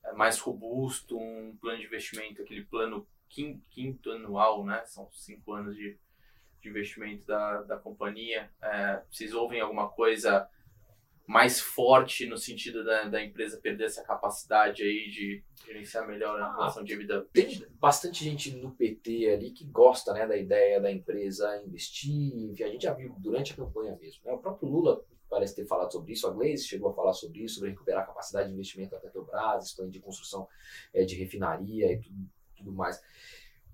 é, 0.03 0.13
mais 0.13 0.39
robusto, 0.39 1.17
um 1.17 1.55
plano 1.59 1.79
de 1.79 1.85
investimento, 1.85 2.41
aquele 2.41 2.65
plano 2.65 3.07
quinto, 3.29 3.61
quinto 3.69 4.11
anual, 4.11 4.65
né? 4.65 4.83
São 4.85 5.09
cinco 5.11 5.53
anos 5.53 5.75
de 5.75 5.97
de 6.61 6.69
investimento 6.69 7.25
da, 7.25 7.61
da 7.63 7.77
companhia? 7.77 8.49
É, 8.61 9.01
vocês 9.09 9.33
ouvem 9.33 9.59
alguma 9.59 9.89
coisa 9.89 10.47
mais 11.27 11.59
forte 11.59 12.25
no 12.25 12.37
sentido 12.37 12.83
da, 12.83 13.03
da 13.03 13.23
empresa 13.23 13.57
perder 13.57 13.85
essa 13.85 14.03
capacidade 14.03 14.83
aí 14.83 15.09
de 15.09 15.43
gerenciar 15.65 16.05
melhor 16.05 16.39
a 16.39 16.45
ah, 16.45 16.51
relação 16.51 16.83
de 16.83 16.95
vida? 16.95 17.25
Tem 17.31 17.65
bastante 17.79 18.23
gente 18.23 18.55
no 18.55 18.71
PT 18.71 19.29
ali 19.29 19.51
que 19.51 19.65
gosta 19.65 20.13
né, 20.13 20.27
da 20.27 20.35
ideia 20.35 20.81
da 20.81 20.91
empresa 20.91 21.61
investir, 21.65 22.51
enfim, 22.51 22.63
a 22.63 22.67
gente 22.67 22.83
já 22.83 22.93
viu 22.93 23.15
durante 23.17 23.53
a 23.53 23.55
campanha 23.55 23.95
mesmo. 23.95 24.21
Né? 24.25 24.33
O 24.33 24.39
próprio 24.39 24.69
Lula 24.69 25.01
parece 25.29 25.55
ter 25.55 25.65
falado 25.65 25.91
sobre 25.91 26.11
isso, 26.11 26.27
a 26.27 26.31
Gleice 26.31 26.67
chegou 26.67 26.89
a 26.89 26.93
falar 26.93 27.13
sobre 27.13 27.39
isso, 27.39 27.55
sobre 27.55 27.69
recuperar 27.69 28.03
a 28.03 28.07
capacidade 28.07 28.49
de 28.49 28.53
investimento 28.53 28.91
da 28.91 28.99
Petrobras, 28.99 29.73
de 29.89 29.99
construção 30.01 30.45
é, 30.93 31.05
de 31.05 31.15
refinaria 31.15 31.93
e 31.93 31.99
tudo, 32.01 32.29
tudo 32.57 32.73
mais 32.73 33.01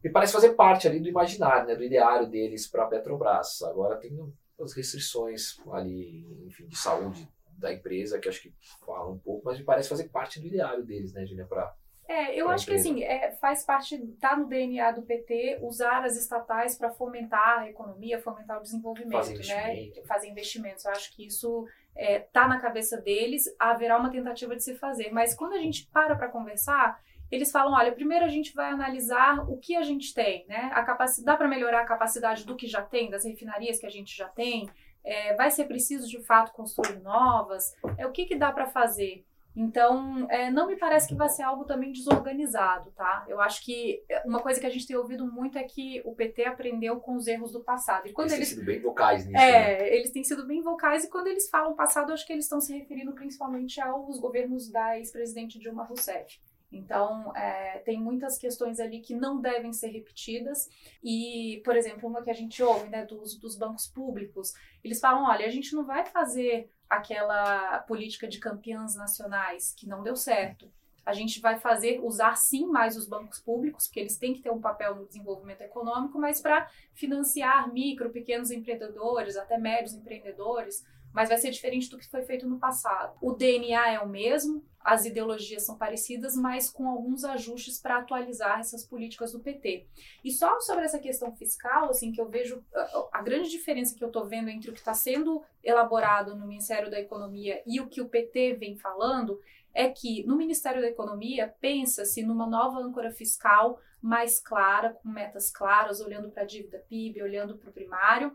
me 0.03 0.11
parece 0.11 0.33
fazer 0.33 0.53
parte 0.53 0.87
ali 0.87 0.99
do 0.99 1.09
imaginário, 1.09 1.67
né, 1.67 1.75
do 1.75 1.83
ideário 1.83 2.27
deles 2.27 2.67
para 2.67 2.83
a 2.83 2.87
Petrobras. 2.87 3.61
Agora 3.63 3.97
tem 3.97 4.17
as 4.59 4.73
restrições 4.73 5.59
ali, 5.71 6.25
enfim, 6.45 6.67
de 6.67 6.77
saúde 6.77 7.27
da 7.57 7.73
empresa, 7.73 8.19
que 8.19 8.29
acho 8.29 8.41
que 8.41 8.53
falam 8.85 9.13
um 9.13 9.17
pouco, 9.17 9.45
mas 9.45 9.57
me 9.57 9.65
parece 9.65 9.89
fazer 9.89 10.09
parte 10.09 10.39
do 10.39 10.47
ideário 10.47 10.83
deles, 10.83 11.13
né, 11.13 11.25
Julia, 11.25 11.45
para 11.45 11.75
é, 12.07 12.33
eu 12.33 12.49
acho 12.49 12.65
que 12.65 12.73
assim, 12.73 13.03
é, 13.03 13.31
faz 13.31 13.65
parte, 13.65 13.97
tá 14.21 14.37
no 14.37 14.47
DNA 14.47 14.91
do 14.91 15.01
PT 15.01 15.59
usar 15.61 16.05
as 16.05 16.15
estatais 16.15 16.77
para 16.77 16.89
fomentar 16.89 17.59
a 17.59 17.69
economia, 17.69 18.21
fomentar 18.21 18.59
o 18.59 18.61
desenvolvimento, 18.61 19.11
fazer 19.11 19.45
né? 19.45 19.91
Fazer 20.07 20.29
investimentos. 20.29 20.85
Eu 20.85 20.91
acho 20.91 21.13
que 21.13 21.27
isso 21.27 21.67
é, 21.93 22.19
tá 22.19 22.47
na 22.47 22.61
cabeça 22.61 22.95
deles, 23.01 23.43
haverá 23.59 23.97
uma 23.97 24.09
tentativa 24.09 24.55
de 24.55 24.63
se 24.63 24.75
fazer. 24.75 25.11
Mas 25.11 25.35
quando 25.35 25.53
a 25.53 25.59
gente 25.59 25.85
para 25.87 26.15
para 26.15 26.29
conversar, 26.29 26.97
eles 27.31 27.51
falam, 27.51 27.73
olha, 27.73 27.91
primeiro 27.91 28.25
a 28.25 28.29
gente 28.29 28.53
vai 28.53 28.71
analisar 28.71 29.49
o 29.49 29.57
que 29.57 29.75
a 29.75 29.81
gente 29.81 30.13
tem, 30.13 30.45
né? 30.47 30.69
A 30.73 30.83
capacidade, 30.83 31.25
dá 31.25 31.35
para 31.35 31.47
melhorar 31.47 31.81
a 31.81 31.85
capacidade 31.85 32.45
do 32.45 32.55
que 32.55 32.67
já 32.67 32.81
tem, 32.81 33.09
das 33.09 33.25
refinarias 33.25 33.79
que 33.79 33.85
a 33.85 33.89
gente 33.89 34.15
já 34.15 34.27
tem? 34.27 34.69
É, 35.03 35.33
vai 35.35 35.49
ser 35.51 35.65
preciso 35.65 36.07
de 36.07 36.21
fato 36.23 36.51
construir 36.51 36.99
novas? 36.99 37.73
É 37.97 38.05
o 38.05 38.11
que, 38.11 38.25
que 38.25 38.35
dá 38.35 38.51
para 38.51 38.67
fazer? 38.67 39.25
Então, 39.59 40.27
é, 40.29 40.51
não 40.51 40.67
me 40.67 40.75
parece 40.75 41.07
que 41.07 41.15
vai 41.15 41.27
ser 41.29 41.41
algo 41.41 41.65
também 41.65 41.91
desorganizado, 41.91 42.91
tá? 42.91 43.25
Eu 43.27 43.41
acho 43.41 43.65
que 43.65 44.03
uma 44.23 44.39
coisa 44.39 44.59
que 44.59 44.67
a 44.67 44.69
gente 44.69 44.85
tem 44.85 44.95
ouvido 44.95 45.25
muito 45.25 45.57
é 45.57 45.63
que 45.63 45.99
o 46.05 46.13
PT 46.13 46.45
aprendeu 46.45 46.99
com 46.99 47.15
os 47.15 47.25
erros 47.25 47.51
do 47.51 47.63
passado. 47.63 48.07
E 48.07 48.13
quando 48.13 48.31
eles, 48.33 48.37
eles 48.37 48.49
têm 48.49 48.57
sido 48.59 48.65
bem 48.67 48.79
vocais 48.79 49.25
nisso. 49.25 49.35
É, 49.35 49.79
né? 49.79 49.95
eles 49.95 50.11
têm 50.11 50.23
sido 50.23 50.45
bem 50.45 50.61
vocais 50.61 51.05
e 51.05 51.09
quando 51.09 51.25
eles 51.25 51.49
falam 51.49 51.73
passado, 51.73 52.13
acho 52.13 52.25
que 52.27 52.33
eles 52.33 52.45
estão 52.45 52.61
se 52.61 52.71
referindo 52.77 53.13
principalmente 53.13 53.81
aos 53.81 54.19
governos 54.19 54.71
da 54.71 54.99
ex-presidente 54.99 55.57
Dilma 55.57 55.85
Rousseff. 55.85 56.39
Então, 56.71 57.33
é, 57.35 57.79
tem 57.79 57.99
muitas 57.99 58.37
questões 58.37 58.79
ali 58.79 58.99
que 58.99 59.15
não 59.15 59.39
devem 59.39 59.71
ser 59.71 59.87
repetidas. 59.87 60.69
E, 61.03 61.61
por 61.63 61.75
exemplo, 61.75 62.09
uma 62.09 62.21
que 62.21 62.29
a 62.29 62.33
gente 62.33 62.61
ouve 62.61 62.89
né, 62.89 63.05
dos, 63.05 63.37
dos 63.37 63.55
bancos 63.57 63.87
públicos, 63.87 64.53
eles 64.83 64.99
falam: 64.99 65.29
olha, 65.29 65.45
a 65.45 65.49
gente 65.49 65.73
não 65.73 65.85
vai 65.85 66.05
fazer 66.05 66.69
aquela 66.89 67.79
política 67.79 68.27
de 68.27 68.39
campeãs 68.39 68.95
nacionais 68.95 69.73
que 69.73 69.87
não 69.87 70.03
deu 70.03 70.15
certo. 70.15 70.71
A 71.05 71.13
gente 71.13 71.39
vai 71.39 71.57
fazer, 71.57 72.01
usar 72.01 72.35
sim 72.35 72.65
mais 72.65 72.97
os 72.97 73.07
bancos 73.07 73.39
públicos, 73.39 73.87
porque 73.87 74.01
eles 74.01 74.17
têm 74.17 74.33
que 74.33 74.41
ter 74.41 74.51
um 74.51 74.59
papel 74.59 74.93
no 74.93 75.07
desenvolvimento 75.07 75.61
econômico, 75.61 76.19
mas 76.19 76.41
para 76.41 76.69
financiar 76.93 77.71
micro, 77.71 78.09
pequenos 78.09 78.51
empreendedores, 78.51 79.37
até 79.37 79.57
médios 79.57 79.93
empreendedores, 79.93 80.83
mas 81.13 81.29
vai 81.29 81.37
ser 81.37 81.49
diferente 81.49 81.89
do 81.89 81.97
que 81.97 82.09
foi 82.09 82.23
feito 82.23 82.47
no 82.47 82.59
passado. 82.59 83.17
O 83.21 83.31
DNA 83.31 83.93
é 83.93 83.99
o 83.99 84.07
mesmo, 84.07 84.63
as 84.87 85.03
ideologias 85.03 85.63
são 85.63 85.77
parecidas, 85.77 86.33
mas 86.37 86.69
com 86.69 86.87
alguns 86.87 87.25
ajustes 87.25 87.77
para 87.77 87.97
atualizar 87.97 88.61
essas 88.61 88.85
políticas 88.85 89.33
do 89.33 89.41
PT. 89.41 89.85
E 90.23 90.31
só 90.31 90.61
sobre 90.61 90.85
essa 90.85 90.97
questão 90.97 91.35
fiscal, 91.35 91.89
assim, 91.89 92.09
que 92.09 92.21
eu 92.21 92.29
vejo 92.29 92.63
a 93.11 93.21
grande 93.21 93.49
diferença 93.49 93.93
que 93.93 94.01
eu 94.01 94.07
estou 94.07 94.25
vendo 94.25 94.47
entre 94.49 94.69
o 94.69 94.73
que 94.73 94.79
está 94.79 94.93
sendo 94.93 95.43
elaborado 95.61 96.37
no 96.37 96.47
Ministério 96.47 96.89
da 96.89 96.97
Economia 96.97 97.61
e 97.67 97.81
o 97.81 97.89
que 97.89 97.99
o 97.99 98.07
PT 98.07 98.53
vem 98.53 98.77
falando 98.77 99.37
é 99.73 99.89
que 99.89 100.25
no 100.25 100.37
Ministério 100.37 100.81
da 100.81 100.87
Economia 100.87 101.53
pensa-se 101.59 102.23
numa 102.23 102.47
nova 102.47 102.79
âncora 102.79 103.11
fiscal 103.11 103.77
mais 104.01 104.39
clara, 104.39 104.93
com 104.93 105.09
metas 105.09 105.51
claras, 105.51 105.99
olhando 105.99 106.31
para 106.31 106.43
a 106.43 106.45
dívida 106.45 106.81
PIB, 106.87 107.21
olhando 107.21 107.57
para 107.57 107.69
o 107.69 107.73
primário, 107.73 108.31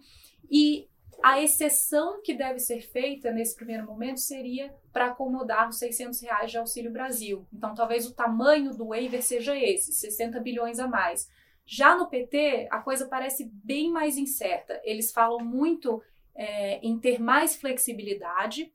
e 0.50 0.86
a 1.22 1.40
exceção 1.40 2.20
que 2.22 2.34
deve 2.34 2.58
ser 2.58 2.80
feita 2.80 3.30
nesse 3.30 3.54
primeiro 3.54 3.86
momento 3.86 4.18
seria 4.18 4.74
para 4.92 5.06
acomodar 5.06 5.68
os 5.68 5.78
600 5.78 6.20
reais 6.20 6.50
de 6.50 6.58
Auxílio 6.58 6.90
Brasil. 6.90 7.46
Então, 7.52 7.74
talvez 7.74 8.06
o 8.06 8.14
tamanho 8.14 8.72
do 8.72 8.88
waiver 8.88 9.22
seja 9.22 9.56
esse, 9.56 9.92
60 9.92 10.40
bilhões 10.40 10.78
a 10.78 10.88
mais. 10.88 11.28
Já 11.64 11.96
no 11.96 12.08
PT, 12.08 12.68
a 12.70 12.80
coisa 12.80 13.06
parece 13.06 13.50
bem 13.52 13.90
mais 13.90 14.16
incerta. 14.16 14.80
Eles 14.84 15.12
falam 15.12 15.44
muito 15.44 16.02
é, 16.34 16.78
em 16.78 16.98
ter 16.98 17.20
mais 17.20 17.54
flexibilidade 17.56 18.72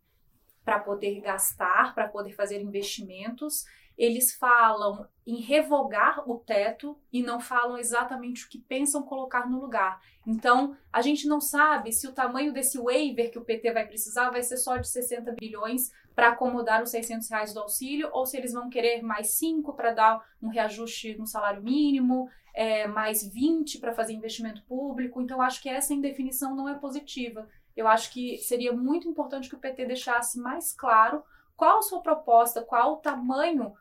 para 0.63 0.79
poder 0.79 1.19
gastar, 1.21 1.93
para 1.93 2.07
poder 2.07 2.31
fazer 2.31 2.61
investimentos 2.61 3.65
eles 3.97 4.33
falam 4.35 5.07
em 5.25 5.41
revogar 5.41 6.29
o 6.29 6.37
teto 6.37 6.97
e 7.11 7.23
não 7.23 7.39
falam 7.39 7.77
exatamente 7.77 8.45
o 8.45 8.49
que 8.49 8.59
pensam 8.59 9.01
colocar 9.01 9.49
no 9.49 9.59
lugar. 9.59 9.99
Então, 10.25 10.77
a 10.93 11.01
gente 11.01 11.27
não 11.27 11.41
sabe 11.41 11.91
se 11.91 12.07
o 12.07 12.13
tamanho 12.13 12.53
desse 12.53 12.77
waiver 12.77 13.31
que 13.31 13.39
o 13.39 13.43
PT 13.43 13.73
vai 13.73 13.87
precisar 13.87 14.29
vai 14.29 14.43
ser 14.43 14.57
só 14.57 14.77
de 14.77 14.87
60 14.87 15.33
bilhões 15.39 15.91
para 16.13 16.29
acomodar 16.29 16.83
os 16.83 16.91
600 16.91 17.29
reais 17.29 17.53
do 17.53 17.59
auxílio, 17.59 18.09
ou 18.13 18.25
se 18.25 18.37
eles 18.37 18.53
vão 18.53 18.69
querer 18.69 19.01
mais 19.01 19.31
5 19.31 19.73
para 19.73 19.91
dar 19.91 20.25
um 20.41 20.49
reajuste 20.49 21.17
no 21.17 21.25
salário 21.25 21.63
mínimo, 21.63 22.29
é, 22.53 22.87
mais 22.87 23.27
20 23.27 23.79
para 23.79 23.93
fazer 23.93 24.13
investimento 24.13 24.63
público. 24.63 25.21
Então, 25.21 25.41
acho 25.41 25.61
que 25.61 25.69
essa 25.69 25.93
indefinição 25.93 26.55
não 26.55 26.69
é 26.69 26.75
positiva. 26.75 27.47
Eu 27.75 27.87
acho 27.87 28.11
que 28.11 28.37
seria 28.39 28.73
muito 28.73 29.07
importante 29.07 29.49
que 29.49 29.55
o 29.55 29.59
PT 29.59 29.85
deixasse 29.85 30.39
mais 30.39 30.73
claro 30.73 31.23
qual 31.55 31.79
a 31.79 31.81
sua 31.81 32.01
proposta, 32.01 32.61
qual 32.61 32.93
o 32.93 32.97
tamanho 32.97 33.73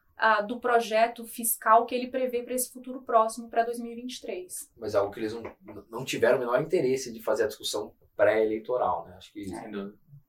do 0.46 0.59
projeto 0.59 1.24
fiscal 1.24 1.85
que 1.85 1.94
ele 1.94 2.09
prevê 2.09 2.42
para 2.42 2.55
esse 2.55 2.72
futuro 2.72 3.02
próximo, 3.02 3.50
para 3.50 3.64
2023. 3.64 4.72
Mas 4.76 4.94
é 4.94 4.98
algo 4.98 5.12
que 5.12 5.20
eles 5.20 5.35
não, 5.35 5.42
não 5.90 6.05
tiveram 6.05 6.37
o 6.37 6.40
menor 6.40 6.61
interesse 6.61 7.12
de 7.12 7.22
fazer 7.22 7.44
a 7.44 7.48
discussão 7.48 7.94
pré-eleitoral, 8.16 9.07
né? 9.07 9.14
Acho 9.16 9.33
que 9.33 9.52
é. 9.52 9.70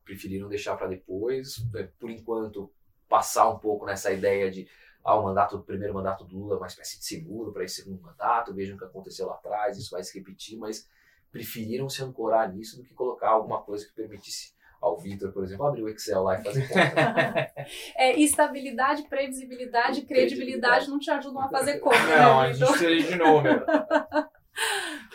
preferiram 0.03 0.49
deixar 0.49 0.75
para 0.75 0.87
depois, 0.87 1.63
né? 1.71 1.89
por 1.97 2.09
enquanto, 2.09 2.69
passar 3.07 3.49
um 3.49 3.59
pouco 3.59 3.85
nessa 3.85 4.11
ideia 4.11 4.51
de 4.51 4.67
ah, 5.03 5.15
o 5.15 5.23
mandato, 5.23 5.55
o 5.55 5.63
primeiro 5.63 5.93
mandato 5.93 6.25
do 6.25 6.37
Lula 6.37 6.55
é 6.55 6.57
uma 6.57 6.67
espécie 6.67 6.99
de 6.99 7.05
seguro 7.05 7.53
para 7.53 7.63
esse 7.63 7.81
segundo 7.81 8.01
mandato, 8.01 8.53
vejam 8.53 8.75
o 8.75 8.79
que 8.79 8.83
aconteceu 8.83 9.27
lá 9.27 9.35
atrás, 9.35 9.77
isso 9.77 9.91
vai 9.91 10.03
se 10.03 10.17
repetir, 10.19 10.57
mas 10.57 10.85
preferiram 11.31 11.87
se 11.87 12.03
ancorar 12.03 12.53
nisso 12.53 12.75
do 12.75 12.83
que 12.83 12.93
colocar 12.93 13.29
alguma 13.29 13.61
coisa 13.61 13.85
que 13.85 13.93
permitisse 13.93 14.53
ao 14.81 14.97
Vitor, 14.97 15.31
por 15.31 15.43
exemplo, 15.43 15.65
abrir 15.65 15.83
o 15.83 15.89
Excel 15.89 16.23
lá 16.23 16.39
e 16.39 16.43
fazer 16.43 16.67
conta. 16.67 17.53
é, 17.95 18.19
estabilidade, 18.19 19.03
previsibilidade, 19.03 20.01
credibilidade 20.03 20.89
não 20.89 20.99
te 20.99 21.09
ajudam 21.09 21.41
a 21.41 21.49
fazer 21.49 21.79
conta, 21.79 22.05
né, 22.05 22.17
Não, 22.17 22.39
a 22.39 22.51
gente 22.51 22.65
precisa 22.65 23.09
de 23.09 23.15
número. 23.15 23.65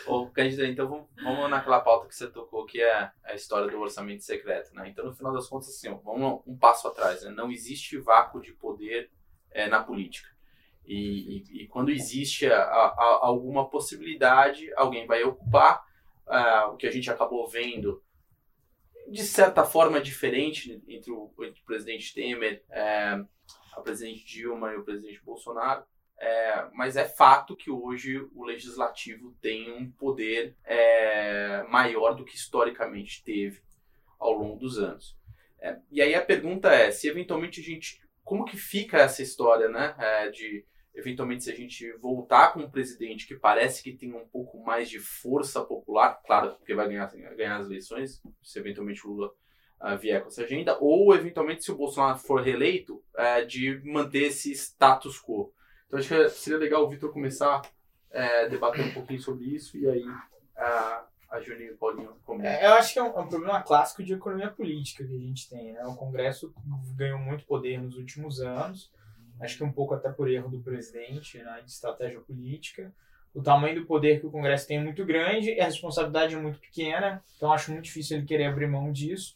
Ô, 0.07 0.27
Cândido, 0.27 0.65
então 0.65 0.87
vamos, 0.87 1.07
vamos 1.21 1.49
naquela 1.49 1.81
pauta 1.81 2.07
que 2.07 2.15
você 2.15 2.29
tocou, 2.29 2.65
que 2.65 2.81
é 2.81 3.11
a 3.23 3.33
história 3.33 3.69
do 3.69 3.79
orçamento 3.79 4.23
secreto, 4.23 4.73
né? 4.73 4.87
Então, 4.87 5.05
no 5.05 5.13
final 5.13 5.33
das 5.33 5.47
contas, 5.47 5.69
assim, 5.69 5.89
ó, 5.89 5.95
vamos 5.95 6.41
um 6.47 6.57
passo 6.57 6.87
atrás, 6.87 7.23
né? 7.23 7.31
Não 7.31 7.51
existe 7.51 7.97
vácuo 7.97 8.41
de 8.41 8.53
poder 8.53 9.09
é, 9.51 9.67
na 9.67 9.83
política. 9.83 10.29
E, 10.85 11.37
e, 11.37 11.63
e 11.63 11.67
quando 11.67 11.91
existe 11.91 12.45
a, 12.47 12.61
a, 12.61 13.19
alguma 13.21 13.69
possibilidade, 13.69 14.71
alguém 14.75 15.05
vai 15.05 15.23
ocupar 15.23 15.83
uh, 16.27 16.73
o 16.73 16.77
que 16.77 16.87
a 16.87 16.91
gente 16.91 17.09
acabou 17.09 17.47
vendo 17.47 18.01
de 19.13 19.23
certa 19.23 19.63
forma 19.63 20.01
diferente 20.01 20.81
entre 20.87 21.11
o, 21.11 21.31
entre 21.41 21.61
o 21.61 21.65
presidente 21.65 22.13
Temer, 22.13 22.63
é, 22.71 23.23
a 23.73 23.81
presidente 23.81 24.25
Dilma 24.25 24.73
e 24.73 24.77
o 24.77 24.83
presidente 24.83 25.23
Bolsonaro. 25.23 25.85
É, 26.17 26.67
mas 26.73 26.95
é 26.95 27.05
fato 27.05 27.55
que 27.55 27.69
hoje 27.69 28.27
o 28.33 28.43
legislativo 28.43 29.35
tem 29.41 29.71
um 29.71 29.91
poder 29.91 30.55
é, 30.63 31.63
maior 31.69 32.15
do 32.15 32.25
que 32.25 32.35
historicamente 32.35 33.23
teve 33.23 33.61
ao 34.19 34.31
longo 34.31 34.57
dos 34.57 34.79
anos. 34.79 35.15
É, 35.59 35.77
e 35.91 36.01
aí 36.01 36.15
a 36.15 36.25
pergunta 36.25 36.69
é 36.69 36.89
se 36.89 37.07
eventualmente 37.07 37.59
a 37.61 37.63
gente. 37.63 38.01
Como 38.23 38.45
que 38.45 38.57
fica 38.57 38.97
essa 38.97 39.21
história, 39.21 39.67
né? 39.67 39.95
É, 39.99 40.29
de 40.29 40.65
eventualmente 40.93 41.43
se 41.43 41.51
a 41.51 41.55
gente 41.55 41.91
voltar 41.93 42.53
com 42.53 42.61
um 42.61 42.69
presidente 42.69 43.27
que 43.27 43.35
parece 43.35 43.81
que 43.81 43.93
tem 43.93 44.13
um 44.13 44.27
pouco 44.27 44.63
mais 44.63 44.89
de 44.89 44.99
força 44.99 45.63
popular, 45.63 46.21
claro, 46.25 46.55
porque 46.55 46.75
vai 46.75 46.87
ganhar, 46.87 47.11
ganhar 47.35 47.57
as 47.57 47.67
eleições, 47.67 48.21
se 48.41 48.59
eventualmente 48.59 49.05
o 49.05 49.11
Lula 49.11 49.33
uh, 49.81 49.97
vier 49.97 50.21
com 50.21 50.27
essa 50.27 50.43
agenda, 50.43 50.77
ou 50.79 51.15
eventualmente 51.15 51.63
se 51.63 51.71
o 51.71 51.77
Bolsonaro 51.77 52.19
for 52.19 52.41
reeleito, 52.41 53.03
uh, 53.15 53.45
de 53.45 53.81
manter 53.83 54.27
esse 54.27 54.51
status 54.51 55.19
quo. 55.19 55.53
Então 55.87 55.99
acho 55.99 56.09
que 56.09 56.29
seria 56.29 56.59
legal 56.59 56.83
o 56.83 56.89
Vitor 56.89 57.11
começar 57.11 57.61
a 58.13 58.45
uh, 58.45 58.49
debater 58.49 58.85
um 58.85 58.93
pouquinho 58.93 59.19
sobre 59.19 59.45
isso 59.45 59.77
e 59.77 59.87
aí 59.87 60.05
a 60.55 61.07
a 61.33 61.41
Juninho 61.41 61.71
e 61.71 61.73
o 61.73 61.77
Paulinho 61.77 62.15
comentam. 62.23 62.51
É, 62.51 62.67
eu 62.67 62.73
acho 62.73 62.93
que 62.93 62.99
é 62.99 63.03
um, 63.03 63.07
é 63.07 63.19
um, 63.19 63.27
problema 63.27 63.63
clássico 63.63 64.03
de 64.03 64.13
economia 64.13 64.51
política 64.51 65.03
que 65.03 65.15
a 65.15 65.19
gente 65.19 65.49
tem. 65.49 65.73
Né? 65.73 65.83
O 65.85 65.95
Congresso 65.95 66.53
ganhou 66.95 67.17
muito 67.17 67.43
poder 67.45 67.81
nos 67.81 67.97
últimos 67.97 68.39
anos, 68.39 68.91
acho 69.45 69.57
que 69.57 69.63
um 69.63 69.71
pouco 69.71 69.93
até 69.93 70.09
por 70.09 70.29
erro 70.29 70.49
do 70.49 70.59
presidente, 70.59 71.37
né, 71.37 71.61
de 71.63 71.71
estratégia 71.71 72.19
política. 72.19 72.93
O 73.33 73.41
tamanho 73.41 73.81
do 73.81 73.85
poder 73.85 74.19
que 74.19 74.27
o 74.27 74.31
Congresso 74.31 74.67
tem 74.67 74.77
é 74.77 74.83
muito 74.83 75.03
grande 75.05 75.51
e 75.51 75.59
a 75.59 75.65
responsabilidade 75.65 76.35
é 76.35 76.37
muito 76.37 76.59
pequena, 76.59 77.23
então 77.35 77.51
acho 77.51 77.71
muito 77.71 77.85
difícil 77.85 78.17
ele 78.17 78.25
querer 78.25 78.45
abrir 78.45 78.67
mão 78.67 78.91
disso. 78.91 79.35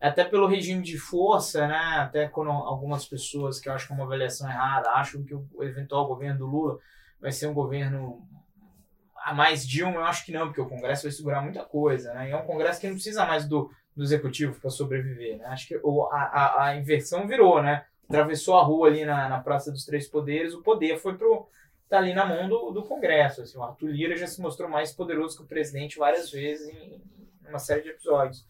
Até 0.00 0.24
pelo 0.24 0.46
regime 0.46 0.82
de 0.82 0.98
força, 0.98 1.66
né, 1.66 1.96
até 1.98 2.28
quando 2.28 2.50
algumas 2.50 3.04
pessoas, 3.06 3.58
que 3.60 3.68
eu 3.68 3.72
acho 3.72 3.86
que 3.86 3.92
é 3.92 3.96
uma 3.96 4.04
avaliação 4.04 4.48
errada, 4.48 4.90
acham 4.90 5.24
que 5.24 5.34
o 5.34 5.62
eventual 5.62 6.06
governo 6.06 6.38
do 6.38 6.46
Lula 6.46 6.78
vai 7.20 7.32
ser 7.32 7.46
um 7.46 7.54
governo 7.54 8.26
a 9.24 9.32
mais 9.32 9.66
Dilma, 9.66 9.96
eu 9.96 10.04
acho 10.04 10.24
que 10.24 10.32
não, 10.32 10.46
porque 10.46 10.60
o 10.60 10.68
Congresso 10.68 11.04
vai 11.04 11.12
segurar 11.12 11.42
muita 11.42 11.64
coisa, 11.64 12.12
né? 12.12 12.28
E 12.28 12.32
é 12.32 12.36
um 12.36 12.44
Congresso 12.44 12.80
que 12.80 12.88
não 12.88 12.94
precisa 12.94 13.24
mais 13.24 13.46
do, 13.46 13.70
do 13.96 14.02
Executivo 14.02 14.60
para 14.60 14.68
sobreviver, 14.68 15.38
né? 15.38 15.46
Acho 15.46 15.68
que 15.68 15.74
a, 15.76 16.16
a, 16.16 16.64
a 16.64 16.76
inversão 16.76 17.26
virou, 17.26 17.62
né? 17.62 17.84
Atravessou 18.12 18.58
a 18.58 18.62
rua 18.62 18.88
ali 18.88 19.06
na, 19.06 19.26
na 19.26 19.40
Praça 19.40 19.72
dos 19.72 19.86
Três 19.86 20.06
Poderes, 20.06 20.52
o 20.52 20.62
poder 20.62 20.98
foi 20.98 21.16
pro 21.16 21.48
tá 21.88 21.98
ali 21.98 22.14
na 22.14 22.24
mão 22.24 22.48
do, 22.48 22.70
do 22.70 22.82
Congresso. 22.82 23.42
Assim, 23.42 23.58
o 23.58 23.62
Arthur 23.62 23.90
Lira 23.90 24.16
já 24.16 24.26
se 24.26 24.40
mostrou 24.40 24.68
mais 24.68 24.92
poderoso 24.92 25.36
que 25.36 25.42
o 25.42 25.46
presidente 25.46 25.98
várias 25.98 26.30
vezes 26.30 26.66
em, 26.68 27.02
em 27.44 27.48
uma 27.48 27.58
série 27.58 27.82
de 27.82 27.90
episódios. 27.90 28.46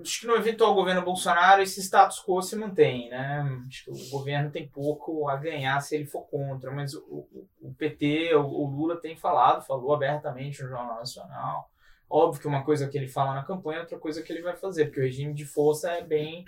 Acho 0.00 0.20
que 0.20 0.26
no 0.26 0.34
eventual 0.34 0.74
governo 0.74 1.02
Bolsonaro 1.02 1.62
esse 1.62 1.80
status 1.80 2.24
quo 2.24 2.40
se 2.42 2.56
mantém, 2.56 3.10
né? 3.10 3.44
Acho 3.68 3.84
que 3.84 3.90
o 3.90 4.10
governo 4.10 4.50
tem 4.50 4.66
pouco 4.66 5.28
a 5.28 5.36
ganhar 5.36 5.80
se 5.80 5.94
ele 5.94 6.06
for 6.06 6.22
contra, 6.22 6.72
mas 6.72 6.94
o, 6.94 7.00
o, 7.08 7.48
o 7.60 7.74
PT, 7.74 8.34
o, 8.34 8.44
o, 8.44 8.66
Lula 8.66 8.96
tem 8.96 9.16
falado, 9.16 9.64
falou 9.64 9.94
abertamente 9.94 10.62
no 10.62 10.70
Jornal 10.70 10.96
Nacional. 10.96 11.70
Óbvio 12.08 12.40
que 12.40 12.48
uma 12.48 12.64
coisa 12.64 12.88
que 12.88 12.96
ele 12.96 13.08
fala 13.08 13.34
na 13.34 13.44
campanha, 13.44 13.80
outra 13.80 13.98
coisa 13.98 14.22
que 14.22 14.32
ele 14.32 14.42
vai 14.42 14.56
fazer, 14.56 14.86
porque 14.86 15.00
o 15.00 15.04
regime 15.04 15.34
de 15.34 15.44
força 15.44 15.90
é 15.92 16.02
bem 16.02 16.44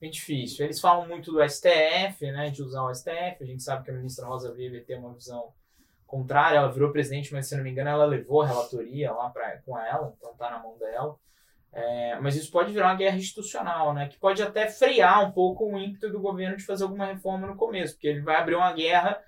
bem 0.00 0.10
difícil. 0.10 0.64
Eles 0.64 0.80
falam 0.80 1.06
muito 1.06 1.32
do 1.32 1.46
STF, 1.48 2.30
né, 2.30 2.50
de 2.50 2.62
usar 2.62 2.82
o 2.82 2.94
STF. 2.94 3.36
A 3.40 3.44
gente 3.44 3.62
sabe 3.62 3.84
que 3.84 3.90
a 3.90 3.94
ministra 3.94 4.26
Rosa 4.26 4.52
Weber 4.52 4.84
tem 4.84 4.98
uma 4.98 5.12
visão 5.12 5.52
contrária. 6.06 6.58
Ela 6.58 6.72
virou 6.72 6.92
presidente, 6.92 7.32
mas 7.32 7.48
se 7.48 7.56
não 7.56 7.62
me 7.62 7.70
engano, 7.70 7.90
ela 7.90 8.04
levou 8.04 8.42
a 8.42 8.46
relatoria 8.46 9.12
lá 9.12 9.30
pra, 9.30 9.58
com 9.58 9.78
ela, 9.78 10.14
então 10.16 10.34
tá 10.34 10.50
na 10.50 10.58
mão 10.58 10.76
dela. 10.78 11.16
É, 11.72 12.18
mas 12.20 12.34
isso 12.34 12.50
pode 12.50 12.72
virar 12.72 12.86
uma 12.86 12.96
guerra 12.96 13.16
institucional, 13.16 13.92
né, 13.92 14.08
que 14.08 14.18
pode 14.18 14.42
até 14.42 14.68
frear 14.68 15.22
um 15.28 15.32
pouco 15.32 15.66
o 15.66 15.78
ímpeto 15.78 16.10
do 16.10 16.18
governo 16.18 16.56
de 16.56 16.64
fazer 16.64 16.84
alguma 16.84 17.06
reforma 17.06 17.46
no 17.46 17.56
começo, 17.56 17.94
porque 17.94 18.08
ele 18.08 18.22
vai 18.22 18.36
abrir 18.36 18.54
uma 18.54 18.72
guerra, 18.72 19.22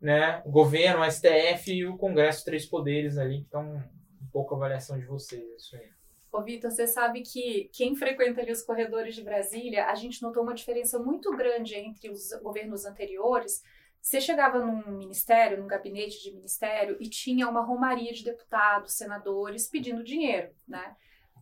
né, 0.00 0.40
o 0.44 0.50
governo, 0.50 1.02
o 1.02 1.10
STF 1.10 1.72
e 1.72 1.84
o 1.84 1.96
Congresso, 1.96 2.44
três 2.44 2.64
poderes 2.64 3.18
ali, 3.18 3.38
então 3.38 3.82
um 4.22 4.26
pouco 4.32 4.54
a 4.54 4.56
avaliação 4.56 4.98
de 4.98 5.04
vocês, 5.04 5.44
isso 5.58 5.76
aí. 5.76 5.90
Ô, 6.32 6.42
Vitor, 6.42 6.70
você 6.70 6.86
sabe 6.86 7.22
que 7.22 7.68
quem 7.72 7.96
frequenta 7.96 8.40
ali 8.40 8.52
os 8.52 8.62
corredores 8.62 9.16
de 9.16 9.22
Brasília, 9.22 9.86
a 9.86 9.94
gente 9.96 10.22
notou 10.22 10.44
uma 10.44 10.54
diferença 10.54 10.98
muito 10.98 11.36
grande 11.36 11.74
entre 11.74 12.08
os 12.08 12.30
governos 12.40 12.84
anteriores. 12.84 13.62
Você 14.00 14.20
chegava 14.20 14.60
num 14.60 14.96
ministério, 14.96 15.58
num 15.58 15.66
gabinete 15.66 16.22
de 16.22 16.32
ministério, 16.32 16.96
e 17.00 17.08
tinha 17.08 17.48
uma 17.48 17.62
romaria 17.62 18.12
de 18.12 18.24
deputados, 18.24 18.94
senadores 18.94 19.68
pedindo 19.68 20.04
dinheiro, 20.04 20.52
né? 20.68 20.96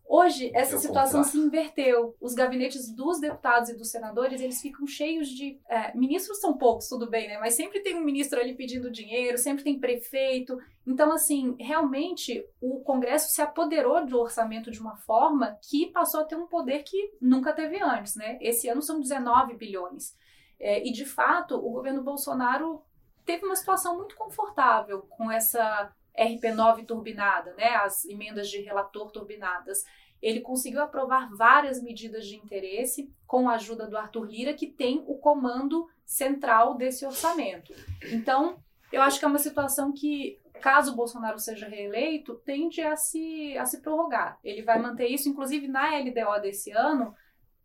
Hoje, 0.08 0.50
essa 0.54 0.76
Eu 0.76 0.78
situação 0.78 1.22
se 1.22 1.36
inverteu. 1.36 2.16
Os 2.18 2.32
gabinetes 2.32 2.90
dos 2.90 3.20
deputados 3.20 3.68
e 3.68 3.76
dos 3.76 3.90
senadores, 3.90 4.40
eles 4.40 4.58
ficam 4.58 4.86
cheios 4.86 5.28
de... 5.28 5.60
É, 5.68 5.94
ministros 5.94 6.40
são 6.40 6.56
poucos, 6.56 6.88
tudo 6.88 7.10
bem, 7.10 7.28
né? 7.28 7.36
Mas 7.38 7.54
sempre 7.54 7.80
tem 7.80 7.94
um 7.94 8.02
ministro 8.02 8.40
ali 8.40 8.54
pedindo 8.54 8.90
dinheiro, 8.90 9.36
sempre 9.36 9.62
tem 9.62 9.78
prefeito. 9.78 10.58
Então, 10.86 11.12
assim, 11.12 11.54
realmente, 11.60 12.42
o 12.58 12.80
Congresso 12.80 13.30
se 13.30 13.42
apoderou 13.42 14.06
do 14.06 14.18
orçamento 14.18 14.70
de 14.70 14.80
uma 14.80 14.96
forma 14.96 15.58
que 15.68 15.88
passou 15.88 16.20
a 16.20 16.24
ter 16.24 16.36
um 16.36 16.46
poder 16.46 16.84
que 16.84 17.12
nunca 17.20 17.52
teve 17.52 17.78
antes, 17.82 18.16
né? 18.16 18.38
Esse 18.40 18.66
ano 18.66 18.80
são 18.80 19.00
19 19.00 19.58
bilhões. 19.58 20.16
É, 20.58 20.82
e, 20.88 20.90
de 20.90 21.04
fato, 21.04 21.54
o 21.54 21.70
governo 21.70 22.02
Bolsonaro 22.02 22.82
teve 23.26 23.44
uma 23.44 23.56
situação 23.56 23.98
muito 23.98 24.16
confortável 24.16 25.02
com 25.02 25.30
essa 25.30 25.92
RP9 26.18 26.84
turbinada, 26.84 27.54
né, 27.54 27.76
as 27.76 28.04
emendas 28.04 28.48
de 28.48 28.60
relator 28.60 29.10
turbinadas. 29.10 29.84
Ele 30.20 30.40
conseguiu 30.40 30.82
aprovar 30.82 31.30
várias 31.34 31.80
medidas 31.80 32.26
de 32.26 32.36
interesse 32.36 33.12
com 33.26 33.48
a 33.48 33.54
ajuda 33.54 33.86
do 33.86 33.96
Arthur 33.96 34.24
Lira, 34.24 34.52
que 34.52 34.66
tem 34.66 35.04
o 35.06 35.16
comando 35.16 35.88
central 36.04 36.74
desse 36.74 37.06
orçamento. 37.06 37.72
Então, 38.10 38.58
eu 38.90 39.00
acho 39.00 39.18
que 39.18 39.24
é 39.24 39.28
uma 39.28 39.38
situação 39.38 39.92
que, 39.92 40.40
caso 40.60 40.96
Bolsonaro 40.96 41.38
seja 41.38 41.68
reeleito, 41.68 42.34
tende 42.44 42.80
a 42.80 42.96
se, 42.96 43.56
a 43.56 43.64
se 43.64 43.80
prorrogar. 43.80 44.38
Ele 44.42 44.62
vai 44.62 44.78
manter 44.78 45.06
isso, 45.06 45.28
inclusive 45.28 45.68
na 45.68 45.96
LDO 45.96 46.40
desse 46.42 46.72
ano, 46.72 47.14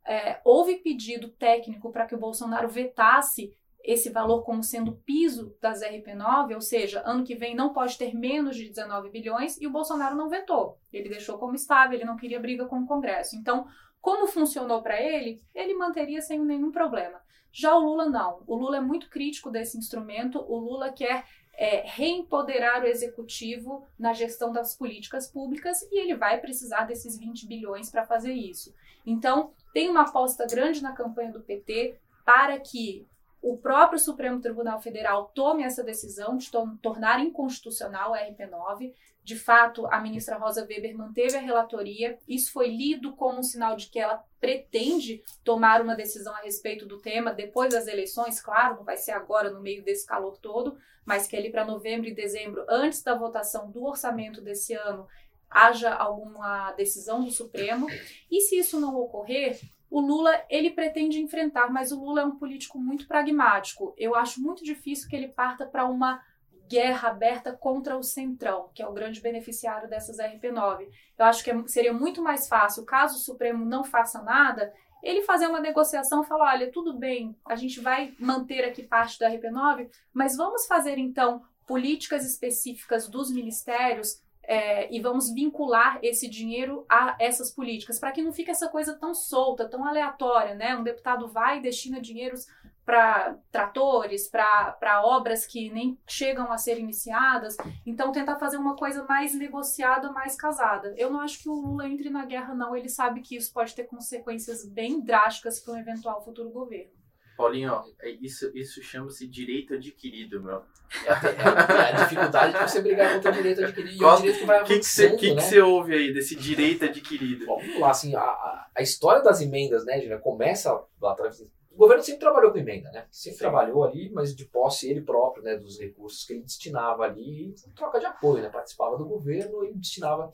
é, 0.05 0.39
houve 0.43 0.75
pedido 0.75 1.29
técnico 1.29 1.91
para 1.91 2.05
que 2.05 2.13
o 2.13 2.19
Bolsonaro 2.19 2.67
vetasse 2.67 3.55
esse 3.83 4.09
valor 4.09 4.43
como 4.43 4.63
sendo 4.63 4.93
piso 5.05 5.55
das 5.61 5.81
RP9, 5.81 6.55
ou 6.55 6.61
seja, 6.61 7.03
ano 7.05 7.25
que 7.25 7.35
vem 7.35 7.53
não 7.53 7.73
pode 7.73 7.97
ter 7.97 8.15
menos 8.15 8.55
de 8.55 8.69
19 8.69 9.09
bilhões, 9.09 9.59
e 9.59 9.67
o 9.67 9.71
Bolsonaro 9.71 10.15
não 10.15 10.29
vetou. 10.29 10.77
Ele 10.91 11.09
deixou 11.09 11.37
como 11.37 11.55
estava, 11.55 11.93
ele 11.93 12.05
não 12.05 12.15
queria 12.15 12.39
briga 12.39 12.65
com 12.65 12.79
o 12.79 12.87
Congresso. 12.87 13.35
Então, 13.35 13.67
como 13.99 14.27
funcionou 14.27 14.81
para 14.81 15.01
ele, 15.01 15.41
ele 15.53 15.73
manteria 15.73 16.21
sem 16.21 16.39
nenhum 16.39 16.71
problema. 16.71 17.21
Já 17.51 17.75
o 17.75 17.79
Lula 17.79 18.09
não. 18.09 18.41
O 18.47 18.55
Lula 18.55 18.77
é 18.77 18.81
muito 18.81 19.09
crítico 19.09 19.51
desse 19.51 19.77
instrumento, 19.77 20.39
o 20.39 20.57
Lula 20.57 20.91
quer 20.91 21.25
é, 21.55 21.83
reempoderar 21.85 22.83
o 22.83 22.87
executivo 22.87 23.85
na 23.99 24.13
gestão 24.13 24.51
das 24.51 24.75
políticas 24.75 25.27
públicas 25.27 25.81
e 25.91 25.99
ele 25.99 26.15
vai 26.15 26.39
precisar 26.39 26.85
desses 26.85 27.17
20 27.17 27.45
bilhões 27.47 27.91
para 27.91 28.05
fazer 28.05 28.33
isso. 28.33 28.73
Então, 29.05 29.51
tem 29.73 29.89
uma 29.89 30.03
aposta 30.03 30.47
grande 30.47 30.81
na 30.81 30.93
campanha 30.93 31.31
do 31.31 31.41
PT 31.41 31.99
para 32.25 32.59
que 32.59 33.05
o 33.43 33.57
próprio 33.57 33.99
Supremo 33.99 34.39
Tribunal 34.39 34.81
Federal 34.81 35.29
tome 35.35 35.63
essa 35.63 35.83
decisão 35.83 36.37
de 36.37 36.49
tornar 36.81 37.19
inconstitucional 37.19 38.13
a 38.13 38.19
RP9. 38.19 38.93
De 39.21 39.37
fato, 39.37 39.85
a 39.87 39.99
ministra 39.99 40.37
Rosa 40.37 40.65
Weber 40.65 40.97
manteve 40.97 41.35
a 41.35 41.41
relatoria. 41.41 42.17
Isso 42.25 42.53
foi 42.53 42.69
lido 42.69 43.13
como 43.17 43.39
um 43.39 43.43
sinal 43.43 43.75
de 43.75 43.89
que 43.89 43.99
ela 43.99 44.23
pretende 44.39 45.21
tomar 45.43 45.81
uma 45.81 45.93
decisão 45.93 46.33
a 46.33 46.39
respeito 46.39 46.85
do 46.85 46.99
tema 46.99 47.33
depois 47.33 47.73
das 47.73 47.85
eleições. 47.85 48.39
Claro, 48.39 48.77
não 48.77 48.83
vai 48.85 48.95
ser 48.95 49.11
agora 49.11 49.51
no 49.51 49.59
meio 49.59 49.83
desse 49.83 50.07
calor 50.07 50.37
todo, 50.37 50.77
mas 51.05 51.27
que 51.27 51.35
ali 51.35 51.51
para 51.51 51.65
novembro 51.65 52.07
e 52.07 52.15
dezembro, 52.15 52.65
antes 52.69 53.03
da 53.03 53.13
votação 53.13 53.69
do 53.69 53.83
orçamento 53.83 54.39
desse 54.39 54.73
ano, 54.73 55.05
haja 55.49 55.93
alguma 55.93 56.71
decisão 56.71 57.23
do 57.23 57.29
Supremo. 57.29 57.87
E 58.31 58.39
se 58.39 58.57
isso 58.57 58.79
não 58.79 58.95
ocorrer, 58.95 59.59
o 59.93 60.01
Lula 60.01 60.43
ele 60.49 60.71
pretende 60.71 61.21
enfrentar, 61.21 61.71
mas 61.71 61.91
o 61.91 62.03
Lula 62.03 62.21
é 62.21 62.25
um 62.25 62.35
político 62.35 62.79
muito 62.79 63.07
pragmático. 63.07 63.93
Eu 63.95 64.15
acho 64.15 64.41
muito 64.41 64.63
difícil 64.63 65.07
que 65.07 65.15
ele 65.15 65.27
parta 65.27 65.67
para 65.67 65.85
uma 65.85 66.19
guerra 66.67 67.09
aberta 67.09 67.53
contra 67.53 67.95
o 67.95 68.01
Centrão, 68.01 68.71
que 68.73 68.81
é 68.81 68.87
o 68.87 68.91
grande 68.91 69.21
beneficiário 69.21 69.87
dessas 69.87 70.17
RP9. 70.17 70.87
Eu 71.15 71.25
acho 71.25 71.43
que 71.43 71.51
é 71.51 71.67
seria 71.67 71.93
muito 71.93 72.23
mais 72.23 72.47
fácil, 72.47 72.83
caso 72.83 73.17
o 73.17 73.19
Supremo 73.19 73.63
não 73.65 73.83
faça 73.83 74.19
nada, 74.23 74.73
ele 75.03 75.21
fazer 75.21 75.45
uma 75.45 75.59
negociação 75.59 76.23
e 76.23 76.25
falar: 76.25 76.53
olha, 76.53 76.71
tudo 76.71 76.97
bem, 76.97 77.37
a 77.45 77.55
gente 77.55 77.79
vai 77.79 78.15
manter 78.17 78.65
aqui 78.65 78.81
parte 78.81 79.19
da 79.19 79.29
RP9, 79.29 79.91
mas 80.11 80.35
vamos 80.35 80.65
fazer 80.65 80.97
então 80.97 81.43
políticas 81.67 82.25
específicas 82.25 83.07
dos 83.07 83.31
ministérios 83.31 84.23
é, 84.45 84.93
e 84.93 84.99
vamos 84.99 85.31
vincular 85.33 85.99
esse 86.01 86.29
dinheiro 86.29 86.85
a 86.89 87.15
essas 87.19 87.51
políticas, 87.51 87.99
para 87.99 88.11
que 88.11 88.21
não 88.21 88.33
fique 88.33 88.51
essa 88.51 88.67
coisa 88.67 88.93
tão 88.93 89.13
solta, 89.13 89.69
tão 89.69 89.85
aleatória, 89.85 90.55
né? 90.55 90.75
Um 90.75 90.83
deputado 90.83 91.27
vai 91.27 91.59
e 91.59 91.61
destina 91.61 92.01
dinheiros 92.01 92.47
para 92.85 93.37
tratores, 93.49 94.27
para 94.27 95.01
obras 95.05 95.45
que 95.45 95.69
nem 95.69 95.97
chegam 96.05 96.51
a 96.51 96.57
ser 96.57 96.77
iniciadas. 96.77 97.55
Então, 97.85 98.11
tentar 98.11 98.35
fazer 98.35 98.57
uma 98.57 98.75
coisa 98.75 99.05
mais 99.05 99.33
negociada, 99.33 100.11
mais 100.11 100.35
casada. 100.35 100.93
Eu 100.97 101.09
não 101.09 101.21
acho 101.21 101.41
que 101.41 101.47
o 101.47 101.53
Lula 101.53 101.87
entre 101.87 102.09
na 102.09 102.25
guerra, 102.25 102.53
não. 102.53 102.75
Ele 102.75 102.89
sabe 102.89 103.21
que 103.21 103.37
isso 103.37 103.53
pode 103.53 103.73
ter 103.73 103.85
consequências 103.85 104.65
bem 104.65 104.99
drásticas 104.99 105.61
para 105.61 105.75
um 105.75 105.77
eventual 105.77 106.23
futuro 106.23 106.49
governo. 106.49 107.02
Paulinho, 107.35 107.81
é 107.99 108.09
isso, 108.21 108.51
isso 108.55 108.81
chama-se 108.81 109.27
direito 109.27 109.73
adquirido, 109.73 110.41
meu. 110.41 110.61
É 111.05 111.11
a, 111.11 111.15
é 111.15 111.91
a, 111.91 112.03
dificuldade 112.03 112.53
de 112.53 112.59
você 112.59 112.81
brigar 112.81 113.15
contra 113.15 113.31
o 113.31 113.33
direito 113.33 113.63
adquirido 113.63 114.01
e 114.01 114.05
o 114.05 114.15
direito 114.17 114.39
que 114.39 114.45
vai 114.45 114.61
O 114.61 114.65
que, 114.65 114.79
que, 114.79 115.07
né? 115.07 115.17
que 115.17 115.41
você 115.41 115.59
ouve 115.59 115.93
aí 115.93 116.13
desse 116.13 116.35
direito 116.35 116.85
adquirido? 116.85 117.45
Bom, 117.45 117.59
vamos 117.59 117.79
lá, 117.79 117.89
assim, 117.89 118.15
a, 118.15 118.67
a 118.75 118.81
história 118.81 119.23
das 119.23 119.41
emendas, 119.41 119.83
né, 119.85 119.99
Gina, 119.99 120.17
começa 120.19 120.79
lá 121.01 121.13
atrás. 121.13 121.41
O 121.71 121.75
governo 121.75 122.03
sempre 122.03 122.19
trabalhou 122.19 122.51
com 122.51 122.59
emenda, 122.59 122.91
né? 122.91 123.07
Sempre 123.09 123.37
Sim. 123.37 123.43
trabalhou 123.43 123.83
ali, 123.83 124.11
mas 124.13 124.35
de 124.35 124.45
posse 124.45 124.87
ele 124.87 125.01
próprio, 125.01 125.43
né, 125.43 125.57
dos 125.57 125.79
recursos 125.79 126.23
que 126.23 126.33
ele 126.33 126.43
destinava 126.43 127.03
ali, 127.03 127.47
em 127.47 127.71
troca 127.71 127.99
de 127.99 128.05
apoio, 128.05 128.43
né? 128.43 128.49
Participava 128.49 128.95
do 128.95 129.05
governo 129.05 129.65
e 129.65 129.73
destinava 129.73 130.31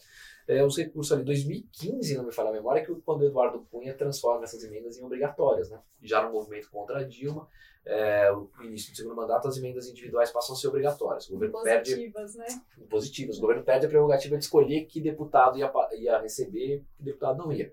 é, 0.49 0.63
os 0.65 0.75
recursos 0.75 1.13
ali. 1.13 1.23
2015, 1.23 2.17
não 2.17 2.25
me 2.25 2.31
falha 2.31 2.49
a 2.49 2.53
memória, 2.53 2.83
que 2.83 2.93
quando 3.01 3.21
o 3.21 3.25
Eduardo 3.25 3.67
Cunha 3.71 3.93
transforma 3.93 4.43
essas 4.43 4.63
emendas 4.63 4.97
em 4.97 5.03
obrigatórias, 5.05 5.69
né? 5.69 5.79
Já 6.01 6.23
no 6.23 6.33
movimento 6.33 6.71
contra 6.71 6.99
a 6.99 7.03
Dilma, 7.03 7.47
é, 7.85 8.31
o 8.31 8.49
início 8.63 8.91
do 8.91 8.97
segundo 8.97 9.15
mandato, 9.15 9.47
as 9.47 9.57
emendas 9.57 9.87
individuais 9.87 10.31
passam 10.31 10.55
a 10.55 10.57
ser 10.57 10.67
obrigatórias. 10.67 11.29
O 11.29 11.33
governo 11.33 11.53
positivas, 11.53 12.35
perde, 12.35 12.55
né? 12.55 12.61
Positivas. 12.89 13.37
O 13.37 13.41
governo 13.41 13.63
perde 13.63 13.85
a 13.85 13.89
prerrogativa 13.89 14.37
de 14.37 14.43
escolher 14.43 14.85
que 14.85 14.99
deputado 14.99 15.55
ia, 15.59 15.71
ia 15.99 16.19
receber 16.19 16.77
e 16.77 16.79
que 16.97 17.03
deputado 17.03 17.37
não 17.37 17.53
ia. 17.53 17.71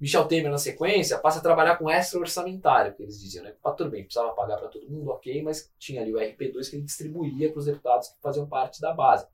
Michel 0.00 0.24
Temer, 0.26 0.50
na 0.50 0.58
sequência, 0.58 1.18
passa 1.18 1.40
a 1.40 1.42
trabalhar 1.42 1.76
com 1.76 1.90
extra 1.90 2.18
orçamentário, 2.20 2.94
que 2.94 3.02
eles 3.02 3.20
diziam, 3.20 3.44
né? 3.44 3.54
Ah, 3.62 3.72
tudo 3.72 3.90
bem, 3.90 4.04
precisava 4.04 4.32
pagar 4.32 4.56
para 4.56 4.68
todo 4.68 4.88
mundo, 4.88 5.10
ok, 5.10 5.42
mas 5.42 5.70
tinha 5.78 6.00
ali 6.00 6.14
o 6.14 6.18
RP2 6.18 6.70
que 6.70 6.76
ele 6.76 6.84
distribuía 6.84 7.50
para 7.50 7.58
os 7.58 7.66
deputados 7.66 8.08
que 8.08 8.20
faziam 8.22 8.46
parte 8.46 8.80
da 8.80 8.94
base. 8.94 9.26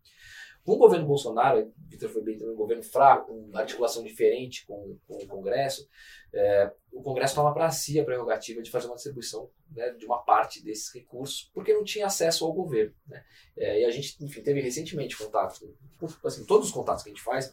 Com 0.64 0.72
o 0.72 0.78
governo 0.78 1.06
Bolsonaro, 1.06 1.70
Vitor 1.88 2.08
foi 2.08 2.22
bem 2.22 2.38
também 2.38 2.54
um 2.54 2.56
governo 2.56 2.82
fraco, 2.82 3.26
com 3.26 3.56
articulação 3.56 4.02
diferente 4.02 4.66
com, 4.66 4.96
com 5.06 5.16
o 5.16 5.26
Congresso, 5.26 5.86
é, 6.32 6.72
o 6.90 7.02
Congresso 7.02 7.34
toma 7.34 7.52
para 7.52 7.70
si 7.70 8.00
a 8.00 8.04
prerrogativa 8.04 8.62
de 8.62 8.70
fazer 8.70 8.86
uma 8.86 8.94
distribuição 8.94 9.50
né, 9.70 9.90
de 9.90 10.06
uma 10.06 10.18
parte 10.18 10.64
desses 10.64 10.92
recursos, 10.92 11.50
porque 11.52 11.74
não 11.74 11.84
tinha 11.84 12.06
acesso 12.06 12.46
ao 12.46 12.52
governo. 12.52 12.94
Né? 13.06 13.22
É, 13.56 13.82
e 13.82 13.84
a 13.84 13.90
gente, 13.90 14.16
enfim, 14.24 14.42
teve 14.42 14.60
recentemente 14.60 15.16
contato, 15.16 15.76
assim, 16.24 16.44
todos 16.46 16.68
os 16.68 16.72
contatos 16.72 17.02
que 17.02 17.10
a 17.10 17.12
gente 17.12 17.22
faz, 17.22 17.52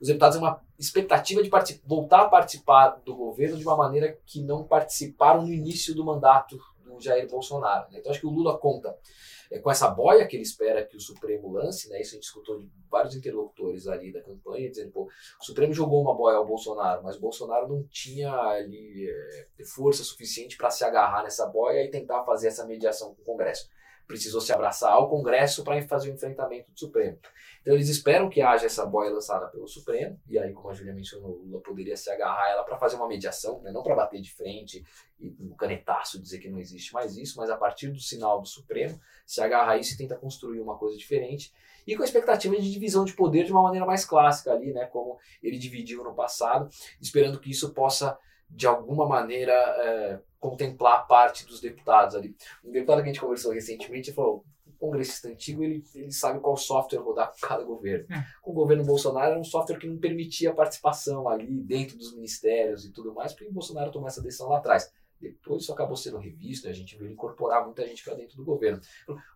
os 0.00 0.08
deputados 0.08 0.36
têm 0.36 0.46
uma 0.46 0.60
expectativa 0.78 1.42
de 1.42 1.50
voltar 1.84 2.22
a 2.22 2.28
participar 2.28 3.00
do 3.04 3.14
governo 3.14 3.56
de 3.56 3.64
uma 3.64 3.76
maneira 3.76 4.18
que 4.26 4.42
não 4.42 4.64
participaram 4.64 5.42
no 5.42 5.52
início 5.52 5.94
do 5.94 6.04
mandato 6.04 6.58
do 6.82 7.00
Jair 7.00 7.28
Bolsonaro. 7.28 7.90
Né? 7.90 7.98
Então 7.98 8.10
acho 8.10 8.20
que 8.20 8.26
o 8.26 8.30
Lula 8.30 8.58
conta 8.58 8.96
é, 9.50 9.58
com 9.58 9.70
essa 9.70 9.88
boia 9.88 10.26
que 10.26 10.34
ele 10.34 10.42
espera 10.42 10.84
que 10.84 10.96
o 10.96 11.00
Supremo 11.00 11.52
lance, 11.52 11.88
né? 11.90 12.00
Isso 12.00 12.12
a 12.12 12.14
gente 12.14 12.24
escutou 12.24 12.58
de 12.58 12.70
vários 12.90 13.14
interlocutores 13.14 13.86
ali 13.86 14.10
da 14.10 14.22
campanha, 14.22 14.70
dizendo, 14.70 14.90
pô, 14.90 15.04
o 15.40 15.44
Supremo 15.44 15.74
jogou 15.74 16.00
uma 16.00 16.14
boia 16.14 16.38
ao 16.38 16.46
Bolsonaro, 16.46 17.02
mas 17.02 17.16
o 17.16 17.20
Bolsonaro 17.20 17.68
não 17.68 17.82
tinha 17.88 18.32
ali 18.32 19.08
é, 19.08 19.64
força 19.64 20.02
suficiente 20.02 20.56
para 20.56 20.70
se 20.70 20.84
agarrar 20.84 21.22
nessa 21.22 21.46
boia 21.46 21.84
e 21.84 21.90
tentar 21.90 22.24
fazer 22.24 22.48
essa 22.48 22.66
mediação 22.66 23.14
com 23.14 23.20
o 23.20 23.24
Congresso. 23.24 23.68
Precisou 24.12 24.42
se 24.42 24.52
abraçar 24.52 24.92
ao 24.92 25.08
Congresso 25.08 25.64
para 25.64 25.80
fazer 25.88 26.10
o 26.10 26.14
enfrentamento 26.14 26.70
do 26.70 26.78
Supremo. 26.78 27.18
Então 27.62 27.72
eles 27.72 27.88
esperam 27.88 28.28
que 28.28 28.42
haja 28.42 28.66
essa 28.66 28.84
boia 28.84 29.10
lançada 29.10 29.46
pelo 29.46 29.66
Supremo, 29.66 30.20
e 30.28 30.38
aí, 30.38 30.52
como 30.52 30.68
a 30.68 30.74
Júlia 30.74 30.92
mencionou, 30.92 31.30
o 31.30 31.44
Lula 31.44 31.62
poderia 31.62 31.96
se 31.96 32.10
agarrar 32.10 32.50
ela 32.50 32.62
para 32.62 32.76
fazer 32.76 32.96
uma 32.96 33.08
mediação, 33.08 33.62
né? 33.62 33.72
não 33.72 33.82
para 33.82 33.94
bater 33.94 34.20
de 34.20 34.30
frente 34.30 34.84
e 35.18 35.30
no 35.38 35.56
canetaço 35.56 36.20
dizer 36.20 36.40
que 36.40 36.50
não 36.50 36.58
existe 36.58 36.92
mais 36.92 37.16
isso, 37.16 37.38
mas 37.38 37.48
a 37.48 37.56
partir 37.56 37.88
do 37.88 38.00
sinal 38.00 38.38
do 38.38 38.46
Supremo, 38.46 39.00
se 39.24 39.40
agarra 39.40 39.72
a 39.72 39.78
isso 39.78 39.94
e 39.94 39.96
tenta 39.96 40.14
construir 40.14 40.60
uma 40.60 40.76
coisa 40.76 40.94
diferente, 40.94 41.50
e 41.86 41.96
com 41.96 42.02
a 42.02 42.04
expectativa 42.04 42.54
de 42.54 42.70
divisão 42.70 43.06
de 43.06 43.14
poder 43.14 43.44
de 43.44 43.52
uma 43.52 43.62
maneira 43.62 43.86
mais 43.86 44.04
clássica 44.04 44.52
ali, 44.52 44.74
né, 44.74 44.84
como 44.84 45.18
ele 45.42 45.56
dividiu 45.56 46.04
no 46.04 46.14
passado, 46.14 46.68
esperando 47.00 47.40
que 47.40 47.50
isso 47.50 47.72
possa, 47.72 48.18
de 48.50 48.66
alguma 48.66 49.08
maneira, 49.08 49.54
é, 49.54 50.20
contemplar 50.42 51.06
parte 51.06 51.46
dos 51.46 51.60
deputados 51.60 52.16
ali. 52.16 52.34
Um 52.64 52.72
deputado 52.72 52.96
que 52.96 53.04
a 53.04 53.12
gente 53.12 53.20
conversou 53.20 53.52
recentemente 53.52 54.12
falou, 54.12 54.44
congressista 54.76 55.28
antigo, 55.28 55.62
ele, 55.62 55.84
ele 55.94 56.10
sabe 56.10 56.40
qual 56.40 56.56
software 56.56 56.98
rodar 56.98 57.30
com 57.30 57.46
cada 57.46 57.62
governo. 57.62 58.04
É. 58.12 58.26
Com 58.42 58.50
o 58.50 58.54
governo 58.54 58.84
Bolsonaro 58.84 59.30
era 59.30 59.40
um 59.40 59.44
software 59.44 59.78
que 59.78 59.86
não 59.86 59.96
permitia 59.98 60.50
a 60.50 60.54
participação 60.54 61.28
ali 61.28 61.46
dentro 61.62 61.96
dos 61.96 62.12
ministérios 62.12 62.84
e 62.84 62.90
tudo 62.90 63.14
mais, 63.14 63.32
porque 63.32 63.48
o 63.48 63.52
Bolsonaro 63.52 63.92
tomou 63.92 64.08
essa 64.08 64.20
decisão 64.20 64.48
lá 64.48 64.58
atrás. 64.58 64.92
Depois 65.20 65.62
isso 65.62 65.72
acabou 65.72 65.94
sendo 65.94 66.18
revisto, 66.18 66.68
a 66.68 66.72
gente 66.72 66.98
viu 66.98 67.08
incorporar 67.08 67.64
muita 67.64 67.86
gente 67.86 68.02
para 68.02 68.14
dentro 68.14 68.36
do 68.36 68.44
governo. 68.44 68.80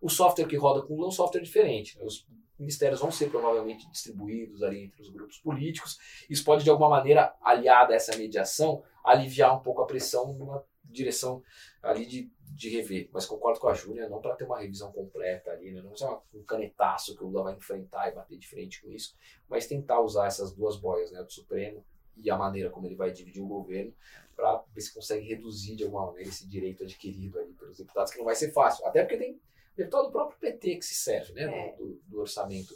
O 0.03 0.09
software 0.09 0.49
que 0.49 0.57
roda 0.57 0.83
com 0.83 0.95
o 0.95 0.97
Lula 0.97 1.07
é 1.07 1.11
um 1.11 1.13
software 1.13 1.41
diferente. 1.41 1.97
Os 2.03 2.27
ministérios 2.59 2.99
vão 2.99 3.13
ser 3.13 3.31
provavelmente 3.31 3.89
distribuídos 3.89 4.65
ali 4.65 4.83
entre 4.83 5.01
os 5.01 5.09
grupos 5.09 5.39
políticos. 5.39 6.01
Isso 6.29 6.43
pode, 6.43 6.65
de 6.65 6.71
alguma 6.71 6.89
maneira, 6.89 7.33
aliada 7.41 7.93
a 7.93 7.97
essa 7.97 8.17
mediação, 8.17 8.83
aliviar 9.05 9.57
um 9.57 9.61
pouco 9.61 9.81
a 9.83 9.87
pressão 9.87 10.33
numa 10.33 10.65
direção 10.91 11.43
ali 11.83 12.07
de 12.07 12.31
de 12.57 12.71
rever, 12.71 13.09
mas 13.13 13.27
concordo 13.27 13.61
com 13.61 13.69
a 13.69 13.75
Júlia, 13.75 14.09
não 14.09 14.21
para 14.21 14.35
ter 14.35 14.45
uma 14.45 14.59
revisão 14.59 14.91
completa 14.91 15.51
ali, 15.51 15.71
né? 15.73 15.83
não 15.83 15.95
ser 15.95 16.09
um 16.35 16.43
canetaço 16.43 17.15
que 17.15 17.23
o 17.23 17.27
Lula 17.27 17.45
vai 17.45 17.55
enfrentar 17.55 18.09
e 18.09 18.15
bater 18.15 18.39
de 18.39 18.49
frente 18.49 18.81
com 18.83 18.91
isso, 18.91 19.15
mas 19.47 19.67
tentar 19.67 20.01
usar 20.01 20.27
essas 20.27 20.53
duas 20.53 20.77
boias, 20.77 21.11
né, 21.13 21.23
do 21.23 21.31
Supremo 21.31 21.85
e 22.17 22.31
a 22.31 22.37
maneira 22.37 22.71
como 22.71 22.87
ele 22.87 22.95
vai 22.95 23.13
dividir 23.13 23.43
o 23.43 23.47
governo, 23.47 23.93
para 24.35 24.65
ver 24.75 24.81
se 24.81 24.95
consegue 24.95 25.27
reduzir 25.27 25.77
de 25.77 25.85
alguma 25.85 26.07
maneira 26.07 26.31
esse 26.31 26.49
direito 26.49 26.83
adquirido 26.83 27.39
ali 27.39 27.53
pelos 27.53 27.77
deputados, 27.77 28.11
que 28.11 28.19
não 28.19 28.25
vai 28.25 28.35
ser 28.35 28.51
fácil, 28.53 28.87
até 28.87 29.03
porque 29.03 29.19
tem 29.19 29.39
deputado 29.77 30.07
do 30.07 30.13
próprio 30.13 30.39
PT 30.39 30.77
que 30.77 30.85
se 30.85 30.95
serve 30.95 31.35
né, 31.35 31.43
é. 31.45 31.77
do, 31.77 32.01
do, 32.07 32.21
orçamento 32.21 32.75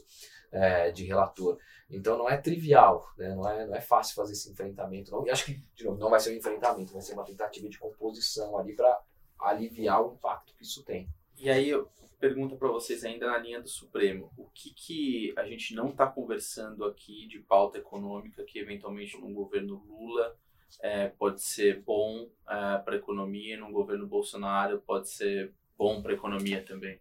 é, 0.53 0.91
de 0.91 1.05
relator. 1.05 1.59
Então 1.89 2.17
não 2.17 2.29
é 2.29 2.37
trivial, 2.37 3.09
né? 3.17 3.35
não, 3.35 3.49
é, 3.49 3.67
não 3.67 3.75
é 3.75 3.81
fácil 3.81 4.15
fazer 4.15 4.33
esse 4.33 4.51
enfrentamento. 4.51 5.11
Não. 5.11 5.27
E 5.27 5.31
acho 5.31 5.47
que, 5.47 5.63
de 5.75 5.85
novo, 5.85 5.99
não 5.99 6.11
vai 6.11 6.21
ser 6.21 6.33
um 6.33 6.37
enfrentamento, 6.37 6.93
vai 6.93 7.03
ser 7.03 7.15
uma 7.15 7.25
tentativa 7.25 7.69
de 7.69 7.79
composição 7.79 8.57
ali 8.59 8.75
para 8.75 9.01
aliviar 9.39 10.03
o 10.03 10.15
impacto 10.15 10.55
que 10.55 10.63
isso 10.63 10.85
tem. 10.85 11.09
E 11.37 11.49
aí 11.49 11.69
eu 11.69 11.91
pergunto 12.21 12.57
para 12.57 12.69
vocês 12.69 13.03
ainda 13.03 13.27
na 13.27 13.39
linha 13.39 13.61
do 13.61 13.69
Supremo, 13.69 14.31
o 14.37 14.45
que 14.51 14.75
que 14.75 15.35
a 15.37 15.45
gente 15.47 15.75
não 15.75 15.89
está 15.89 16.07
conversando 16.07 16.85
aqui 16.85 17.27
de 17.27 17.39
pauta 17.39 17.79
econômica 17.79 18.45
que 18.45 18.59
eventualmente 18.59 19.19
num 19.19 19.33
governo 19.33 19.83
Lula 19.89 20.37
é, 20.81 21.09
pode 21.09 21.41
ser 21.41 21.81
bom 21.81 22.29
é, 22.47 22.79
para 22.79 22.95
a 22.95 22.99
economia, 22.99 23.59
num 23.59 23.73
governo 23.73 24.07
Bolsonaro 24.07 24.83
pode 24.83 25.09
ser 25.09 25.55
bom 25.79 26.03
para 26.03 26.13
a 26.13 26.15
economia 26.15 26.63
também? 26.63 27.01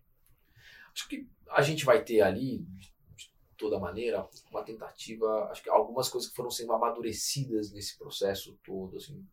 Acho 0.93 1.07
que 1.09 1.27
a 1.49 1.61
gente 1.61 1.83
vai 1.83 2.03
ter 2.03 2.21
ali 2.21 2.65
toda 3.59 3.77
maneira 3.77 4.25
uma 4.49 4.63
tentativa, 4.63 5.49
acho 5.51 5.61
que 5.61 5.69
algumas 5.69 6.07
coisas 6.07 6.29
que 6.29 6.35
foram 6.35 6.49
sendo 6.49 6.71
amadurecidas 6.71 7.71
nesse 7.71 7.97
processo 7.97 8.57
todo, 8.63 8.97
assim, 8.97 9.23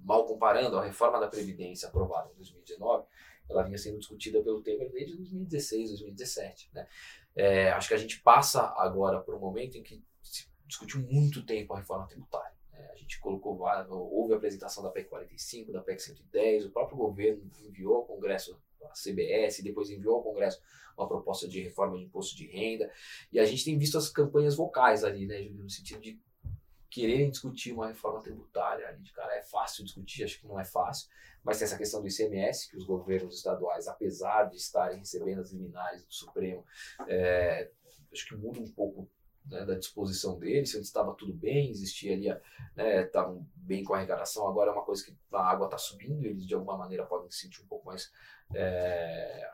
mal 0.00 0.24
comparando, 0.24 0.78
a 0.78 0.84
reforma 0.84 1.18
da 1.18 1.26
Previdência 1.26 1.88
aprovada 1.88 2.30
em 2.30 2.36
2019, 2.36 3.04
ela 3.50 3.64
vinha 3.64 3.76
sendo 3.76 3.98
discutida 3.98 4.40
pelo 4.40 4.62
Temer 4.62 4.90
desde 4.90 5.16
2016, 5.16 5.90
2017. 5.90 6.70
Né? 6.72 6.86
É, 7.34 7.72
acho 7.72 7.88
que 7.88 7.94
a 7.94 7.98
gente 7.98 8.20
passa 8.20 8.72
agora 8.76 9.20
por 9.20 9.34
um 9.34 9.40
momento 9.40 9.76
em 9.76 9.82
que 9.82 10.02
se 10.22 10.48
discutiu 10.64 11.00
muito 11.00 11.44
tempo 11.44 11.74
a 11.74 11.78
reforma 11.78 12.06
tributária. 12.06 12.56
Né? 12.70 12.88
A 12.92 12.96
gente 12.96 13.18
colocou, 13.20 13.60
houve 13.90 14.32
a 14.32 14.36
apresentação 14.36 14.82
da 14.82 14.90
PEC 14.90 15.08
45, 15.08 15.72
da 15.72 15.82
PEC 15.82 16.00
110, 16.00 16.66
o 16.66 16.70
próprio 16.70 16.96
governo 16.96 17.50
enviou 17.60 17.96
ao 17.96 18.04
Congresso 18.04 18.56
a 18.84 18.92
CBS, 18.92 19.62
depois 19.62 19.90
enviou 19.90 20.16
ao 20.16 20.22
Congresso 20.22 20.60
uma 20.96 21.08
proposta 21.08 21.48
de 21.48 21.60
reforma 21.60 21.96
de 21.96 22.04
imposto 22.04 22.36
de 22.36 22.46
renda, 22.46 22.90
e 23.32 23.38
a 23.40 23.44
gente 23.44 23.64
tem 23.64 23.78
visto 23.78 23.96
as 23.96 24.08
campanhas 24.08 24.54
vocais 24.54 25.04
ali, 25.04 25.26
né, 25.26 25.40
no 25.40 25.68
sentido 25.70 26.00
de 26.00 26.20
quererem 26.90 27.30
discutir 27.30 27.72
uma 27.72 27.88
reforma 27.88 28.20
tributária 28.20 28.86
ali 28.86 29.00
de 29.00 29.12
cara 29.12 29.34
é 29.34 29.42
fácil 29.42 29.82
discutir, 29.82 30.24
acho 30.24 30.38
que 30.38 30.46
não 30.46 30.60
é 30.60 30.64
fácil, 30.64 31.08
mas 31.42 31.58
tem 31.58 31.64
essa 31.64 31.78
questão 31.78 32.02
do 32.02 32.06
ICMS, 32.06 32.68
que 32.68 32.76
os 32.76 32.84
governos 32.84 33.36
estaduais, 33.36 33.88
apesar 33.88 34.44
de 34.44 34.56
estarem 34.56 34.98
recebendo 34.98 35.40
as 35.40 35.50
liminares 35.50 36.04
do 36.04 36.12
Supremo, 36.12 36.64
é, 37.08 37.70
acho 38.12 38.26
que 38.26 38.36
muda 38.36 38.60
um 38.60 38.70
pouco 38.70 39.08
né, 39.46 39.64
da 39.64 39.74
disposição 39.74 40.38
deles, 40.38 40.70
se 40.70 40.80
estava 40.80 41.14
tudo 41.14 41.32
bem, 41.32 41.70
existia 41.70 42.14
ali, 42.14 42.28
né, 42.76 43.02
estavam 43.02 43.46
bem 43.56 43.84
com 43.84 43.94
a 43.94 43.98
arrecadação, 43.98 44.46
agora 44.46 44.70
é 44.70 44.72
uma 44.72 44.84
coisa 44.84 45.04
que 45.04 45.16
a 45.32 45.50
água 45.50 45.66
está 45.66 45.78
subindo, 45.78 46.24
eles 46.24 46.46
de 46.46 46.54
alguma 46.54 46.76
maneira 46.76 47.04
podem 47.04 47.30
se 47.30 47.38
sentir 47.38 47.62
um 47.62 47.66
pouco 47.66 47.86
mais 47.86 48.10
é, 48.54 49.50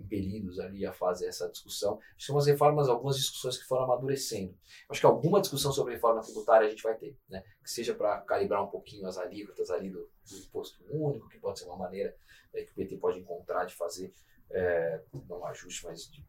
impelidos 0.00 0.58
ali 0.58 0.86
a 0.86 0.92
fazer 0.92 1.26
essa 1.26 1.48
discussão. 1.48 1.98
Acho 1.98 2.16
que 2.16 2.24
são 2.24 2.36
umas 2.36 2.46
reformas, 2.46 2.88
algumas 2.88 3.16
discussões 3.16 3.58
que 3.58 3.64
foram 3.64 3.84
amadurecendo. 3.84 4.56
Acho 4.88 5.00
que 5.00 5.06
alguma 5.06 5.40
discussão 5.40 5.72
sobre 5.72 5.94
reforma 5.94 6.22
tributária 6.22 6.66
a 6.66 6.70
gente 6.70 6.82
vai 6.82 6.94
ter, 6.96 7.16
né? 7.28 7.44
Que 7.62 7.70
seja 7.70 7.94
para 7.94 8.20
calibrar 8.22 8.64
um 8.64 8.68
pouquinho 8.68 9.06
as 9.06 9.18
alíquotas 9.18 9.70
ali 9.70 9.90
do, 9.90 10.10
do, 10.28 10.36
imposto 10.38 10.82
único, 10.90 11.28
que 11.28 11.38
pode 11.38 11.58
ser 11.58 11.66
uma 11.66 11.76
maneira 11.76 12.16
é, 12.52 12.64
que 12.64 12.72
o 12.72 12.74
PT 12.74 12.96
pode 12.96 13.18
encontrar 13.18 13.64
de 13.64 13.74
fazer, 13.74 14.12
é, 14.50 15.02
não 15.28 15.44
ajuste, 15.44 15.84
mas 15.84 16.10
de, 16.10 16.24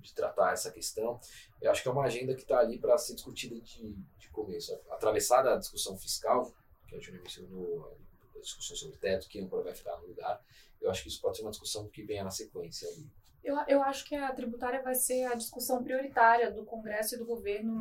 de, 0.00 0.14
tratar 0.14 0.52
essa 0.52 0.70
questão. 0.70 1.20
Eu 1.60 1.70
acho 1.70 1.82
que 1.82 1.88
é 1.88 1.92
uma 1.92 2.04
agenda 2.04 2.34
que 2.34 2.42
está 2.42 2.58
ali 2.58 2.78
para 2.78 2.96
ser 2.98 3.14
discutida 3.14 3.60
de, 3.60 3.94
de 4.18 4.30
começo. 4.30 4.78
Atravessada 4.90 5.54
a 5.54 5.56
discussão 5.56 5.96
fiscal, 5.96 6.52
que 6.86 6.96
a 6.96 7.00
Júnior 7.00 7.22
mencionou, 7.22 7.98
a 8.36 8.40
discussão 8.40 8.76
sobre 8.76 8.96
teto, 8.98 9.28
que 9.28 9.40
âncora 9.40 9.64
vai 9.64 9.74
ficar 9.74 9.96
no 9.98 10.06
lugar, 10.06 10.42
eu 10.80 10.90
acho 10.90 11.02
que 11.02 11.08
isso 11.08 11.20
pode 11.20 11.36
ser 11.36 11.42
uma 11.42 11.50
discussão 11.50 11.88
que 11.88 12.02
venha 12.02 12.24
na 12.24 12.30
sequência 12.30 12.88
ali. 12.88 13.06
Eu, 13.42 13.56
eu 13.66 13.82
acho 13.82 14.04
que 14.04 14.14
a 14.14 14.32
tributária 14.32 14.82
vai 14.82 14.94
ser 14.94 15.24
a 15.24 15.34
discussão 15.34 15.82
prioritária 15.82 16.50
do 16.50 16.64
Congresso 16.64 17.14
e 17.14 17.18
do 17.18 17.24
governo 17.24 17.80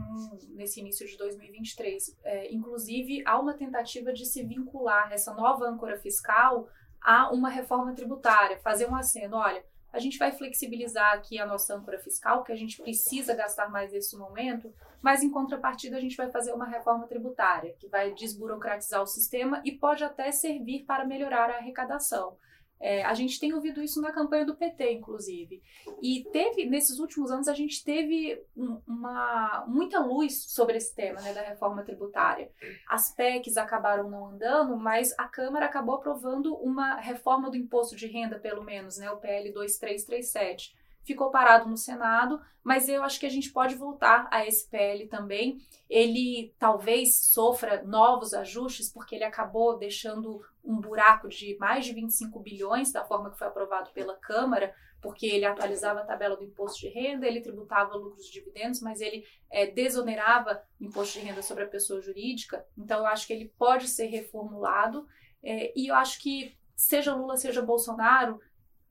nesse 0.50 0.80
início 0.80 1.06
de 1.06 1.18
2023. 1.18 2.16
É, 2.24 2.54
inclusive, 2.54 3.24
há 3.26 3.40
uma 3.40 3.54
tentativa 3.54 4.14
de 4.14 4.26
se 4.26 4.44
vincular 4.44 5.12
essa 5.12 5.34
nova 5.34 5.68
âncora 5.68 5.98
fiscal 5.98 6.70
a 7.02 7.32
uma 7.32 7.50
reforma 7.50 7.94
tributária, 7.94 8.60
fazer 8.60 8.88
um 8.88 8.96
aceno. 8.96 9.38
Olha, 9.38 9.64
a 9.98 10.00
gente 10.00 10.20
vai 10.20 10.32
flexibilizar 10.32 11.14
aqui 11.14 11.40
a 11.40 11.46
nossa 11.46 11.76
âncora 11.76 11.98
fiscal, 11.98 12.44
que 12.44 12.52
a 12.52 12.56
gente 12.56 12.80
precisa 12.80 13.34
gastar 13.34 13.68
mais 13.70 13.92
nesse 13.92 14.16
momento, 14.16 14.72
mas 15.02 15.24
em 15.24 15.32
contrapartida 15.32 15.98
a 15.98 16.00
gente 16.00 16.16
vai 16.16 16.30
fazer 16.30 16.54
uma 16.54 16.68
reforma 16.68 17.08
tributária, 17.08 17.76
que 17.80 17.88
vai 17.88 18.14
desburocratizar 18.14 19.02
o 19.02 19.08
sistema 19.08 19.60
e 19.66 19.72
pode 19.72 20.04
até 20.04 20.32
servir 20.32 20.86
para 20.86 21.04
melhorar 21.04 21.50
a 21.50 21.58
arrecadação. 21.58 22.38
É, 22.80 23.04
a 23.04 23.14
gente 23.14 23.40
tem 23.40 23.54
ouvido 23.54 23.82
isso 23.82 24.02
na 24.02 24.12
campanha 24.12 24.46
do 24.46 24.56
PT, 24.56 24.94
inclusive. 24.94 25.62
E 26.02 26.26
teve, 26.32 26.66
nesses 26.66 27.00
últimos 27.00 27.32
anos, 27.32 27.48
a 27.48 27.54
gente 27.54 27.84
teve 27.84 28.42
uma, 28.56 29.66
muita 29.68 30.00
luz 30.00 30.44
sobre 30.52 30.78
esse 30.78 30.94
tema 30.96 31.20
né, 31.22 31.34
da 31.34 31.42
reforma 31.42 31.84
tributária. 31.84 32.52
As 32.88 33.14
PECs 33.16 33.58
acabaram 33.58 34.10
não 34.10 34.28
andando, 34.28 34.78
mas 34.78 35.14
a 35.18 35.28
Câmara 35.28 35.66
acabou 35.66 35.96
aprovando 35.96 36.56
uma 36.56 36.96
reforma 36.96 37.50
do 37.50 37.58
imposto 37.58 37.96
de 37.96 38.08
renda, 38.08 38.40
pelo 38.40 38.64
menos, 38.64 38.98
né, 38.98 39.10
o 39.12 39.18
PL 39.18 39.52
2337 39.52 40.76
ficou 41.08 41.32
parado 41.32 41.70
no 41.70 41.78
Senado, 41.78 42.40
mas 42.62 42.90
eu 42.90 43.02
acho 43.02 43.18
que 43.18 43.26
a 43.26 43.30
gente 43.30 43.50
pode 43.50 43.76
voltar 43.76 44.28
a 44.30 44.46
esse 44.46 44.70
PL 44.70 45.08
também. 45.08 45.58
Ele 45.90 46.54
talvez 46.60 47.16
sofra 47.16 47.82
novos 47.84 48.34
ajustes, 48.34 48.92
porque 48.92 49.16
ele 49.16 49.24
acabou 49.24 49.78
deixando 49.78 50.42
um 50.66 50.78
buraco 50.82 51.30
de 51.30 51.56
mais 51.58 51.86
de 51.86 51.94
25 51.94 52.38
bilhões 52.42 52.92
da 52.92 53.06
forma 53.06 53.32
que 53.32 53.38
foi 53.38 53.48
aprovado 53.48 53.90
pela 53.92 54.18
Câmara, 54.18 54.76
porque 55.02 55.26
ele 55.26 55.46
atualizava 55.46 56.02
a 56.02 56.06
tabela 56.06 56.36
do 56.36 56.44
imposto 56.44 56.82
de 56.82 56.90
renda, 56.90 57.26
ele 57.26 57.40
tributava 57.40 57.96
lucros 57.96 58.28
e 58.28 58.34
dividendos, 58.34 58.82
mas 58.82 59.00
ele 59.00 59.24
é, 59.50 59.66
desonerava 59.68 60.62
imposto 60.82 61.20
de 61.20 61.26
renda 61.26 61.42
sobre 61.42 61.64
a 61.64 61.70
pessoa 61.70 62.02
jurídica. 62.02 62.66
Então, 62.78 63.00
eu 63.00 63.06
acho 63.06 63.26
que 63.26 63.32
ele 63.32 63.54
pode 63.58 63.88
ser 63.88 64.08
reformulado. 64.08 65.08
É, 65.42 65.72
e 65.74 65.88
eu 65.88 65.96
acho 65.96 66.22
que, 66.22 66.58
seja 66.76 67.16
Lula, 67.16 67.38
seja 67.38 67.62
Bolsonaro, 67.62 68.42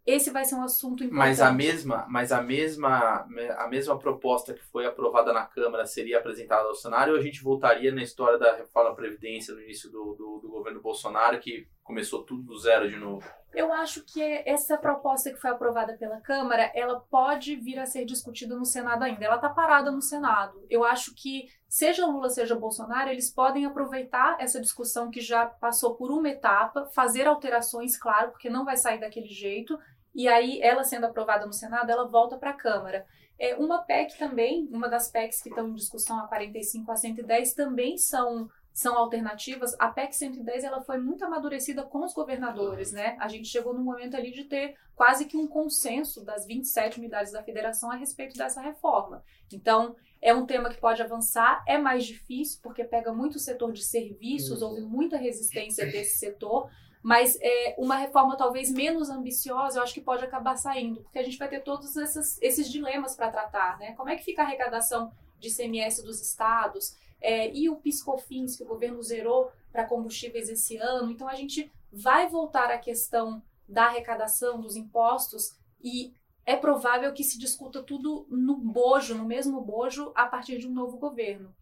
esse 0.07 0.31
vai 0.31 0.45
ser 0.45 0.55
um 0.55 0.63
assunto 0.63 1.03
importante. 1.03 1.19
Mas 1.19 1.41
a 1.41 1.53
mesma, 1.53 2.07
mas 2.09 2.31
a 2.31 2.41
mesma, 2.41 3.27
a 3.59 3.67
mesma 3.69 3.99
proposta 3.99 4.55
que 4.55 4.65
foi 4.67 4.87
aprovada 4.87 5.33
na 5.33 5.45
Câmara 5.45 5.85
seria 5.85 6.19
apresentada 6.19 6.69
ao 6.69 6.77
Senado 6.77 7.11
ou 7.11 7.17
a 7.17 7.21
gente 7.21 7.43
voltaria 7.43 7.93
na 7.93 8.03
história 8.03 8.39
da 8.39 8.55
reforma 8.55 8.91
da 8.91 8.95
Previdência 8.95 9.53
no 9.53 9.61
início 9.61 9.91
do, 9.91 10.15
do, 10.15 10.39
do, 10.43 10.49
governo 10.49 10.81
Bolsonaro, 10.81 11.41
que 11.41 11.69
começou 11.83 12.23
tudo 12.23 12.45
do 12.45 12.57
zero 12.57 12.89
de 12.89 12.97
novo? 12.97 13.29
Eu 13.53 13.73
acho 13.73 14.05
que 14.05 14.23
essa 14.45 14.77
proposta 14.77 15.31
que 15.31 15.41
foi 15.41 15.51
aprovada 15.51 15.97
pela 15.97 16.21
Câmara, 16.21 16.71
ela 16.75 17.01
pode 17.01 17.57
vir 17.57 17.79
a 17.79 17.87
ser 17.87 18.05
discutida 18.05 18.55
no 18.55 18.65
Senado 18.65 19.03
ainda. 19.03 19.25
Ela 19.25 19.37
está 19.37 19.49
parada 19.49 19.91
no 19.91 20.03
Senado. 20.03 20.65
Eu 20.69 20.85
acho 20.85 21.15
que, 21.15 21.47
seja 21.69 22.07
Lula, 22.07 22.29
seja 22.29 22.55
Bolsonaro, 22.55 23.11
eles 23.11 23.33
podem 23.33 23.65
aproveitar 23.65 24.37
essa 24.39 24.61
discussão 24.61 25.11
que 25.11 25.21
já 25.21 25.47
passou 25.47 25.97
por 25.97 26.11
uma 26.13 26.29
etapa, 26.29 26.87
fazer 26.95 27.27
alterações, 27.27 27.97
claro, 27.97 28.31
porque 28.31 28.51
não 28.51 28.65
vai 28.65 28.77
sair 28.77 29.01
daquele 29.01 29.29
jeito, 29.29 29.79
e 30.17 30.27
aí 30.27 30.61
ela 30.62 30.83
sendo 30.83 31.05
aprovada 31.05 31.45
no 31.45 31.53
Senado, 31.53 31.91
ela 31.91 32.09
volta 32.09 32.39
para 32.39 32.51
a 32.51 32.57
Câmara. 32.57 33.07
É, 33.39 33.55
uma 33.55 33.83
PEC 33.83 34.17
também, 34.19 34.67
uma 34.73 34.89
das 34.89 35.11
PECs 35.11 35.43
que 35.43 35.51
estão 35.51 35.69
em 35.69 35.75
discussão 35.75 36.19
a 36.19 36.27
45 36.27 36.91
a 36.91 36.97
110 36.97 37.53
também 37.53 37.99
são 37.99 38.49
são 38.73 38.95
alternativas. 38.95 39.75
A 39.79 39.89
PEC 39.89 40.14
110 40.14 40.62
ela 40.62 40.83
foi 40.83 40.99
muito 40.99 41.25
amadurecida 41.25 41.83
com 41.83 42.05
os 42.05 42.12
governadores, 42.12 42.93
né? 42.93 43.17
A 43.19 43.27
gente 43.27 43.49
chegou 43.49 43.73
no 43.73 43.83
momento 43.83 44.14
ali 44.14 44.31
de 44.31 44.45
ter 44.45 44.75
quase 44.95 45.25
que 45.25 45.37
um 45.37 45.47
consenso 45.47 46.23
das 46.23 46.47
27 46.47 46.99
unidades 46.99 47.33
da 47.33 47.43
federação 47.43 47.91
a 47.91 47.97
respeito 47.97 48.37
dessa 48.37 48.61
reforma. 48.61 49.25
Então, 49.51 49.97
é 50.21 50.35
um 50.35 50.45
tema 50.45 50.69
que 50.69 50.79
pode 50.79 51.01
avançar, 51.01 51.64
é 51.67 51.79
mais 51.79 52.05
difícil 52.05 52.61
porque 52.62 52.85
pega 52.85 53.14
muito 53.14 53.37
o 53.37 53.41
setor 53.41 53.73
de 53.73 53.83
serviços, 53.83 54.61
houve 54.61 54.83
muita 54.83 55.17
resistência 55.17 55.87
desse 55.87 56.19
setor, 56.19 56.69
mas 57.07 57.39
é, 57.41 57.77
uma 57.79 57.95
reforma 57.95 58.37
talvez 58.37 58.69
menos 58.69 59.09
ambiciosa, 59.09 59.79
eu 59.79 59.85
acho 59.85 59.95
que 59.95 60.01
pode 60.01 60.25
acabar 60.25 60.57
saindo, 60.57 61.03
porque 61.03 61.21
a 61.21 61.23
gente 61.23 61.39
vai 61.39 61.47
ter 61.49 61.61
todos 61.61 61.97
esses, 61.97 62.37
esses 62.43 62.69
dilemas 62.69 63.15
para 63.15 63.31
tratar, 63.31 63.79
né? 63.79 63.93
Como 63.93 64.09
é 64.09 64.17
que 64.17 64.25
fica 64.25 64.43
a 64.43 64.45
arrecadação 64.45 65.13
de 65.39 65.49
CMS 65.49 66.03
dos 66.03 66.21
estados? 66.21 66.97
É, 67.21 67.49
e 67.55 67.71
o 67.71 67.77
PiscoFins, 67.77 68.57
que 68.57 68.65
o 68.65 68.67
governo 68.67 69.01
zerou 69.05 69.53
para 69.71 69.85
combustíveis 69.85 70.49
esse 70.49 70.79
ano. 70.79 71.13
Então, 71.13 71.29
a 71.29 71.37
gente 71.37 71.71
vai 71.93 72.29
voltar 72.29 72.73
à 72.73 72.79
questão 72.79 73.41
da 73.69 73.85
arrecadação 73.85 74.61
dos 74.61 74.75
impostos 74.75 75.57
e 75.81 76.13
é 76.45 76.57
provável 76.57 77.13
que 77.13 77.23
se 77.23 77.39
discuta 77.39 77.85
tudo 77.85 78.27
no 78.29 78.57
bojo, 78.57 79.15
no 79.15 79.25
mesmo 79.25 79.61
bojo, 79.61 80.11
a 80.13 80.27
partir 80.27 80.59
de 80.59 80.67
um 80.67 80.73
novo 80.73 80.97
governo. 80.97 81.55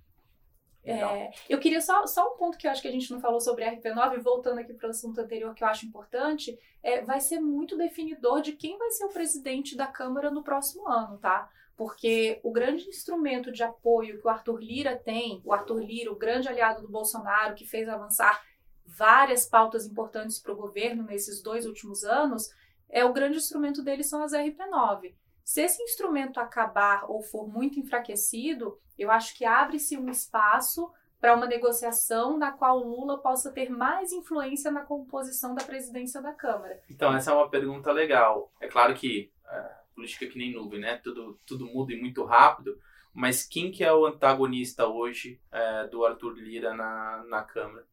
É, 0.85 1.31
eu 1.49 1.59
queria 1.59 1.81
só, 1.81 2.07
só 2.07 2.35
um 2.35 2.37
ponto 2.37 2.59
que 2.59 2.67
eu 2.67 2.71
acho 2.71 2.83
que 2.83 2.89
a 2.89 2.93
gente 2.93 3.11
não 3.11 3.19
falou 3.19 3.41
sobre 3.41 3.65
a 3.65 3.75
RP9, 3.75 4.21
voltando 4.21 4.59
aqui 4.59 4.75
para 4.75 4.89
o 4.89 4.91
assunto 4.91 5.19
anterior 5.19 5.55
que 5.55 5.65
eu 5.65 5.69
acho 5.69 5.87
importante, 5.87 6.59
é, 6.83 7.01
vai 7.01 7.21
ser 7.21 7.41
muito 7.41 7.77
definidor 7.77 8.43
de 8.43 8.53
quem 8.53 8.77
vai 8.77 8.91
ser 8.91 9.07
o 9.07 9.13
presidente 9.13 9.77
da 9.77 9.87
Câmara 9.87 10.31
no 10.31 10.43
próximo 10.43 10.87
ano, 10.87 11.17
tá? 11.17 11.49
Porque 11.75 12.39
o 12.43 12.53
grande 12.53 12.87
instrumento 12.87 13.51
de 13.51 13.63
apoio 13.63 14.21
que 14.21 14.27
o 14.27 14.31
Arthur 14.31 14.61
Lira 14.61 14.95
tem, 14.95 15.41
o 15.45 15.53
Arthur 15.53 15.81
Lira, 15.83 16.13
o 16.13 16.17
grande 16.17 16.49
aliado 16.49 16.83
do 16.83 16.89
Bolsonaro, 16.89 17.55
que 17.55 17.67
fez 17.67 17.89
avançar 17.89 18.43
várias 18.87 19.47
pautas 19.47 19.87
importantes 19.87 20.39
para 20.39 20.53
o 20.53 20.57
governo 20.57 21.03
nesses 21.03 21.43
dois 21.43 21.67
últimos 21.67 22.05
anos, 22.05 22.51
é 22.91 23.05
o 23.05 23.13
grande 23.13 23.39
instrumento 23.39 23.83
dele 23.83 24.05
são 24.05 24.23
as 24.23 24.33
RP9. 24.33 25.15
Se 25.45 25.61
esse 25.61 25.83
instrumento 25.83 26.41
acabar 26.41 27.05
ou 27.09 27.23
for 27.23 27.47
muito 27.47 27.79
enfraquecido, 27.79 28.79
eu 28.99 29.11
acho 29.11 29.37
que 29.37 29.45
abre-se 29.45 29.97
um 29.97 30.09
espaço 30.09 30.91
para 31.21 31.35
uma 31.35 31.47
negociação 31.47 32.37
na 32.37 32.51
qual 32.51 32.79
Lula 32.79 33.19
possa 33.19 33.53
ter 33.53 33.71
mais 33.71 34.13
influência 34.13 34.71
na 34.71 34.83
composição 34.83 35.55
da 35.55 35.63
presidência 35.63 36.21
da 36.21 36.33
Câmara. 36.33 36.81
Então, 36.91 37.15
essa 37.15 37.31
é 37.31 37.35
uma 37.35 37.49
pergunta 37.49 37.93
legal. 37.93 38.53
É 38.61 38.69
claro 38.69 38.95
que 38.95 39.31
é, 39.47 39.71
política 39.95 40.25
é 40.25 40.29
que 40.29 40.39
nem 40.39 40.53
nuvem, 40.53 40.81
né? 40.81 40.97
Tudo, 41.03 41.39
tudo 41.47 41.67
muda 41.67 41.93
e 41.93 42.01
muito 42.01 42.25
rápido. 42.25 42.79
Mas 43.13 43.47
quem 43.47 43.71
que 43.71 43.85
é 43.85 43.93
o 43.93 44.07
antagonista 44.07 44.87
hoje 44.87 45.41
é, 45.53 45.87
do 45.87 46.05
Arthur 46.05 46.33
Lira 46.33 46.75
na, 46.75 47.25
na 47.29 47.43
Câmara? 47.43 47.87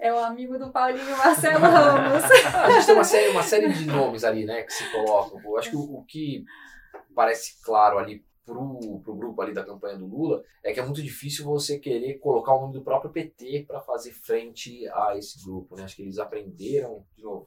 É 0.00 0.12
o 0.12 0.18
amigo 0.18 0.58
do 0.58 0.72
Paulinho 0.72 1.16
Marcelo 1.16 1.60
Ramos. 1.60 2.24
a 2.54 2.70
gente 2.70 2.86
tem 2.86 2.94
uma 2.94 3.04
série, 3.04 3.28
uma 3.28 3.42
série 3.42 3.72
de 3.72 3.84
nomes 3.84 4.24
ali, 4.24 4.46
né, 4.46 4.62
que 4.62 4.72
se 4.72 4.90
colocam. 4.90 5.40
Eu 5.44 5.58
acho 5.58 5.70
que 5.70 5.76
o, 5.76 5.98
o 5.98 6.04
que 6.04 6.44
parece 7.14 7.60
claro 7.62 7.98
ali 7.98 8.24
pro, 8.44 9.00
pro 9.04 9.14
grupo 9.14 9.40
ali 9.42 9.52
da 9.52 9.64
campanha 9.64 9.98
do 9.98 10.06
Lula 10.06 10.42
é 10.64 10.72
que 10.72 10.80
é 10.80 10.84
muito 10.84 11.02
difícil 11.02 11.44
você 11.44 11.78
querer 11.78 12.18
colocar 12.18 12.54
o 12.54 12.60
nome 12.62 12.72
do 12.72 12.82
próprio 12.82 13.12
PT 13.12 13.64
para 13.66 13.80
fazer 13.80 14.12
frente 14.12 14.88
a 14.88 15.16
esse 15.16 15.42
grupo, 15.44 15.76
né? 15.76 15.84
Acho 15.84 15.96
que 15.96 16.02
eles 16.02 16.18
aprenderam, 16.18 17.04
de 17.16 17.22
novo, 17.22 17.46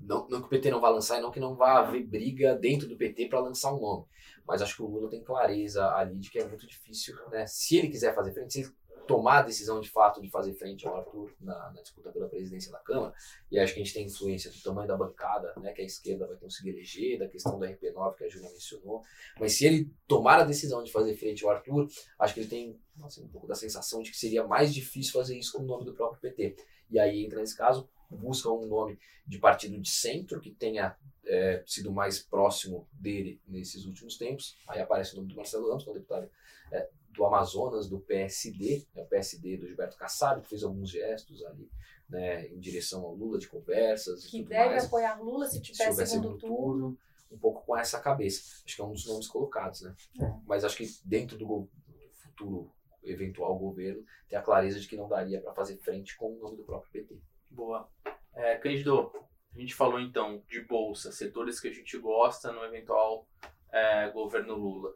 não, 0.00 0.28
não 0.28 0.40
que 0.40 0.46
o 0.46 0.50
PT 0.50 0.70
não 0.70 0.80
vá 0.80 0.90
lançar 0.90 1.18
e 1.18 1.22
não 1.22 1.30
que 1.30 1.40
não 1.40 1.56
vá 1.56 1.80
haver 1.80 2.06
briga 2.06 2.54
dentro 2.54 2.88
do 2.88 2.96
PT 2.96 3.28
para 3.28 3.40
lançar 3.40 3.74
um 3.74 3.80
nome, 3.80 4.04
mas 4.46 4.62
acho 4.62 4.76
que 4.76 4.82
o 4.82 4.86
Lula 4.86 5.10
tem 5.10 5.24
clareza 5.24 5.88
ali 5.94 6.16
de 6.18 6.30
que 6.30 6.38
é 6.38 6.46
muito 6.46 6.66
difícil, 6.66 7.16
né? 7.30 7.46
Se 7.46 7.76
ele 7.76 7.88
quiser 7.88 8.14
fazer 8.14 8.32
frente, 8.32 8.52
se 8.52 8.60
ele 8.60 8.70
tomar 9.08 9.38
a 9.38 9.42
decisão 9.42 9.80
de 9.80 9.88
fato 9.88 10.20
de 10.20 10.30
fazer 10.30 10.52
frente 10.52 10.86
ao 10.86 10.96
Arthur 10.96 11.34
na, 11.40 11.72
na, 11.72 11.80
disputa 11.80 12.12
pela 12.12 12.28
presidência 12.28 12.70
da 12.70 12.78
Câmara, 12.78 13.12
e 13.50 13.58
acho 13.58 13.74
que 13.74 13.80
a 13.80 13.82
gente 13.82 13.94
tem 13.94 14.06
influência 14.06 14.50
do 14.50 14.60
tamanho 14.60 14.86
da 14.86 14.96
bancada, 14.96 15.52
né, 15.56 15.72
que 15.72 15.82
a 15.82 15.84
esquerda 15.84 16.26
vai 16.26 16.36
conseguir 16.36 16.70
eleger, 16.70 17.18
da 17.18 17.26
questão 17.26 17.58
da 17.58 17.66
RP9 17.66 18.16
que 18.16 18.24
a 18.24 18.28
Júlia 18.28 18.50
mencionou, 18.50 19.02
mas 19.40 19.54
se 19.54 19.66
ele 19.66 19.90
tomar 20.06 20.38
a 20.38 20.44
decisão 20.44 20.84
de 20.84 20.92
fazer 20.92 21.16
frente 21.16 21.44
ao 21.44 21.50
Arthur, 21.50 21.88
acho 22.18 22.34
que 22.34 22.40
ele 22.40 22.48
tem 22.48 22.78
assim, 23.02 23.24
um 23.24 23.28
pouco 23.28 23.46
da 23.46 23.54
sensação 23.54 24.02
de 24.02 24.10
que 24.10 24.16
seria 24.16 24.46
mais 24.46 24.74
difícil 24.74 25.12
fazer 25.14 25.36
isso 25.36 25.52
com 25.52 25.62
o 25.62 25.66
nome 25.66 25.84
do 25.84 25.94
próprio 25.94 26.20
PT. 26.20 26.56
E 26.90 26.98
aí 26.98 27.24
entra 27.24 27.40
nesse 27.40 27.56
caso, 27.56 27.88
busca 28.10 28.50
um 28.50 28.66
nome 28.66 28.98
de 29.26 29.38
partido 29.38 29.78
de 29.78 29.90
centro 29.90 30.40
que 30.40 30.50
tenha 30.50 30.96
é, 31.26 31.62
sido 31.66 31.92
mais 31.92 32.18
próximo 32.18 32.88
dele 32.92 33.40
nesses 33.46 33.84
últimos 33.84 34.16
tempos. 34.16 34.56
Aí 34.66 34.80
aparece 34.80 35.12
o 35.12 35.16
nome 35.16 35.28
do 35.28 35.36
Marcelo 35.36 35.68
Ramos, 35.68 35.84
que 35.84 35.90
é 35.90 35.92
um 35.92 35.96
deputado 35.96 36.30
é, 36.72 36.88
do 37.18 37.26
Amazonas, 37.26 37.88
do 37.88 37.98
PSD, 37.98 38.86
é 38.94 39.02
o 39.02 39.06
PSD 39.06 39.56
do 39.56 39.66
Gilberto 39.66 39.96
Kassab, 39.96 40.40
que 40.40 40.48
fez 40.48 40.62
alguns 40.62 40.88
gestos 40.88 41.44
ali 41.44 41.68
né, 42.08 42.46
em 42.46 42.60
direção 42.60 43.04
ao 43.04 43.12
Lula 43.12 43.40
de 43.40 43.48
conversas. 43.48 44.24
Que 44.24 44.44
deve 44.44 44.70
mais. 44.70 44.84
apoiar 44.84 45.20
Lula 45.20 45.48
se 45.48 45.60
tiver 45.60 45.92
se 45.92 46.06
segundo, 46.06 46.06
segundo 46.06 46.38
turno. 46.38 46.56
turno. 46.56 46.98
Um 47.30 47.36
pouco 47.36 47.66
com 47.66 47.76
essa 47.76 48.00
cabeça. 48.00 48.62
Acho 48.64 48.76
que 48.76 48.80
é 48.80 48.84
um 48.84 48.92
dos 48.92 49.04
nomes 49.04 49.26
colocados, 49.26 49.82
né? 49.82 49.94
É. 50.22 50.32
Mas 50.46 50.64
acho 50.64 50.76
que 50.76 50.86
dentro 51.04 51.36
do 51.36 51.68
futuro 52.12 52.72
eventual 53.02 53.58
governo, 53.58 54.04
tem 54.28 54.38
a 54.38 54.42
clareza 54.42 54.78
de 54.78 54.86
que 54.86 54.96
não 54.96 55.08
daria 55.08 55.40
para 55.40 55.54
fazer 55.54 55.76
frente 55.78 56.16
com 56.16 56.32
o 56.32 56.38
nome 56.38 56.56
do 56.56 56.64
próprio 56.64 56.92
PT. 56.92 57.20
Boa. 57.50 57.88
É, 58.34 58.56
Cândido, 58.56 59.10
a 59.54 59.58
gente 59.58 59.74
falou 59.74 59.98
então 59.98 60.42
de 60.48 60.60
bolsa, 60.60 61.10
setores 61.10 61.58
que 61.58 61.68
a 61.68 61.72
gente 61.72 61.98
gosta 61.98 62.52
no 62.52 62.62
eventual 62.64 63.26
é, 63.72 64.08
governo 64.10 64.54
Lula 64.54 64.94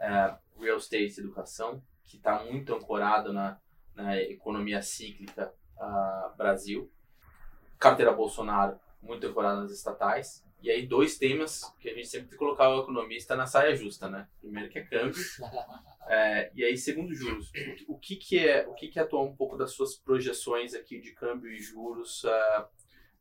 é, 0.00 0.34
real 0.58 0.78
estate 0.78 1.20
educação, 1.20 1.82
que 2.04 2.16
está 2.16 2.42
muito 2.44 2.74
ancorado 2.74 3.32
na, 3.32 3.58
na 3.94 4.20
economia 4.20 4.82
cíclica 4.82 5.52
uh, 5.76 6.36
Brasil. 6.36 6.90
Carteira 7.78 8.12
Bolsonaro, 8.12 8.78
muito 9.00 9.26
ancorada 9.26 9.62
nas 9.62 9.70
estatais. 9.70 10.44
E 10.60 10.70
aí, 10.70 10.86
dois 10.86 11.16
temas 11.16 11.72
que 11.78 11.88
a 11.88 11.94
gente 11.94 12.08
sempre 12.08 12.36
colocava 12.36 12.74
o 12.74 12.82
economista 12.82 13.36
na 13.36 13.46
saia 13.46 13.76
justa, 13.76 14.08
né? 14.08 14.26
Primeiro 14.40 14.68
que 14.68 14.80
é 14.80 14.84
câmbio, 14.84 15.22
é, 16.08 16.50
e 16.52 16.64
aí 16.64 16.76
segundo 16.76 17.14
juros. 17.14 17.52
O, 17.86 17.96
que 17.96 18.16
que 18.16 18.40
é, 18.40 18.66
o 18.66 18.74
que 18.74 18.88
que 18.88 18.98
atuar 18.98 19.22
um 19.22 19.36
pouco 19.36 19.56
das 19.56 19.72
suas 19.72 19.96
projeções 19.96 20.74
aqui 20.74 21.00
de 21.00 21.12
câmbio 21.12 21.52
e 21.52 21.60
juros 21.60 22.24
uh, 22.24 22.66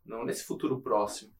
não 0.03 0.25
nesse 0.25 0.45
futuro 0.45 0.81
próximo? 0.81 1.31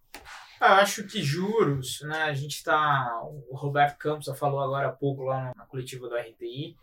Eu 0.59 0.67
acho 0.67 1.03
que 1.05 1.21
juros, 1.21 2.01
né? 2.01 2.23
A 2.23 2.33
gente 2.33 2.55
está. 2.55 3.21
O 3.49 3.55
Roberto 3.55 3.97
Campos 3.97 4.27
falou 4.37 4.59
agora 4.59 4.87
há 4.87 4.91
pouco 4.91 5.23
lá 5.23 5.53
na 5.55 5.65
coletiva 5.65 6.07
do 6.09 6.15
RTI 6.15 6.75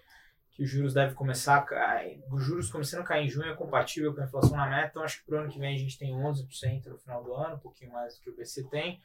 que 0.55 0.63
os 0.63 0.71
juros 0.71 0.95
devem 0.95 1.15
começar 1.15 1.57
a 1.57 1.63
cair. 1.63 2.23
Os 2.31 2.45
juros 2.45 2.71
começando 2.71 3.01
a 3.01 3.05
cair 3.05 3.27
em 3.27 3.29
junho 3.29 3.51
é 3.51 3.55
compatível 3.55 4.15
com 4.15 4.21
a 4.21 4.25
inflação 4.25 4.57
na 4.57 4.69
meta, 4.69 4.91
então 4.91 5.03
acho 5.03 5.19
que 5.19 5.27
para 5.27 5.37
o 5.37 5.41
ano 5.41 5.51
que 5.51 5.59
vem 5.59 5.75
a 5.75 5.79
gente 5.79 5.99
tem 5.99 6.15
11% 6.15 6.87
no 6.87 6.99
final 6.99 7.25
do 7.25 7.35
ano, 7.35 7.57
um 7.57 7.59
pouquinho 7.59 7.93
mais 7.93 8.15
do 8.15 8.21
que 8.21 8.31
o 8.31 8.37
BC 8.37 8.65
tem. 8.71 9.01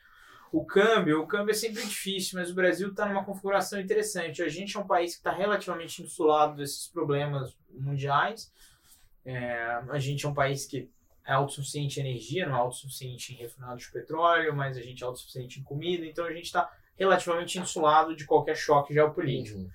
O 0.51 0.63
câmbio, 0.63 1.21
o 1.21 1.27
câmbio 1.27 1.51
é 1.51 1.55
sempre 1.55 1.81
difícil, 1.81 2.39
mas 2.39 2.51
o 2.51 2.55
Brasil 2.55 2.89
está 2.89 3.07
numa 3.07 3.25
configuração 3.25 3.79
interessante. 3.79 4.43
A 4.43 4.47
gente 4.47 4.77
é 4.77 4.79
um 4.79 4.85
país 4.85 5.13
que 5.13 5.19
está 5.19 5.31
relativamente 5.31 6.03
insulado 6.03 6.55
desses 6.55 6.87
problemas 6.87 7.55
mundiais. 7.69 8.51
É, 9.25 9.81
a 9.89 9.99
gente 9.99 10.25
é 10.25 10.29
um 10.29 10.33
país 10.33 10.65
que 10.65 10.89
é 11.29 11.33
autossuficiente 11.33 11.99
em 11.99 12.03
energia, 12.03 12.47
não 12.47 12.55
é 12.55 12.59
autossuficiente 12.59 13.33
em 13.33 13.37
refinado 13.37 13.77
de 13.77 13.91
petróleo, 13.91 14.55
mas 14.55 14.75
a 14.75 14.81
gente 14.81 15.03
é 15.03 15.05
autossuficiente 15.05 15.59
em 15.59 15.63
comida, 15.63 16.03
então 16.03 16.25
a 16.25 16.33
gente 16.33 16.45
está 16.45 16.71
relativamente 16.97 17.59
insulado 17.59 18.15
de 18.15 18.25
qualquer 18.25 18.55
choque 18.55 18.95
geopolítico. 18.95 19.59
Uhum. 19.59 19.69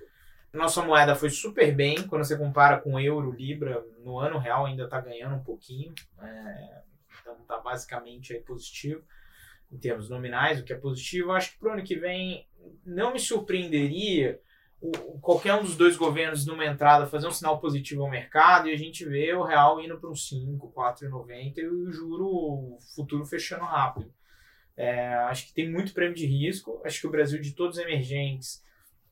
Nossa 0.52 0.82
moeda 0.82 1.14
foi 1.14 1.30
super 1.30 1.72
bem 1.72 2.08
quando 2.08 2.24
você 2.24 2.36
compara 2.36 2.80
com 2.80 2.98
euro, 2.98 3.30
libra, 3.30 3.84
no 4.00 4.18
ano 4.18 4.36
real 4.38 4.66
ainda 4.66 4.84
está 4.84 5.00
ganhando 5.00 5.36
um 5.36 5.44
pouquinho, 5.44 5.94
é, 6.20 6.82
então 7.20 7.36
está 7.40 7.58
basicamente 7.58 8.32
aí 8.32 8.40
positivo 8.40 9.04
em 9.70 9.78
termos 9.78 10.10
nominais, 10.10 10.58
o 10.58 10.64
que 10.64 10.72
é 10.72 10.76
positivo. 10.76 11.30
Acho 11.30 11.52
que 11.52 11.58
para 11.58 11.68
o 11.68 11.72
ano 11.72 11.84
que 11.84 11.94
vem 11.94 12.48
não 12.84 13.12
me 13.12 13.20
surpreenderia 13.20 14.40
o, 14.80 15.18
qualquer 15.20 15.54
um 15.54 15.62
dos 15.62 15.76
dois 15.76 15.96
governos 15.96 16.46
numa 16.46 16.66
entrada 16.66 17.06
fazer 17.06 17.26
um 17.26 17.32
sinal 17.32 17.58
positivo 17.58 18.02
ao 18.02 18.10
mercado 18.10 18.68
e 18.68 18.72
a 18.72 18.76
gente 18.76 19.04
vê 19.04 19.32
o 19.34 19.42
real 19.42 19.80
indo 19.80 19.98
para 19.98 20.10
uns 20.10 20.28
5, 20.28 20.72
4,90 20.74 21.58
e 21.58 21.66
o 21.66 21.90
juro 21.90 22.78
futuro 22.94 23.24
fechando 23.24 23.64
rápido. 23.64 24.12
É, 24.76 25.14
acho 25.28 25.46
que 25.46 25.54
tem 25.54 25.70
muito 25.70 25.94
prêmio 25.94 26.14
de 26.14 26.26
risco. 26.26 26.80
Acho 26.84 27.00
que 27.00 27.06
o 27.06 27.10
Brasil, 27.10 27.40
de 27.40 27.52
todos 27.52 27.78
os 27.78 27.82
emergentes, 27.82 28.62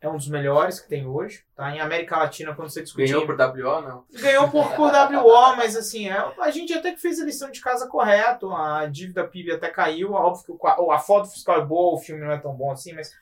é 0.01 0.09
um 0.09 0.17
dos 0.17 0.29
melhores 0.29 0.81
que 0.81 0.89
tem 0.89 1.07
hoje. 1.07 1.45
Tá? 1.55 1.75
Em 1.75 1.81
América 1.81 2.17
Latina, 2.17 2.55
quando 2.55 2.69
você 2.69 2.83
discute. 2.83 3.07
Ganhou 3.07 3.25
por 3.25 3.37
WO, 3.37 3.81
não? 3.81 4.05
Ganhou 4.13 4.51
por, 4.51 4.75
por 4.75 4.91
WO, 4.91 5.57
mas 5.57 5.77
assim, 5.77 6.09
é, 6.09 6.17
a 6.41 6.51
gente 6.51 6.73
até 6.73 6.93
que 6.93 7.01
fez 7.01 7.21
a 7.21 7.25
lição 7.25 7.51
de 7.51 7.61
casa 7.61 7.87
correto. 7.87 8.53
A 8.53 8.87
dívida 8.87 9.27
PIB 9.27 9.53
até 9.53 9.69
caiu. 9.69 10.13
Óbvio 10.13 10.59
que 10.59 10.67
a 10.67 10.99
foto 10.99 11.31
fiscal 11.31 11.61
é 11.61 11.65
boa, 11.65 11.95
o 11.95 12.01
filme 12.01 12.21
não 12.21 12.33
é 12.33 12.39
tão 12.39 12.53
bom 12.53 12.73
assim, 12.73 12.93
mas 12.93 13.13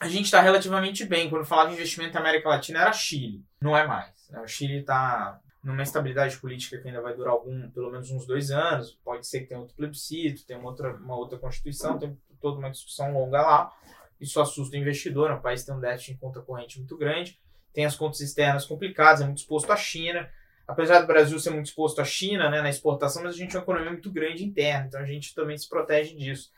a 0.00 0.08
gente 0.08 0.26
está 0.26 0.40
relativamente 0.40 1.04
bem. 1.04 1.28
Quando 1.28 1.44
falava 1.44 1.70
em 1.70 1.74
investimento 1.74 2.14
na 2.14 2.20
América 2.20 2.48
Latina, 2.48 2.80
era 2.80 2.92
Chile. 2.92 3.44
Não 3.60 3.76
é 3.76 3.86
mais. 3.86 4.28
Né? 4.30 4.40
O 4.40 4.46
Chile 4.46 4.78
está 4.78 5.40
numa 5.62 5.82
estabilidade 5.82 6.36
política 6.38 6.78
que 6.78 6.86
ainda 6.86 7.00
vai 7.00 7.14
durar 7.14 7.32
algum, 7.32 7.68
pelo 7.70 7.90
menos 7.90 8.10
uns 8.10 8.26
dois 8.26 8.50
anos. 8.50 8.98
Pode 9.04 9.26
ser 9.26 9.40
que 9.40 9.46
tenha 9.46 9.60
outro 9.60 9.74
plebiscito, 9.74 10.46
tenha 10.46 10.58
uma 10.58 10.70
outra, 10.70 10.94
uma 10.94 11.16
outra 11.16 11.38
constituição, 11.38 11.98
tem 11.98 12.16
toda 12.40 12.58
uma 12.58 12.70
discussão 12.70 13.12
longa 13.12 13.42
lá. 13.42 13.72
Isso 14.20 14.40
assusta 14.40 14.76
o 14.76 14.78
investidor. 14.78 15.30
Né? 15.30 15.34
O 15.34 15.40
país 15.40 15.64
tem 15.64 15.74
um 15.74 15.80
déficit 15.80 16.12
em 16.12 16.16
conta 16.16 16.40
corrente 16.40 16.78
muito 16.78 16.96
grande, 16.96 17.38
tem 17.72 17.84
as 17.84 17.96
contas 17.96 18.20
externas 18.20 18.64
complicadas, 18.64 19.20
é 19.20 19.24
muito 19.24 19.38
exposto 19.38 19.72
à 19.72 19.76
China. 19.76 20.28
Apesar 20.66 21.00
do 21.00 21.06
Brasil 21.06 21.38
ser 21.40 21.50
muito 21.50 21.66
exposto 21.66 22.00
à 22.00 22.04
China 22.04 22.50
né, 22.50 22.60
na 22.60 22.68
exportação, 22.68 23.22
mas 23.22 23.34
a 23.34 23.38
gente 23.38 23.56
é 23.56 23.58
uma 23.58 23.62
economia 23.62 23.90
muito 23.90 24.12
grande 24.12 24.44
interna, 24.44 24.86
então 24.86 25.00
a 25.00 25.04
gente 25.04 25.34
também 25.34 25.56
se 25.56 25.66
protege 25.66 26.14
disso. 26.14 26.52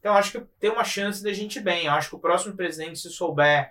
Então, 0.00 0.16
acho 0.16 0.32
que 0.32 0.40
tem 0.58 0.70
uma 0.70 0.82
chance 0.82 1.22
da 1.22 1.32
gente 1.32 1.56
ir 1.56 1.62
bem. 1.62 1.86
Eu 1.86 1.92
acho 1.92 2.08
que 2.08 2.16
o 2.16 2.20
próximo 2.20 2.56
presidente, 2.56 2.98
se 2.98 3.10
souber 3.10 3.70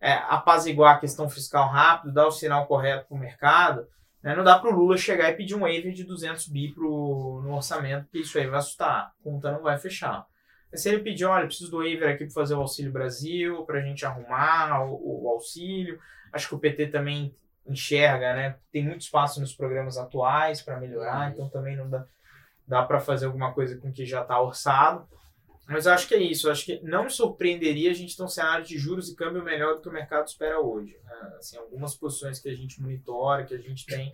é, 0.00 0.12
apaziguar 0.12 0.96
a 0.96 0.98
questão 0.98 1.28
fiscal 1.28 1.68
rápido, 1.68 2.14
dar 2.14 2.26
o 2.26 2.30
sinal 2.30 2.66
correto 2.66 3.08
para 3.08 3.16
o 3.16 3.18
mercado, 3.18 3.88
né, 4.22 4.36
não 4.36 4.44
dá 4.44 4.58
para 4.58 4.70
o 4.70 4.74
Lula 4.74 4.98
chegar 4.98 5.30
e 5.30 5.36
pedir 5.36 5.54
um 5.54 5.60
waiver 5.60 5.92
de 5.92 6.04
200 6.04 6.46
bi 6.48 6.72
pro, 6.72 7.40
no 7.42 7.54
orçamento, 7.54 8.04
porque 8.04 8.18
isso 8.18 8.38
aí 8.38 8.46
vai 8.46 8.58
assustar. 8.58 8.90
A 8.90 9.12
conta 9.24 9.50
não 9.50 9.62
vai 9.62 9.78
fechar. 9.78 10.26
Mas 10.70 10.82
se 10.82 10.88
ele 10.88 11.02
pedir, 11.02 11.24
olha, 11.24 11.46
preciso 11.46 11.70
do 11.70 11.78
waiver 11.78 12.14
aqui 12.14 12.24
para 12.24 12.34
fazer 12.34 12.54
o 12.54 12.60
Auxílio 12.60 12.92
Brasil, 12.92 13.64
para 13.64 13.78
a 13.78 13.82
gente 13.82 14.04
arrumar 14.06 14.84
o, 14.84 15.24
o, 15.24 15.28
auxílio, 15.30 15.98
acho 16.32 16.48
que 16.48 16.54
o 16.54 16.58
PT 16.58 16.88
também 16.88 17.34
enxerga, 17.66 18.34
né? 18.34 18.56
Tem 18.70 18.84
muito 18.84 19.00
espaço 19.00 19.40
nos 19.40 19.54
programas 19.54 19.96
atuais 19.96 20.62
para 20.62 20.78
melhorar, 20.78 21.26
uhum. 21.26 21.32
então 21.32 21.48
também 21.48 21.76
não 21.76 21.88
dá, 21.88 22.04
dá 22.66 22.82
para 22.82 23.00
fazer 23.00 23.26
alguma 23.26 23.52
coisa 23.52 23.76
com 23.78 23.92
que 23.92 24.06
já 24.06 24.22
está 24.22 24.40
orçado. 24.40 25.08
Mas 25.70 25.86
eu 25.86 25.92
acho 25.92 26.08
que 26.08 26.14
é 26.14 26.18
isso. 26.18 26.50
Acho 26.50 26.64
que 26.64 26.80
não 26.82 27.04
me 27.04 27.10
surpreenderia 27.10 27.90
a 27.90 27.94
gente 27.94 28.16
ter 28.16 28.22
um 28.24 28.28
cenário 28.28 28.64
de 28.64 28.76
juros 28.76 29.08
e 29.08 29.14
câmbio 29.14 29.44
melhor 29.44 29.76
do 29.76 29.80
que 29.80 29.88
o 29.88 29.92
mercado 29.92 30.26
espera 30.26 30.60
hoje. 30.60 30.98
Né? 31.04 31.34
Assim, 31.38 31.56
algumas 31.56 31.94
posições 31.94 32.40
que 32.40 32.48
a 32.48 32.54
gente 32.54 32.82
monitora, 32.82 33.44
que 33.44 33.54
a 33.54 33.58
gente 33.58 33.86
tem. 33.86 34.10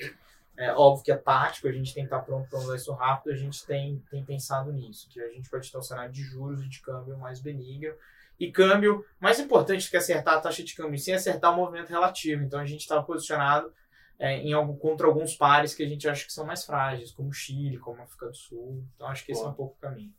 É 0.59 0.72
óbvio 0.72 1.04
que 1.04 1.12
é 1.12 1.16
tático, 1.16 1.68
a 1.68 1.72
gente 1.72 1.92
tem 1.92 2.04
que 2.04 2.07
estar 2.07 2.20
pronto 2.20 2.48
para 2.48 2.59
usar 2.59 2.76
isso 2.76 2.92
rápido, 2.92 3.32
a 3.32 3.36
gente 3.36 3.64
tem, 3.66 4.02
tem 4.11 4.24
pensado 4.24 4.72
nisso, 4.72 5.07
que 5.11 5.20
a 5.20 5.28
gente 5.28 5.50
pode 5.50 5.70
ter 5.70 5.76
um 5.76 5.82
cenário 5.82 6.11
de 6.11 6.22
juros 6.22 6.62
e 6.62 6.68
de 6.68 6.80
câmbio 6.80 7.18
mais 7.18 7.40
benigno. 7.40 7.94
E 8.40 8.50
câmbio, 8.50 9.04
mais 9.20 9.38
importante 9.38 9.90
que 9.90 9.96
acertar 9.96 10.34
a 10.34 10.40
taxa 10.40 10.62
de 10.62 10.74
câmbio, 10.74 10.98
sim, 10.98 11.12
é 11.12 11.16
acertar 11.16 11.52
o 11.52 11.57
movimento 11.57 11.90
relativo. 11.90 12.42
Então 12.42 12.61
a 12.61 12.66
gente 12.66 12.80
está 12.80 13.02
posicionado 13.02 13.72
é, 14.18 14.38
em 14.38 14.52
algum, 14.52 14.76
contra 14.76 15.07
alguns 15.07 15.34
pares 15.34 15.74
que 15.74 15.82
a 15.82 15.88
gente 15.88 16.09
acha 16.09 16.24
que 16.24 16.32
são 16.32 16.46
mais 16.46 16.64
frágeis, 16.64 17.12
como 17.12 17.28
o 17.28 17.32
Chile, 17.32 17.78
como 17.78 18.00
a 18.00 18.04
África 18.04 18.26
do 18.26 18.36
Sul. 18.36 18.84
Então 18.94 19.09
acho 19.09 19.24
que 19.24 19.32
esse 19.32 19.42
é 19.42 19.46
um 19.46 19.54
pouco 19.54 19.74
o 19.76 19.80
caminho. 19.80 20.12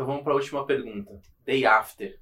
Então 0.00 0.08
vamos 0.08 0.24
para 0.24 0.32
a 0.32 0.36
última 0.36 0.64
pergunta. 0.64 1.20
Day 1.44 1.66
after. 1.66 2.18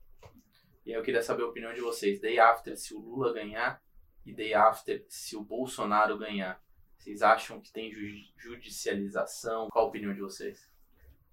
E 0.85 0.91
aí 0.91 0.99
eu 0.99 1.03
queria 1.05 1.22
saber 1.22 1.45
a 1.45 1.47
opinião 1.47 1.72
de 1.72 1.81
vocês. 1.81 2.20
Day 2.20 2.37
after 2.37 2.76
se 2.76 2.93
o 2.93 2.99
Lula 2.99 3.33
ganhar 3.33 3.81
e 4.26 4.35
day 4.35 4.53
after 4.53 5.07
se 5.09 5.37
o 5.37 5.45
Bolsonaro 5.45 6.18
ganhar. 6.18 6.61
Vocês 6.97 7.22
acham 7.22 7.61
que 7.61 7.70
tem 7.70 7.93
judicialização? 8.37 9.68
Qual 9.68 9.85
a 9.85 9.89
opinião 9.89 10.12
de 10.12 10.20
vocês? 10.20 10.68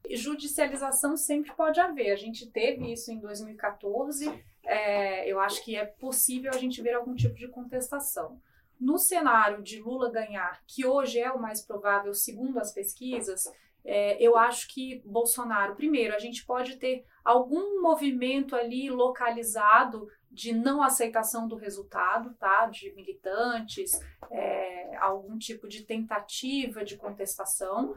Judicialização 0.08 1.18
sempre 1.18 1.52
pode 1.56 1.80
haver. 1.80 2.12
A 2.12 2.16
gente 2.16 2.46
teve 2.52 2.94
isso 2.94 3.12
em 3.12 3.20
2014. 3.20 4.32
É, 4.64 5.28
eu 5.28 5.40
acho 5.40 5.66
que 5.66 5.76
é 5.76 5.84
possível 5.84 6.52
a 6.54 6.58
gente 6.60 6.80
ver 6.80 6.94
algum 6.94 7.16
tipo 7.16 7.34
de 7.34 7.48
contestação. 7.48 8.40
No 8.80 9.00
cenário 9.00 9.64
de 9.64 9.82
Lula 9.82 10.12
ganhar, 10.12 10.62
que 10.68 10.86
hoje 10.86 11.18
é 11.18 11.32
o 11.32 11.42
mais 11.42 11.66
provável, 11.66 12.14
segundo 12.14 12.60
as 12.60 12.72
pesquisas, 12.72 13.52
é, 13.86 14.22
eu 14.22 14.36
acho 14.36 14.68
que 14.74 15.02
Bolsonaro, 15.06 15.76
primeiro, 15.76 16.16
a 16.16 16.20
gente 16.20 16.44
pode 16.44 16.78
ter 16.78 17.06
algum 17.24 17.82
movimento 17.82 18.56
ali 18.56 18.90
localizado 18.90 20.08
de 20.32 20.54
não 20.54 20.82
aceitação 20.82 21.48
do 21.48 21.56
resultado, 21.56 22.34
tá? 22.34 22.66
De 22.66 22.92
militantes, 22.94 24.00
é, 24.32 24.98
algum 24.98 25.38
tipo 25.38 25.68
de 25.68 25.84
tentativa 25.84 26.84
de 26.84 26.98
contestação, 26.98 27.96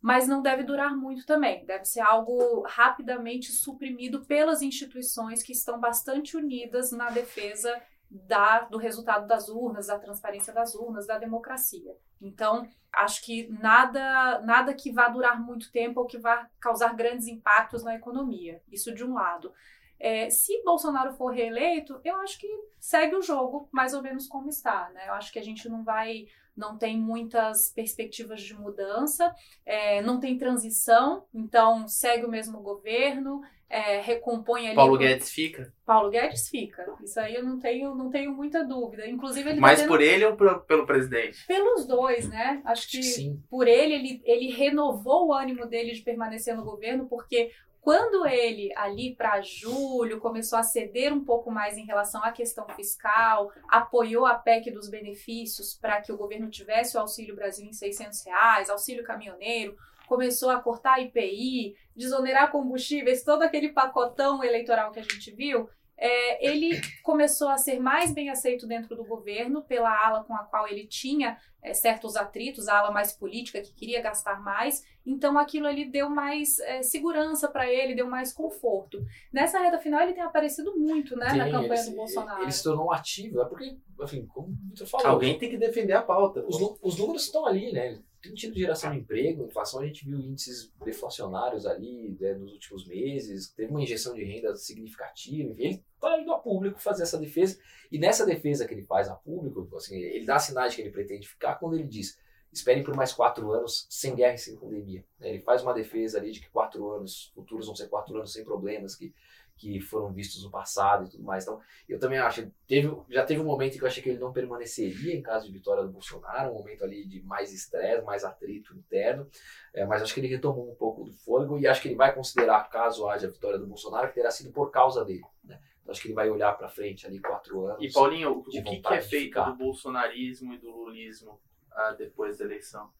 mas 0.00 0.28
não 0.28 0.40
deve 0.40 0.62
durar 0.62 0.96
muito 0.96 1.26
também. 1.26 1.64
Deve 1.64 1.84
ser 1.84 2.00
algo 2.00 2.62
rapidamente 2.62 3.50
suprimido 3.50 4.24
pelas 4.24 4.62
instituições 4.62 5.42
que 5.42 5.52
estão 5.52 5.80
bastante 5.80 6.36
unidas 6.36 6.92
na 6.92 7.10
defesa 7.10 7.82
da, 8.14 8.60
do 8.60 8.78
resultado 8.78 9.26
das 9.26 9.48
urnas, 9.48 9.88
da 9.88 9.98
transparência 9.98 10.52
das 10.52 10.74
urnas, 10.74 11.06
da 11.06 11.18
democracia. 11.18 11.96
Então, 12.22 12.66
acho 12.92 13.24
que 13.24 13.48
nada, 13.48 14.40
nada 14.40 14.72
que 14.72 14.92
vá 14.92 15.08
durar 15.08 15.40
muito 15.40 15.72
tempo 15.72 16.00
ou 16.00 16.06
que 16.06 16.16
vá 16.16 16.48
causar 16.60 16.94
grandes 16.94 17.26
impactos 17.26 17.82
na 17.82 17.96
economia. 17.96 18.62
Isso 18.70 18.94
de 18.94 19.04
um 19.04 19.14
lado. 19.14 19.52
É, 19.98 20.30
se 20.30 20.62
Bolsonaro 20.62 21.12
for 21.14 21.32
reeleito, 21.32 22.00
eu 22.04 22.14
acho 22.16 22.38
que 22.38 22.48
segue 22.78 23.16
o 23.16 23.22
jogo 23.22 23.68
mais 23.72 23.94
ou 23.94 24.02
menos 24.02 24.28
como 24.28 24.48
está. 24.48 24.90
Né? 24.90 25.08
Eu 25.08 25.14
acho 25.14 25.32
que 25.32 25.38
a 25.38 25.44
gente 25.44 25.68
não 25.68 25.82
vai, 25.82 26.26
não 26.56 26.78
tem 26.78 26.96
muitas 26.96 27.72
perspectivas 27.72 28.42
de 28.42 28.54
mudança, 28.54 29.34
é, 29.66 30.00
não 30.02 30.20
tem 30.20 30.38
transição, 30.38 31.26
então 31.34 31.88
segue 31.88 32.24
o 32.24 32.30
mesmo 32.30 32.60
governo, 32.60 33.42
é, 33.74 34.00
recompõe 34.00 34.68
ali. 34.68 34.76
Paulo 34.76 34.96
Guedes 34.96 35.30
fica? 35.30 35.72
Paulo 35.84 36.08
Guedes 36.08 36.48
fica. 36.48 36.86
Isso 37.02 37.18
aí 37.18 37.34
eu 37.34 37.42
não 37.42 37.58
tenho, 37.58 37.92
não 37.92 38.08
tenho 38.08 38.30
muita 38.32 38.64
dúvida. 38.64 39.04
Inclusive 39.04 39.48
ele 39.48 39.56
tá 39.56 39.60
Mais 39.60 39.80
tendo... 39.80 39.88
por 39.88 40.00
ele 40.00 40.24
ou 40.24 40.36
por, 40.36 40.60
pelo 40.60 40.86
presidente? 40.86 41.44
Pelos 41.44 41.84
dois, 41.84 42.28
né? 42.28 42.62
Acho 42.64 42.88
que 42.88 43.02
Sim. 43.02 43.42
por 43.50 43.66
ele, 43.66 43.94
ele, 43.94 44.22
ele 44.24 44.52
renovou 44.52 45.26
o 45.26 45.32
ânimo 45.32 45.66
dele 45.66 45.90
de 45.90 46.02
permanecer 46.02 46.56
no 46.56 46.62
governo, 46.62 47.08
porque 47.08 47.50
quando 47.80 48.24
ele, 48.28 48.72
ali 48.76 49.12
para 49.16 49.42
julho, 49.42 50.20
começou 50.20 50.56
a 50.56 50.62
ceder 50.62 51.12
um 51.12 51.24
pouco 51.24 51.50
mais 51.50 51.76
em 51.76 51.84
relação 51.84 52.22
à 52.22 52.30
questão 52.30 52.66
fiscal, 52.76 53.50
apoiou 53.68 54.24
a 54.24 54.34
PEC 54.34 54.70
dos 54.70 54.88
benefícios 54.88 55.74
para 55.74 56.00
que 56.00 56.12
o 56.12 56.16
governo 56.16 56.48
tivesse 56.48 56.96
o 56.96 57.00
Auxílio 57.00 57.34
Brasil 57.34 57.66
em 57.66 57.72
600 57.72 58.24
reais, 58.24 58.70
auxílio 58.70 59.02
caminhoneiro, 59.02 59.76
começou 60.06 60.50
a 60.50 60.60
cortar 60.60 61.00
IPI, 61.00 61.74
desonerar 61.94 62.50
combustíveis, 62.50 63.24
todo 63.24 63.42
aquele 63.42 63.70
pacotão 63.70 64.42
eleitoral 64.42 64.92
que 64.92 65.00
a 65.00 65.02
gente 65.02 65.30
viu, 65.32 65.68
é, 65.96 66.44
ele 66.46 66.80
começou 67.02 67.48
a 67.48 67.56
ser 67.56 67.78
mais 67.78 68.12
bem 68.12 68.28
aceito 68.28 68.66
dentro 68.66 68.96
do 68.96 69.04
governo 69.04 69.62
pela 69.62 69.90
ala 69.90 70.24
com 70.24 70.34
a 70.34 70.42
qual 70.44 70.66
ele 70.66 70.86
tinha 70.86 71.38
é, 71.62 71.72
certos 71.72 72.16
atritos, 72.16 72.68
a 72.68 72.78
ala 72.78 72.90
mais 72.90 73.12
política 73.12 73.62
que 73.62 73.72
queria 73.72 74.02
gastar 74.02 74.40
mais. 74.40 74.84
Então 75.06 75.38
aquilo 75.38 75.66
ali 75.66 75.84
deu 75.84 76.10
mais 76.10 76.58
é, 76.58 76.82
segurança 76.82 77.48
para 77.48 77.70
ele, 77.70 77.94
deu 77.94 78.08
mais 78.08 78.32
conforto. 78.32 79.04
Nessa 79.32 79.60
reta 79.60 79.78
final 79.78 80.00
ele 80.02 80.14
tem 80.14 80.22
aparecido 80.22 80.76
muito, 80.76 81.16
né, 81.16 81.32
na 81.32 81.44
Tem, 81.44 81.52
campanha 81.52 81.80
ele, 81.80 81.90
do 81.90 81.96
Bolsonaro. 81.96 82.42
Ele 82.42 82.52
se 82.52 82.64
tornou 82.64 82.86
um 82.86 82.92
ativo, 82.92 83.40
é 83.40 83.44
porque, 83.44 83.78
enfim, 84.02 84.26
como 84.26 84.48
o 84.48 84.68
Vitor 84.70 84.86
falou, 84.88 85.06
Alguém 85.06 85.38
tem 85.38 85.48
que 85.48 85.56
defender 85.56 85.92
a 85.92 86.02
pauta. 86.02 86.44
os, 86.46 86.56
os 86.82 86.98
números 86.98 87.24
estão 87.24 87.46
ali, 87.46 87.72
né? 87.72 88.00
Tem 88.24 88.34
tido 88.34 88.58
geração 88.58 88.90
de 88.90 88.98
emprego, 88.98 89.44
inflação, 89.44 89.80
a 89.80 89.86
gente 89.86 90.04
viu 90.04 90.18
índices 90.18 90.72
deflacionários 90.84 91.66
ali 91.66 92.16
né, 92.18 92.32
nos 92.34 92.52
últimos 92.52 92.86
meses, 92.86 93.50
teve 93.50 93.70
uma 93.70 93.82
injeção 93.82 94.14
de 94.14 94.24
renda 94.24 94.54
significativa, 94.56 95.50
enfim, 95.50 95.62
ele 95.62 95.84
está 95.94 96.20
indo 96.20 96.32
a 96.32 96.38
público 96.38 96.80
fazer 96.80 97.02
essa 97.02 97.18
defesa, 97.18 97.58
e 97.92 97.98
nessa 97.98 98.24
defesa 98.24 98.66
que 98.66 98.74
ele 98.74 98.82
faz 98.82 99.08
a 99.08 99.14
público, 99.14 99.76
assim, 99.76 99.96
ele 99.96 100.24
dá 100.24 100.38
sinais 100.38 100.72
de 100.72 100.76
que 100.76 100.82
ele 100.82 100.90
pretende 100.90 101.28
ficar 101.28 101.56
quando 101.56 101.74
ele 101.74 101.86
diz 101.86 102.18
esperem 102.54 102.84
por 102.84 102.94
mais 102.94 103.12
quatro 103.12 103.50
anos 103.52 103.86
sem 103.90 104.14
guerra 104.14 104.34
e 104.34 104.38
sem 104.38 104.56
pandemia. 104.56 105.04
né? 105.18 105.30
Ele 105.30 105.40
faz 105.40 105.62
uma 105.62 105.74
defesa 105.74 106.18
ali 106.18 106.30
de 106.30 106.40
que 106.40 106.48
quatro 106.50 106.88
anos 106.92 107.32
futuros 107.34 107.66
vão 107.66 107.74
ser 107.74 107.88
quatro 107.88 108.16
anos 108.16 108.32
sem 108.32 108.44
problemas, 108.44 108.94
que, 108.94 109.12
que 109.56 109.80
foram 109.80 110.12
vistos 110.12 110.42
no 110.42 110.50
passado 110.50 111.06
e 111.06 111.10
tudo 111.10 111.22
mais. 111.22 111.44
Então, 111.44 111.60
eu 111.88 111.98
também 111.98 112.18
acho, 112.18 112.50
teve, 112.66 112.90
já 113.08 113.24
teve 113.24 113.40
um 113.40 113.44
momento 113.44 113.74
em 113.74 113.78
que 113.78 113.84
eu 113.84 113.88
achei 113.88 114.02
que 114.02 114.08
ele 114.08 114.18
não 114.18 114.32
permaneceria 114.32 115.14
em 115.14 115.22
caso 115.22 115.46
de 115.46 115.52
vitória 115.52 115.82
do 115.82 115.90
Bolsonaro, 115.90 116.50
um 116.50 116.54
momento 116.54 116.84
ali 116.84 117.06
de 117.06 117.22
mais 117.22 117.52
estresse, 117.52 118.04
mais 118.04 118.24
atrito 118.24 118.76
interno, 118.76 119.28
é, 119.72 119.86
mas 119.86 120.02
acho 120.02 120.12
que 120.12 120.20
ele 120.20 120.28
retomou 120.28 120.70
um 120.70 120.74
pouco 120.74 121.04
do 121.04 121.12
fôlego 121.12 121.58
e 121.58 121.66
acho 121.66 121.80
que 121.80 121.88
ele 121.88 121.94
vai 121.94 122.14
considerar, 122.14 122.68
caso 122.68 123.08
haja 123.08 123.30
vitória 123.30 123.58
do 123.58 123.66
Bolsonaro, 123.66 124.08
que 124.08 124.14
terá 124.14 124.30
sido 124.30 124.52
por 124.52 124.70
causa 124.70 125.04
dele. 125.04 125.24
Né? 125.44 125.60
Então, 125.80 125.92
acho 125.92 126.00
que 126.00 126.08
ele 126.08 126.14
vai 126.14 126.28
olhar 126.28 126.52
para 126.52 126.68
frente 126.68 127.06
ali 127.06 127.20
quatro 127.20 127.66
anos. 127.66 127.82
E 127.82 127.92
Paulinho, 127.92 128.38
o 128.38 128.42
que, 128.42 128.60
que 128.62 128.94
é 128.94 129.00
feito 129.00 129.42
do 129.42 129.56
bolsonarismo 129.56 130.52
e 130.52 130.58
do 130.58 130.70
lulismo 130.70 131.40
ah, 131.72 131.94
depois 131.96 132.38
da 132.38 132.44
eleição? 132.44 132.90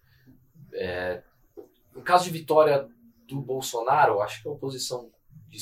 No 1.95 2.03
caso 2.03 2.25
de 2.25 2.31
vitória 2.31 2.89
do 3.27 3.41
Bolsonaro, 3.41 4.21
acho 4.21 4.43
que 4.43 4.49
a 4.49 4.53
oposição 4.53 5.11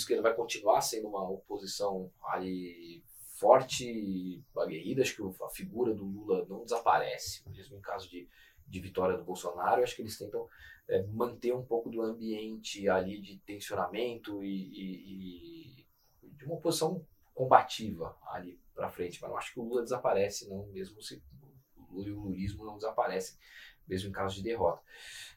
que 0.07 0.13
ele 0.13 0.23
vai 0.23 0.35
continuar 0.35 0.81
sendo 0.81 1.09
uma 1.09 1.29
oposição 1.29 2.11
ali 2.29 3.03
forte 3.39 3.85
e 3.87 4.43
aguerrida. 4.57 5.03
Acho 5.03 5.17
que 5.17 5.45
a 5.45 5.49
figura 5.51 5.95
do 5.95 6.05
Lula 6.05 6.47
não 6.49 6.65
desaparece, 6.65 7.43
mesmo 7.51 7.77
em 7.77 7.81
caso 7.81 8.09
de, 8.09 8.29
de 8.67 8.81
vitória 8.81 9.17
do 9.17 9.25
Bolsonaro. 9.25 9.83
Acho 9.83 9.97
que 9.97 10.03
eles 10.03 10.17
tentam 10.19 10.47
é, 10.89 11.03
manter 11.09 11.55
um 11.55 11.65
pouco 11.65 11.91
do 11.91 12.03
ambiente 12.03 12.89
ali 12.89 13.21
de 13.21 13.39
tensionamento 13.41 14.43
e, 14.43 14.49
e- 14.49 15.87
e 16.23 16.31
de 16.31 16.45
uma 16.45 16.55
oposição 16.55 17.05
combativa 17.35 18.17
ali 18.29 18.61
para 18.75 18.89
frente. 18.91 19.21
Mas 19.21 19.31
não 19.31 19.37
acho 19.39 19.53
que 19.53 19.61
o 19.61 19.65
Lula 19.65 19.83
desaparece, 19.83 20.49
não, 20.49 20.67
mesmo 20.69 21.01
se 21.03 21.23
o 21.91 22.01
lulismo 22.01 22.65
não 22.65 22.77
desaparecem, 22.77 23.37
mesmo 23.87 24.09
em 24.09 24.13
caso 24.13 24.37
de 24.37 24.43
derrota. 24.43 24.83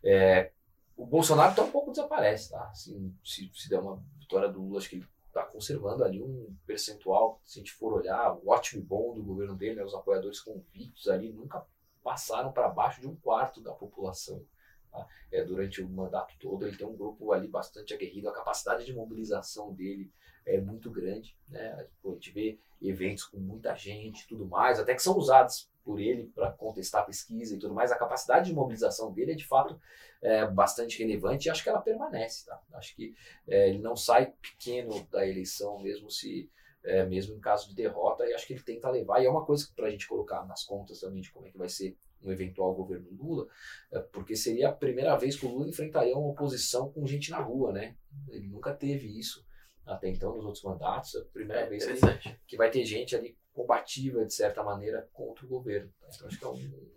É, 0.04 0.52
o 0.96 1.06
Bolsonaro 1.06 1.56
tão 1.56 1.70
pouco 1.72 1.92
desaparece, 1.92 2.52
tá? 2.52 2.70
Assim, 2.70 3.14
se, 3.24 3.52
se 3.54 3.70
der 3.70 3.80
uma 3.80 4.04
vitória 4.26 4.50
do 4.50 4.62
Lula, 4.62 4.80
acho 4.80 4.90
que 4.90 4.96
ele 4.98 5.08
está 5.28 5.44
conservando 5.44 6.04
ali 6.04 6.22
um 6.22 6.56
percentual, 6.66 7.40
se 7.44 7.60
a 7.60 7.62
gente 7.62 7.74
for 7.74 7.94
olhar, 7.94 8.34
o 8.34 8.50
ótimo 8.50 8.82
e 8.82 8.86
bom 8.86 9.14
do 9.14 9.24
governo 9.24 9.56
dele, 9.56 9.76
né, 9.76 9.84
os 9.84 9.94
apoiadores 9.94 10.40
convictos 10.40 11.08
ali 11.08 11.32
nunca 11.32 11.66
passaram 12.04 12.52
para 12.52 12.70
baixo 12.70 13.02
de 13.02 13.08
um 13.08 13.16
quarto 13.16 13.62
da 13.62 13.74
população. 13.74 14.44
tá? 14.92 15.08
É, 15.32 15.44
durante 15.44 15.82
o 15.82 15.90
mandato 15.90 16.36
todo, 16.40 16.66
ele 16.66 16.78
tem 16.78 16.88
um 16.88 16.96
grupo 16.96 17.32
ali 17.32 17.48
bastante 17.48 17.94
aguerrido, 17.94 18.30
a 18.30 18.34
capacidade 18.34 18.86
de 18.86 18.94
mobilização 18.94 19.74
dele 19.74 20.12
é 20.46 20.60
muito 20.60 20.90
grande. 20.90 21.38
Né? 21.50 21.88
A 22.04 22.10
gente 22.10 22.32
vê 22.32 22.60
eventos 22.82 23.26
com 23.26 23.38
muita 23.38 23.76
gente 23.76 24.28
tudo 24.28 24.46
mais, 24.46 24.80
até 24.80 24.94
que 24.94 25.02
são 25.02 25.18
usados 25.18 25.70
por 25.86 26.00
ele 26.00 26.32
para 26.34 26.52
contestar 26.52 27.04
a 27.04 27.06
pesquisa 27.06 27.56
e 27.56 27.60
tudo 27.60 27.74
mais. 27.74 27.92
A 27.92 27.98
capacidade 27.98 28.48
de 28.48 28.56
mobilização 28.56 29.14
dele 29.14 29.34
é 29.34 29.36
de 29.36 29.46
fato 29.46 29.80
é, 30.22 30.46
bastante 30.48 30.98
relevante 31.00 31.48
e 31.48 31.52
acho 31.52 31.64
que 31.64 31.70
ela 31.70 31.80
permanece. 31.80 32.48
Tá? 32.48 32.60
Acho 32.74 32.96
que 32.96 33.16
é, 33.48 33.70
ele 33.70 33.80
não 33.80 33.96
sai 33.96 34.34
pequeno 34.42 35.08
da 35.12 35.26
eleição, 35.26 35.80
mesmo 35.80 36.10
se 36.10 36.50
é, 36.84 37.06
mesmo 37.06 37.36
em 37.36 37.40
caso 37.40 37.70
de 37.70 37.76
derrota, 37.76 38.26
e 38.26 38.34
acho 38.34 38.46
que 38.46 38.54
ele 38.54 38.62
tenta 38.62 38.90
levar, 38.90 39.20
e 39.20 39.26
é 39.26 39.30
uma 39.30 39.44
coisa 39.44 39.68
para 39.76 39.88
a 39.88 39.90
gente 39.90 40.08
colocar 40.08 40.46
nas 40.46 40.64
contas 40.64 41.00
também 41.00 41.20
de 41.22 41.32
como 41.32 41.48
é 41.48 41.50
que 41.50 41.58
vai 41.58 41.68
ser 41.68 41.98
um 42.22 42.32
eventual 42.32 42.74
governo 42.74 43.08
Lula, 43.12 43.48
é, 43.92 44.00
porque 44.00 44.36
seria 44.36 44.70
a 44.70 44.72
primeira 44.72 45.16
vez 45.16 45.36
que 45.36 45.46
o 45.46 45.50
Lula 45.50 45.68
enfrentaria 45.68 46.16
uma 46.16 46.30
oposição 46.30 46.92
com 46.92 47.06
gente 47.06 47.32
na 47.32 47.40
rua, 47.40 47.72
né? 47.72 47.96
Ele 48.30 48.48
nunca 48.48 48.74
teve 48.74 49.08
isso 49.20 49.46
até 49.86 50.10
então 50.10 50.36
nos 50.36 50.46
outros 50.46 50.64
mandatos, 50.64 51.16
é 51.16 51.20
a 51.20 51.26
primeira 51.26 51.62
É 51.62 51.70
vez 51.70 51.86
que, 51.86 52.38
que 52.48 52.58
vai 52.58 52.72
ter 52.72 52.84
gente 52.86 53.16
ali 53.16 53.38
combativa, 53.56 54.26
de 54.26 54.34
certa 54.34 54.62
maneira, 54.62 55.10
contra 55.14 55.46
o 55.46 55.50
governo. 55.50 55.90
Então 56.14 56.28
acho 56.28 56.38
que 56.38 56.44
é 56.46 56.48
um, 56.50 56.90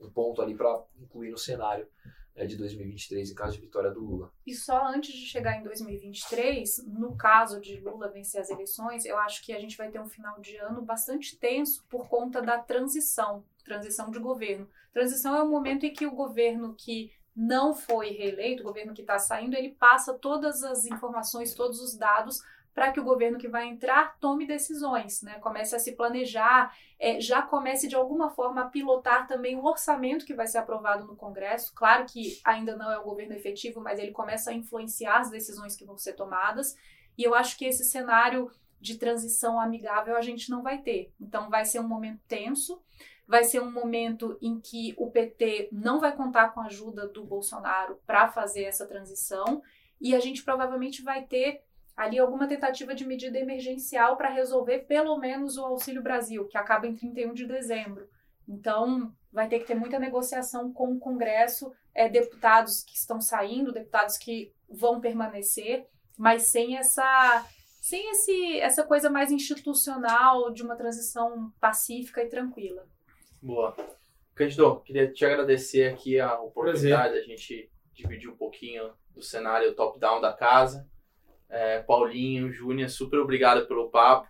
um- 0.00 0.10
ponto 0.10 0.42
ali 0.42 0.54
para 0.54 0.82
incluir 1.00 1.30
no 1.30 1.38
cenário 1.38 1.86
né, 2.34 2.44
de 2.46 2.56
2023 2.56 3.30
em 3.30 3.34
caso 3.34 3.54
de 3.54 3.60
vitória 3.60 3.90
do 3.90 4.00
Lula. 4.00 4.32
E 4.46 4.54
só 4.54 4.86
antes 4.88 5.14
de 5.14 5.26
chegar 5.26 5.56
em 5.58 5.62
2023, 5.62 6.86
no 6.86 7.16
caso 7.16 7.60
de 7.60 7.78
Lula 7.80 8.08
vencer 8.08 8.40
as 8.40 8.50
eleições, 8.50 9.04
eu 9.04 9.16
acho 9.18 9.44
que 9.44 9.52
a 9.52 9.60
gente 9.60 9.76
vai 9.76 9.90
ter 9.90 10.00
um 10.00 10.08
final 10.08 10.40
de 10.40 10.56
ano 10.56 10.82
bastante 10.82 11.38
tenso 11.38 11.84
por 11.88 12.08
conta 12.08 12.42
da 12.42 12.58
transição, 12.58 13.44
transição 13.64 14.10
de 14.10 14.18
governo. 14.18 14.68
Transição 14.92 15.36
é 15.36 15.42
o 15.42 15.48
momento 15.48 15.86
em 15.86 15.92
que 15.92 16.06
o 16.06 16.14
governo 16.14 16.74
que 16.74 17.12
não 17.34 17.74
foi 17.74 18.10
reeleito, 18.10 18.62
o 18.62 18.66
governo 18.66 18.92
que 18.92 19.00
está 19.02 19.18
saindo, 19.18 19.56
ele 19.56 19.70
passa 19.70 20.12
todas 20.12 20.62
as 20.62 20.84
informações, 20.84 21.54
todos 21.54 21.80
os 21.80 21.96
dados 21.96 22.42
para 22.74 22.90
que 22.90 23.00
o 23.00 23.04
governo 23.04 23.38
que 23.38 23.48
vai 23.48 23.68
entrar 23.68 24.16
tome 24.18 24.46
decisões, 24.46 25.22
né? 25.22 25.38
comece 25.40 25.76
a 25.76 25.78
se 25.78 25.92
planejar, 25.92 26.74
é, 26.98 27.20
já 27.20 27.42
comece 27.42 27.86
de 27.86 27.94
alguma 27.94 28.30
forma 28.30 28.62
a 28.62 28.68
pilotar 28.68 29.26
também 29.26 29.56
o 29.56 29.64
orçamento 29.64 30.24
que 30.24 30.34
vai 30.34 30.46
ser 30.46 30.58
aprovado 30.58 31.06
no 31.06 31.16
Congresso. 31.16 31.74
Claro 31.74 32.06
que 32.06 32.40
ainda 32.44 32.76
não 32.76 32.90
é 32.90 32.98
o 32.98 33.04
governo 33.04 33.34
efetivo, 33.34 33.80
mas 33.80 33.98
ele 33.98 34.12
começa 34.12 34.50
a 34.50 34.54
influenciar 34.54 35.20
as 35.20 35.30
decisões 35.30 35.76
que 35.76 35.84
vão 35.84 35.98
ser 35.98 36.14
tomadas. 36.14 36.74
E 37.16 37.22
eu 37.22 37.34
acho 37.34 37.58
que 37.58 37.66
esse 37.66 37.84
cenário 37.84 38.50
de 38.80 38.98
transição 38.98 39.60
amigável 39.60 40.16
a 40.16 40.22
gente 40.22 40.50
não 40.50 40.62
vai 40.62 40.78
ter. 40.78 41.12
Então 41.20 41.50
vai 41.50 41.64
ser 41.64 41.78
um 41.80 41.86
momento 41.86 42.20
tenso, 42.26 42.82
vai 43.26 43.44
ser 43.44 43.60
um 43.60 43.70
momento 43.70 44.36
em 44.42 44.58
que 44.58 44.94
o 44.96 45.10
PT 45.10 45.68
não 45.70 46.00
vai 46.00 46.16
contar 46.16 46.48
com 46.52 46.60
a 46.60 46.66
ajuda 46.66 47.06
do 47.06 47.24
Bolsonaro 47.24 48.00
para 48.06 48.28
fazer 48.28 48.64
essa 48.64 48.86
transição 48.86 49.62
e 50.00 50.16
a 50.16 50.20
gente 50.20 50.42
provavelmente 50.42 51.02
vai 51.02 51.22
ter 51.22 51.62
ali 51.96 52.18
alguma 52.18 52.48
tentativa 52.48 52.94
de 52.94 53.06
medida 53.06 53.38
emergencial 53.38 54.16
para 54.16 54.30
resolver 54.30 54.80
pelo 54.80 55.18
menos 55.18 55.56
o 55.56 55.64
Auxílio 55.64 56.02
Brasil, 56.02 56.46
que 56.46 56.56
acaba 56.56 56.86
em 56.86 56.94
31 56.94 57.34
de 57.34 57.46
dezembro. 57.46 58.08
Então, 58.48 59.12
vai 59.32 59.48
ter 59.48 59.60
que 59.60 59.66
ter 59.66 59.74
muita 59.74 59.98
negociação 59.98 60.72
com 60.72 60.92
o 60.92 60.98
Congresso, 60.98 61.72
é, 61.94 62.08
deputados 62.08 62.82
que 62.82 62.96
estão 62.96 63.20
saindo, 63.20 63.72
deputados 63.72 64.16
que 64.16 64.52
vão 64.68 65.00
permanecer, 65.00 65.86
mas 66.16 66.50
sem 66.50 66.76
essa 66.76 67.46
sem 67.80 68.12
esse, 68.12 68.60
essa 68.60 68.84
coisa 68.84 69.10
mais 69.10 69.32
institucional 69.32 70.52
de 70.52 70.62
uma 70.62 70.76
transição 70.76 71.52
pacífica 71.60 72.22
e 72.22 72.28
tranquila. 72.28 72.86
Boa. 73.42 73.74
Cândido, 74.36 74.80
queria 74.80 75.12
te 75.12 75.24
agradecer 75.24 75.92
aqui 75.92 76.20
a 76.20 76.40
oportunidade 76.40 77.14
da 77.14 77.22
gente 77.22 77.68
dividir 77.92 78.30
um 78.30 78.36
pouquinho 78.36 78.92
do 79.12 79.20
cenário 79.20 79.74
top-down 79.74 80.20
da 80.20 80.32
casa. 80.32 80.88
É, 81.54 81.80
Paulinho, 81.82 82.50
Júnior, 82.50 82.88
super 82.88 83.18
obrigado 83.20 83.66
pelo 83.68 83.90
papo. 83.90 84.26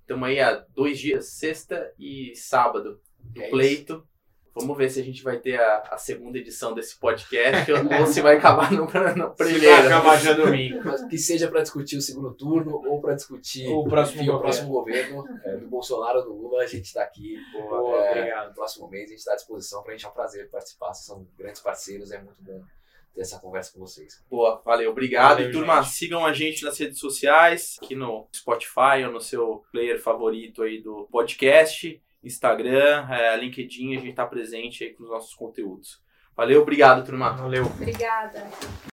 Estamos 0.00 0.28
aí 0.28 0.40
há 0.40 0.52
dois 0.74 0.98
dias, 0.98 1.28
sexta 1.30 1.92
e 1.98 2.34
sábado, 2.34 3.00
do 3.20 3.40
É 3.40 3.44
isso. 3.44 3.50
pleito. 3.52 4.08
Vamos 4.56 4.76
ver 4.78 4.88
se 4.88 5.00
a 5.00 5.02
gente 5.02 5.20
vai 5.22 5.38
ter 5.40 5.58
a, 5.58 5.78
a 5.90 5.96
segunda 5.98 6.38
edição 6.38 6.74
desse 6.74 6.96
podcast 7.00 7.72
ou 7.72 8.06
se 8.06 8.20
vai 8.20 8.36
acabar 8.36 8.70
no, 8.70 8.82
no 8.84 8.86
Vai 8.88 9.34
primeiro. 9.34 9.86
acabar 9.86 10.16
já 10.16 10.32
domingo. 10.32 10.80
Mas 10.84 11.04
que 11.06 11.18
seja 11.18 11.48
para 11.48 11.62
discutir 11.62 11.96
o 11.96 12.00
segundo 12.00 12.32
turno 12.34 12.76
ou 12.86 13.00
para 13.00 13.14
discutir 13.14 13.66
O 13.68 13.82
próximo 13.84 14.22
enfim, 14.22 14.30
o 14.30 14.32
governo. 14.34 14.40
próximo 14.40 14.68
governo 14.72 15.24
é, 15.44 15.56
do 15.56 15.66
Bolsonaro 15.68 16.18
ou 16.20 16.24
do 16.26 16.32
Lula, 16.34 16.62
a 16.62 16.66
gente 16.68 16.84
está 16.84 17.02
aqui. 17.02 17.36
Boa, 17.52 18.04
é, 18.06 18.10
obrigado. 18.10 18.48
No 18.50 18.54
próximo 18.54 18.88
mês 18.88 19.06
a 19.06 19.08
gente 19.10 19.18
está 19.18 19.32
à 19.32 19.36
disposição 19.36 19.82
para 19.82 19.92
a 19.92 19.96
gente 19.96 20.06
é 20.06 20.08
um 20.08 20.12
prazer 20.12 20.48
participar. 20.50 20.94
Vocês 20.94 21.06
são 21.06 21.26
grandes 21.36 21.60
parceiros, 21.60 22.12
é 22.12 22.22
muito 22.22 22.40
bom 22.42 22.62
ter 23.14 23.22
essa 23.22 23.38
conversa 23.38 23.72
com 23.72 23.80
vocês. 23.80 24.22
Boa, 24.28 24.60
valeu, 24.64 24.90
obrigado. 24.90 25.36
Valeu, 25.36 25.50
e 25.50 25.52
turma, 25.52 25.80
gente. 25.82 25.92
sigam 25.92 26.26
a 26.26 26.32
gente 26.32 26.64
nas 26.64 26.78
redes 26.78 26.98
sociais, 26.98 27.78
aqui 27.82 27.94
no 27.94 28.26
Spotify 28.34 29.04
ou 29.06 29.12
no 29.12 29.20
seu 29.20 29.64
player 29.70 30.00
favorito 30.00 30.62
aí 30.62 30.82
do 30.82 31.08
podcast, 31.10 32.02
Instagram, 32.22 33.06
é, 33.10 33.36
LinkedIn, 33.36 33.96
a 33.96 34.00
gente 34.00 34.14
tá 34.14 34.26
presente 34.26 34.84
aí 34.84 34.90
com 34.92 35.04
os 35.04 35.10
nossos 35.10 35.34
conteúdos. 35.34 36.02
Valeu, 36.36 36.62
obrigado, 36.62 37.04
turma. 37.04 37.30
Valeu. 37.30 37.64
Obrigada. 37.64 38.93